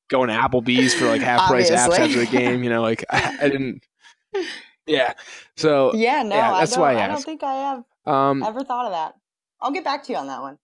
going 0.10 0.30
to 0.30 0.36
Applebee's 0.36 0.93
for 0.93 1.05
like 1.05 1.22
half 1.22 1.49
price 1.49 1.70
apps 1.70 1.99
after 1.99 2.20
the 2.20 2.26
game. 2.26 2.64
You 2.64 2.70
know, 2.70 2.82
like 2.82 3.05
I, 3.10 3.38
I 3.41 3.49
didn't. 3.49 3.84
Yeah. 4.88 5.13
So 5.57 5.93
Yeah, 5.93 6.23
no, 6.23 6.35
Yeah, 6.35 6.53
I 6.53 6.59
that's 6.61 6.71
don't, 6.71 6.81
why 6.81 6.93
I 6.95 7.05
I 7.05 7.07
don't 7.07 7.23
think 7.23 7.43
I 7.43 7.53
have 7.53 7.83
um, 8.05 8.41
ever 8.43 8.63
thought 8.63 8.85
of 8.85 8.91
that. 8.91 9.15
I'll 9.61 9.71
get 9.71 9.83
back 9.83 10.03
to 10.03 10.11
you 10.13 10.17
on 10.17 10.27
that 10.27 10.41
one. 10.41 10.57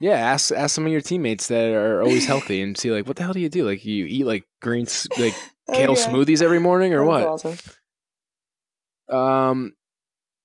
yeah, 0.00 0.14
ask 0.16 0.50
ask 0.50 0.74
some 0.74 0.86
of 0.86 0.92
your 0.92 1.00
teammates 1.00 1.48
that 1.48 1.68
are 1.72 2.02
always 2.02 2.26
healthy 2.26 2.60
and 2.62 2.76
see 2.76 2.90
like 2.90 3.06
what 3.06 3.16
the 3.16 3.22
hell 3.22 3.32
do 3.32 3.40
you 3.40 3.48
do? 3.48 3.64
Like 3.64 3.84
you 3.84 4.06
eat 4.06 4.24
like 4.24 4.44
green 4.60 4.86
s- 4.86 5.08
like 5.16 5.34
kale 5.72 5.92
Okay. 5.92 6.00
smoothies 6.12 6.42
every 6.42 6.58
morning 6.58 6.92
or 6.92 7.04
That's 7.04 7.22
what? 7.22 7.46
awesome. 7.46 7.58
Um, 9.16 9.74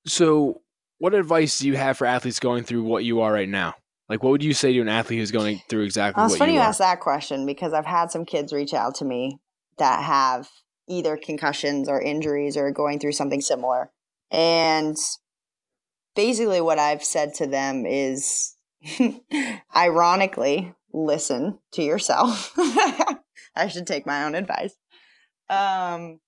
so 0.06 0.62
what 1.00 1.14
advice 1.14 1.60
do 1.60 1.68
you 1.68 1.78
have 1.78 1.98
for 1.98 2.06
athletes 2.06 2.40
going 2.40 2.64
through 2.64 2.84
what 2.84 3.04
you 3.04 3.22
are 3.22 3.32
right 3.32 3.50
now? 3.50 3.76
Like, 4.10 4.24
what 4.24 4.30
would 4.32 4.44
you 4.44 4.54
say 4.54 4.74
to 4.74 4.82
an 4.82 4.88
athlete 4.90 5.20
who's 5.20 5.32
going 5.32 5.62
through 5.70 5.84
exactly? 5.84 6.22
Well, 6.22 6.30
it's 6.30 6.38
funny 6.38 6.54
you, 6.54 6.60
you 6.60 6.64
asked 6.64 6.80
that 6.80 7.00
question 7.02 7.46
because 7.46 7.74
I've 7.74 7.86
had 7.86 8.10
some 8.12 8.26
kids 8.26 8.54
reach 8.54 8.74
out 8.74 8.96
to 8.96 9.06
me 9.06 9.40
that 9.78 10.04
have 10.04 10.50
either 10.88 11.18
concussions 11.18 11.88
or 11.90 12.02
injuries 12.02 12.56
or 12.58 12.72
going 12.72 13.00
through 13.00 13.12
something 13.14 13.42
similar, 13.42 13.92
and 14.32 14.96
basically 16.16 16.62
what 16.62 16.80
I've 16.80 17.04
said 17.04 17.34
to 17.36 17.48
them 17.48 17.86
is, 17.86 18.56
ironically, 19.76 20.74
listen 20.94 21.60
to 21.74 21.84
yourself. 21.84 22.54
I 22.58 23.68
should 23.70 23.88
take 23.88 24.06
my 24.06 24.24
own 24.24 24.36
advice. 24.36 24.76
Um, 25.50 26.20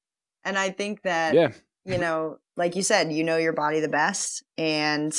and 0.43 0.57
I 0.57 0.69
think 0.69 1.01
that 1.03 1.35
Yeah. 1.35 1.51
you 1.85 1.97
know, 1.97 2.37
like 2.55 2.75
you 2.75 2.83
said, 2.83 3.11
you 3.11 3.23
know 3.23 3.37
your 3.37 3.53
body 3.53 3.79
the 3.79 3.87
best. 3.87 4.43
And 4.57 5.13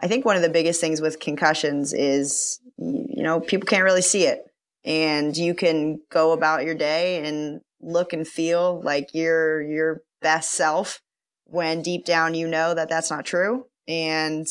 I 0.00 0.08
think 0.08 0.24
one 0.24 0.36
of 0.36 0.42
the 0.42 0.48
biggest 0.48 0.80
things 0.80 1.00
with 1.00 1.20
concussions 1.20 1.92
is, 1.92 2.60
you 2.78 3.22
know, 3.22 3.40
people 3.40 3.66
can't 3.66 3.84
really 3.84 4.02
see 4.02 4.24
it. 4.24 4.44
And 4.84 5.36
you 5.36 5.54
can 5.54 6.00
go 6.10 6.32
about 6.32 6.64
your 6.64 6.74
day 6.74 7.26
and 7.26 7.60
look 7.80 8.12
and 8.12 8.26
feel 8.26 8.80
like 8.82 9.10
you're 9.14 9.62
your 9.62 10.02
best 10.20 10.52
self 10.52 11.00
when 11.44 11.82
deep 11.82 12.04
down 12.04 12.34
you 12.34 12.46
know 12.46 12.74
that 12.74 12.88
that's 12.88 13.10
not 13.10 13.24
true. 13.24 13.66
And, 13.88 14.46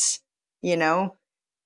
you 0.62 0.76
know, 0.76 1.16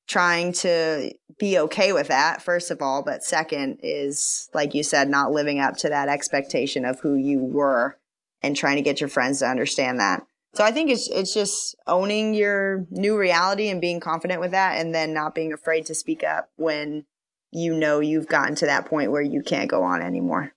trying 0.08 0.54
to 0.54 1.12
be 1.40 1.58
okay 1.58 1.94
with 1.94 2.08
that, 2.10 2.42
first 2.42 2.70
of 2.72 2.82
all. 2.82 3.04
But 3.04 3.24
second 3.24 3.80
is, 3.82 4.50
like 4.54 4.74
you 4.74 4.84
said, 4.84 5.10
not 5.10 5.32
living 5.32 5.60
up 5.60 5.78
to 5.78 5.90
that 5.90 6.10
expectation 6.10 6.86
of 6.86 7.00
who 7.00 7.16
you 7.16 7.40
were 7.40 7.98
and 8.42 8.56
trying 8.56 8.76
to 8.76 8.82
get 8.82 9.00
your 9.00 9.10
friends 9.10 9.40
to 9.40 9.48
understand 9.48 10.00
that. 10.00 10.24
So 10.56 10.64
I 10.64 10.72
think 10.72 10.92
it's 10.92 11.10
it's 11.10 11.34
just 11.34 11.76
owning 11.88 12.36
your 12.36 12.86
new 12.92 13.18
reality 13.18 13.70
and 13.70 13.82
being 13.82 14.00
confident 14.00 14.40
with 14.40 14.52
that 14.52 14.80
and 14.80 14.94
then 14.94 15.14
not 15.14 15.34
being 15.34 15.52
afraid 15.52 15.88
to 15.88 15.96
speak 15.96 16.24
up 16.24 16.50
when 16.58 17.06
you 17.52 17.74
know 17.74 18.02
you've 18.02 18.28
gotten 18.28 18.54
to 18.56 18.68
that 18.68 18.86
point 18.86 19.12
where 19.12 19.22
you 19.22 19.42
can't 19.42 19.70
go 19.70 19.82
on 19.82 20.04
anymore. 20.04 20.54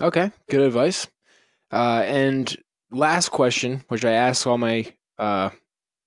Okay, 0.00 0.30
good 0.48 0.60
advice. 0.60 1.08
Uh, 1.72 2.02
and 2.06 2.56
last 2.90 3.30
question, 3.30 3.84
which 3.88 4.04
I 4.04 4.12
ask 4.12 4.46
all 4.46 4.58
my 4.58 4.92
uh, 5.18 5.50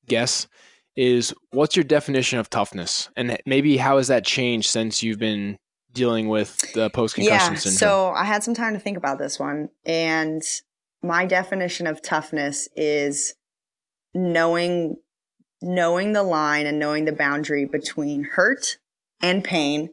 guests, 0.08 0.48
is 0.96 1.34
what's 1.52 1.76
your 1.76 1.84
definition 1.84 2.40
of 2.40 2.50
toughness, 2.50 3.10
and 3.16 3.38
maybe 3.46 3.78
how 3.78 3.98
has 3.98 4.08
that 4.08 4.26
changed 4.26 4.70
since 4.70 5.02
you've 5.02 5.20
been 5.20 5.58
dealing 5.94 6.28
with 6.28 6.58
the 6.74 6.90
post 6.90 7.16
concussion 7.16 7.54
yeah, 7.54 7.60
syndrome? 7.60 7.78
So 7.78 8.12
I 8.12 8.24
had 8.26 8.44
some 8.44 8.54
time 8.54 8.74
to 8.74 8.80
think 8.80 8.98
about 8.98 9.20
this 9.20 9.40
one. 9.40 9.70
And 9.86 10.42
my 11.02 11.26
definition 11.26 11.88
of 11.88 12.02
toughness 12.02 12.68
is 12.76 13.36
knowing 14.14 14.98
knowing 15.64 16.14
the 16.14 16.24
line 16.24 16.66
and 16.66 16.80
knowing 16.80 17.06
the 17.06 17.12
boundary 17.12 17.66
between 17.66 18.24
hurt 18.24 18.78
and 19.22 19.44
pain 19.44 19.90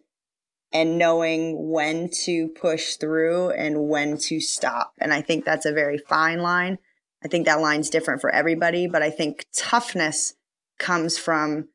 and 0.73 0.99
knowing 0.99 1.71
when 1.71 2.11
to 2.25 2.49
push 2.49 2.97
through 2.97 3.51
and 3.51 3.89
when 3.89 4.19
to 4.19 4.41
stop. 4.41 4.93
And 4.99 5.13
I 5.13 5.23
think 5.23 5.45
that's 5.45 5.67
a 5.67 5.73
very 5.73 5.99
fine 5.99 6.41
line. 6.41 6.79
I 7.25 7.29
think 7.29 7.47
that 7.47 7.61
line's 7.61 7.91
different 7.91 8.21
for 8.21 8.31
everybody, 8.31 8.87
but 8.87 9.03
I 9.03 9.11
think 9.11 9.47
toughness 9.55 10.35
comes 10.79 11.19
from 11.19 11.69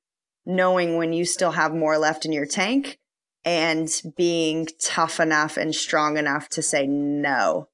knowing 0.45 0.97
when 0.97 1.13
you 1.13 1.25
still 1.25 1.51
have 1.51 1.73
more 1.73 1.97
left 1.97 2.25
in 2.25 2.31
your 2.31 2.45
tank 2.45 2.99
and 3.45 3.89
being 4.15 4.67
tough 4.81 5.19
enough 5.19 5.57
and 5.57 5.75
strong 5.75 6.17
enough 6.17 6.47
to 6.49 6.61
say 6.61 6.87
no 6.87 7.67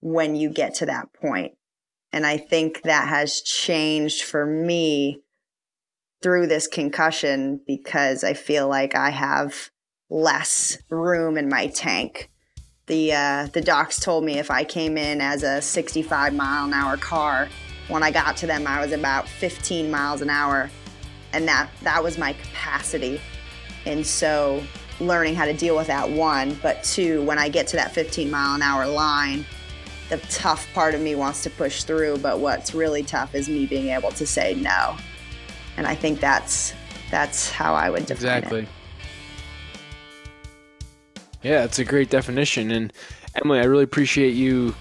when 0.00 0.36
you 0.36 0.50
get 0.50 0.74
to 0.74 0.86
that 0.86 1.12
point. 1.12 1.54
And 2.12 2.26
I 2.26 2.36
think 2.36 2.82
that 2.82 3.08
has 3.08 3.40
changed 3.40 4.22
for 4.22 4.44
me 4.44 5.22
through 6.22 6.46
this 6.46 6.66
concussion 6.66 7.60
because 7.66 8.24
I 8.24 8.34
feel 8.34 8.68
like 8.68 8.94
I 8.94 9.10
have 9.10 9.70
less 10.10 10.76
room 10.90 11.38
in 11.38 11.48
my 11.48 11.68
tank. 11.68 12.30
The 12.86 13.12
uh, 13.12 13.46
the 13.52 13.60
docs 13.60 14.00
told 14.00 14.24
me 14.24 14.38
if 14.38 14.50
I 14.50 14.64
came 14.64 14.98
in 14.98 15.20
as 15.20 15.44
a 15.44 15.62
65 15.62 16.34
mile 16.34 16.66
an 16.66 16.74
hour 16.74 16.96
car, 16.96 17.48
when 17.88 18.02
I 18.02 18.10
got 18.10 18.36
to 18.38 18.46
them, 18.46 18.66
I 18.66 18.80
was 18.80 18.92
about 18.92 19.28
15 19.28 19.90
miles 19.90 20.20
an 20.20 20.30
hour, 20.30 20.70
and 21.32 21.46
that 21.46 21.70
that 21.82 22.02
was 22.02 22.18
my 22.18 22.32
capacity. 22.32 23.20
And 23.86 24.04
so, 24.04 24.62
learning 24.98 25.36
how 25.36 25.44
to 25.44 25.54
deal 25.54 25.76
with 25.76 25.86
that 25.86 26.10
one, 26.10 26.58
but 26.62 26.82
two, 26.82 27.22
when 27.22 27.38
I 27.38 27.48
get 27.48 27.68
to 27.68 27.76
that 27.76 27.94
15 27.94 28.30
mile 28.30 28.56
an 28.56 28.62
hour 28.62 28.86
line, 28.86 29.46
the 30.08 30.18
tough 30.28 30.66
part 30.74 30.94
of 30.94 31.00
me 31.00 31.14
wants 31.14 31.44
to 31.44 31.50
push 31.50 31.84
through, 31.84 32.18
but 32.18 32.40
what's 32.40 32.74
really 32.74 33.04
tough 33.04 33.34
is 33.34 33.48
me 33.48 33.66
being 33.66 33.88
able 33.88 34.10
to 34.10 34.26
say 34.26 34.54
no. 34.54 34.96
And 35.76 35.86
I 35.86 35.94
think 35.94 36.18
that's 36.18 36.74
that's 37.10 37.50
how 37.50 37.74
I 37.74 37.88
would 37.88 38.06
define 38.06 38.38
exactly. 38.38 38.62
it. 38.62 38.68
Yeah, 41.42 41.64
it's 41.64 41.78
a 41.78 41.84
great 41.84 42.10
definition. 42.10 42.70
And 42.70 42.92
Emily, 43.42 43.60
I 43.60 43.64
really 43.64 43.84
appreciate 43.84 44.32
you 44.32 44.74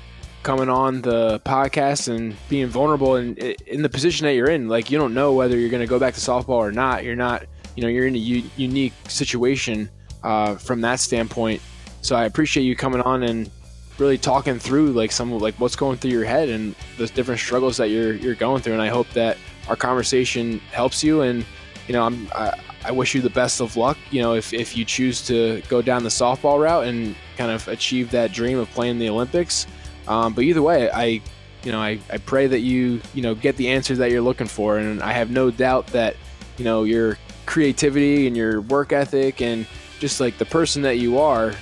coming 0.44 0.70
on 0.70 1.02
the 1.02 1.40
podcast 1.46 2.14
and 2.14 2.36
being 2.50 2.68
vulnerable 2.68 3.16
and 3.16 3.38
in 3.38 3.82
the 3.82 3.90
position 3.90 4.26
that 4.26 4.34
you're 4.34 4.50
in. 4.50 4.68
Like, 4.68 4.92
you 4.92 4.98
don't 4.98 5.14
know 5.14 5.34
whether 5.34 5.58
you're 5.58 5.70
going 5.70 5.82
to 5.82 5.88
go 5.88 6.00
back 6.00 6.14
to 6.16 6.20
softball 6.20 6.50
or 6.50 6.72
not. 6.72 7.04
You're 7.04 7.16
not, 7.16 7.46
you 7.76 7.84
know, 7.84 7.90
you're 7.90 8.08
in 8.08 8.16
a 8.16 8.20
u- 8.20 8.50
unique 8.58 8.94
situation 9.08 9.90
uh, 10.24 10.56
from 10.56 10.82
that 10.82 11.00
standpoint. 11.00 11.62
So 12.02 12.16
I 12.16 12.26
appreciate 12.26 12.64
you 12.64 12.76
coming 12.76 13.02
on 13.02 13.24
and 13.24 13.50
really 13.98 14.18
talking 14.18 14.58
through 14.60 14.92
like 14.94 15.12
some 15.12 15.34
of 15.34 15.42
like 15.42 15.56
what's 15.56 15.76
going 15.76 15.98
through 15.98 16.12
your 16.12 16.24
head 16.24 16.48
and 16.50 16.74
the 16.98 17.08
different 17.08 17.40
struggles 17.40 17.76
that 17.78 17.90
you're 17.90 18.14
you're 18.14 18.36
going 18.36 18.62
through. 18.62 18.74
And 18.74 18.82
I 18.82 18.88
hope 18.88 19.10
that 19.10 19.38
our 19.68 19.76
conversation 19.76 20.60
helps 20.72 21.04
you. 21.04 21.22
And 21.22 21.46
you 21.88 21.94
know, 21.94 22.04
I'm 22.04 22.30
I, 22.34 22.58
I 22.90 22.92
wish 22.92 23.14
you 23.14 23.22
the 23.22 23.30
best 23.30 23.62
of 23.62 23.78
luck. 23.78 24.00
You 24.10 24.24
know, 24.24 24.34
if 24.34 24.52
if 24.52 24.76
you 24.76 24.84
choose 24.84 25.24
to 25.28 25.62
go 25.70 25.80
down 25.80 26.02
the 26.02 26.10
softball 26.10 26.60
route 26.60 26.86
and 26.86 27.16
kind 27.38 27.52
of 27.52 27.68
achieve 27.68 28.10
that 28.12 28.32
dream 28.32 28.58
of 28.58 28.68
playing 28.72 28.98
the 28.98 29.10
Olympics. 29.10 29.68
Um, 30.08 30.34
but 30.34 30.44
either 30.44 30.64
way, 30.64 30.90
I 30.90 31.22
you 31.64 31.72
know 31.72 31.80
I, 31.80 32.00
I 32.12 32.18
pray 32.18 32.48
that 32.48 32.62
you 32.62 33.00
you 33.14 33.22
know 33.22 33.36
get 33.36 33.58
the 33.58 33.70
answers 33.70 34.00
that 34.00 34.10
you're 34.10 34.24
looking 34.24 34.48
for, 34.48 34.80
and 34.80 35.04
I 35.04 35.12
have 35.12 35.30
no 35.30 35.52
doubt 35.52 35.86
that 35.88 36.16
you 36.58 36.66
know 36.66 36.84
your 36.84 37.20
creativity 37.46 38.26
and 38.26 38.36
your 38.36 38.62
work 38.62 38.92
ethic 38.92 39.40
and 39.40 39.68
just 40.00 40.20
like 40.20 40.40
the 40.40 40.46
person 40.46 40.82
that 40.84 40.98
you 40.98 41.20
are 41.20 41.54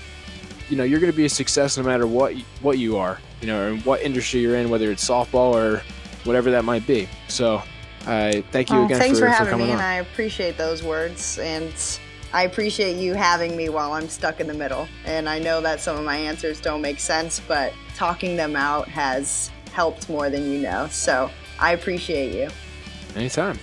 you 0.70 0.76
know 0.76 0.84
you're 0.84 1.00
going 1.00 1.12
to 1.12 1.16
be 1.16 1.24
a 1.24 1.30
success 1.30 1.78
no 1.78 1.84
matter 1.84 2.06
what 2.06 2.36
what 2.62 2.78
you 2.78 2.98
are 2.98 3.20
you 3.40 3.48
know 3.48 3.72
and 3.72 3.86
what 3.86 4.02
industry 4.02 4.42
you're 4.42 4.58
in 4.58 4.70
whether 4.70 4.92
it's 4.92 5.08
softball 5.08 5.54
or 5.54 5.82
whatever 6.26 6.52
that 6.52 6.66
might 6.66 6.86
be 6.86 7.08
so 7.30 7.64
uh, 8.08 8.42
thank 8.52 8.70
you 8.70 8.78
Well, 8.78 8.86
again 8.86 9.00
thanks 9.00 9.20
for, 9.20 9.26
for, 9.26 9.32
for 9.32 9.36
having 9.36 9.52
coming 9.52 9.68
me, 9.68 9.74
on 9.74 9.80
and 9.80 9.86
I 9.86 9.96
appreciate 9.96 10.58
those 10.58 10.82
words. 10.82 11.38
And 11.40 11.74
I 12.34 12.44
appreciate 12.44 12.98
you 12.98 13.14
having 13.14 13.56
me 13.56 13.70
while 13.70 13.94
I'm 13.94 14.10
stuck 14.10 14.40
in 14.40 14.48
the 14.48 14.54
middle. 14.54 14.88
And 15.06 15.28
I 15.28 15.40
know 15.40 15.62
that 15.62 15.82
some 15.82 15.98
of 15.98 16.04
my 16.04 16.18
answers 16.18 16.60
don't 16.60 16.82
make 16.82 17.00
sense, 17.00 17.42
but 17.48 17.74
talking 17.96 18.36
them 18.36 18.56
out 18.56 18.88
has 18.88 19.52
helped 19.74 20.10
more 20.10 20.30
than 20.30 20.50
you 20.50 20.60
know. 20.60 20.88
So 20.90 21.30
I 21.60 21.74
appreciate 21.74 22.34
you. 22.34 22.50
anytime 23.16 23.60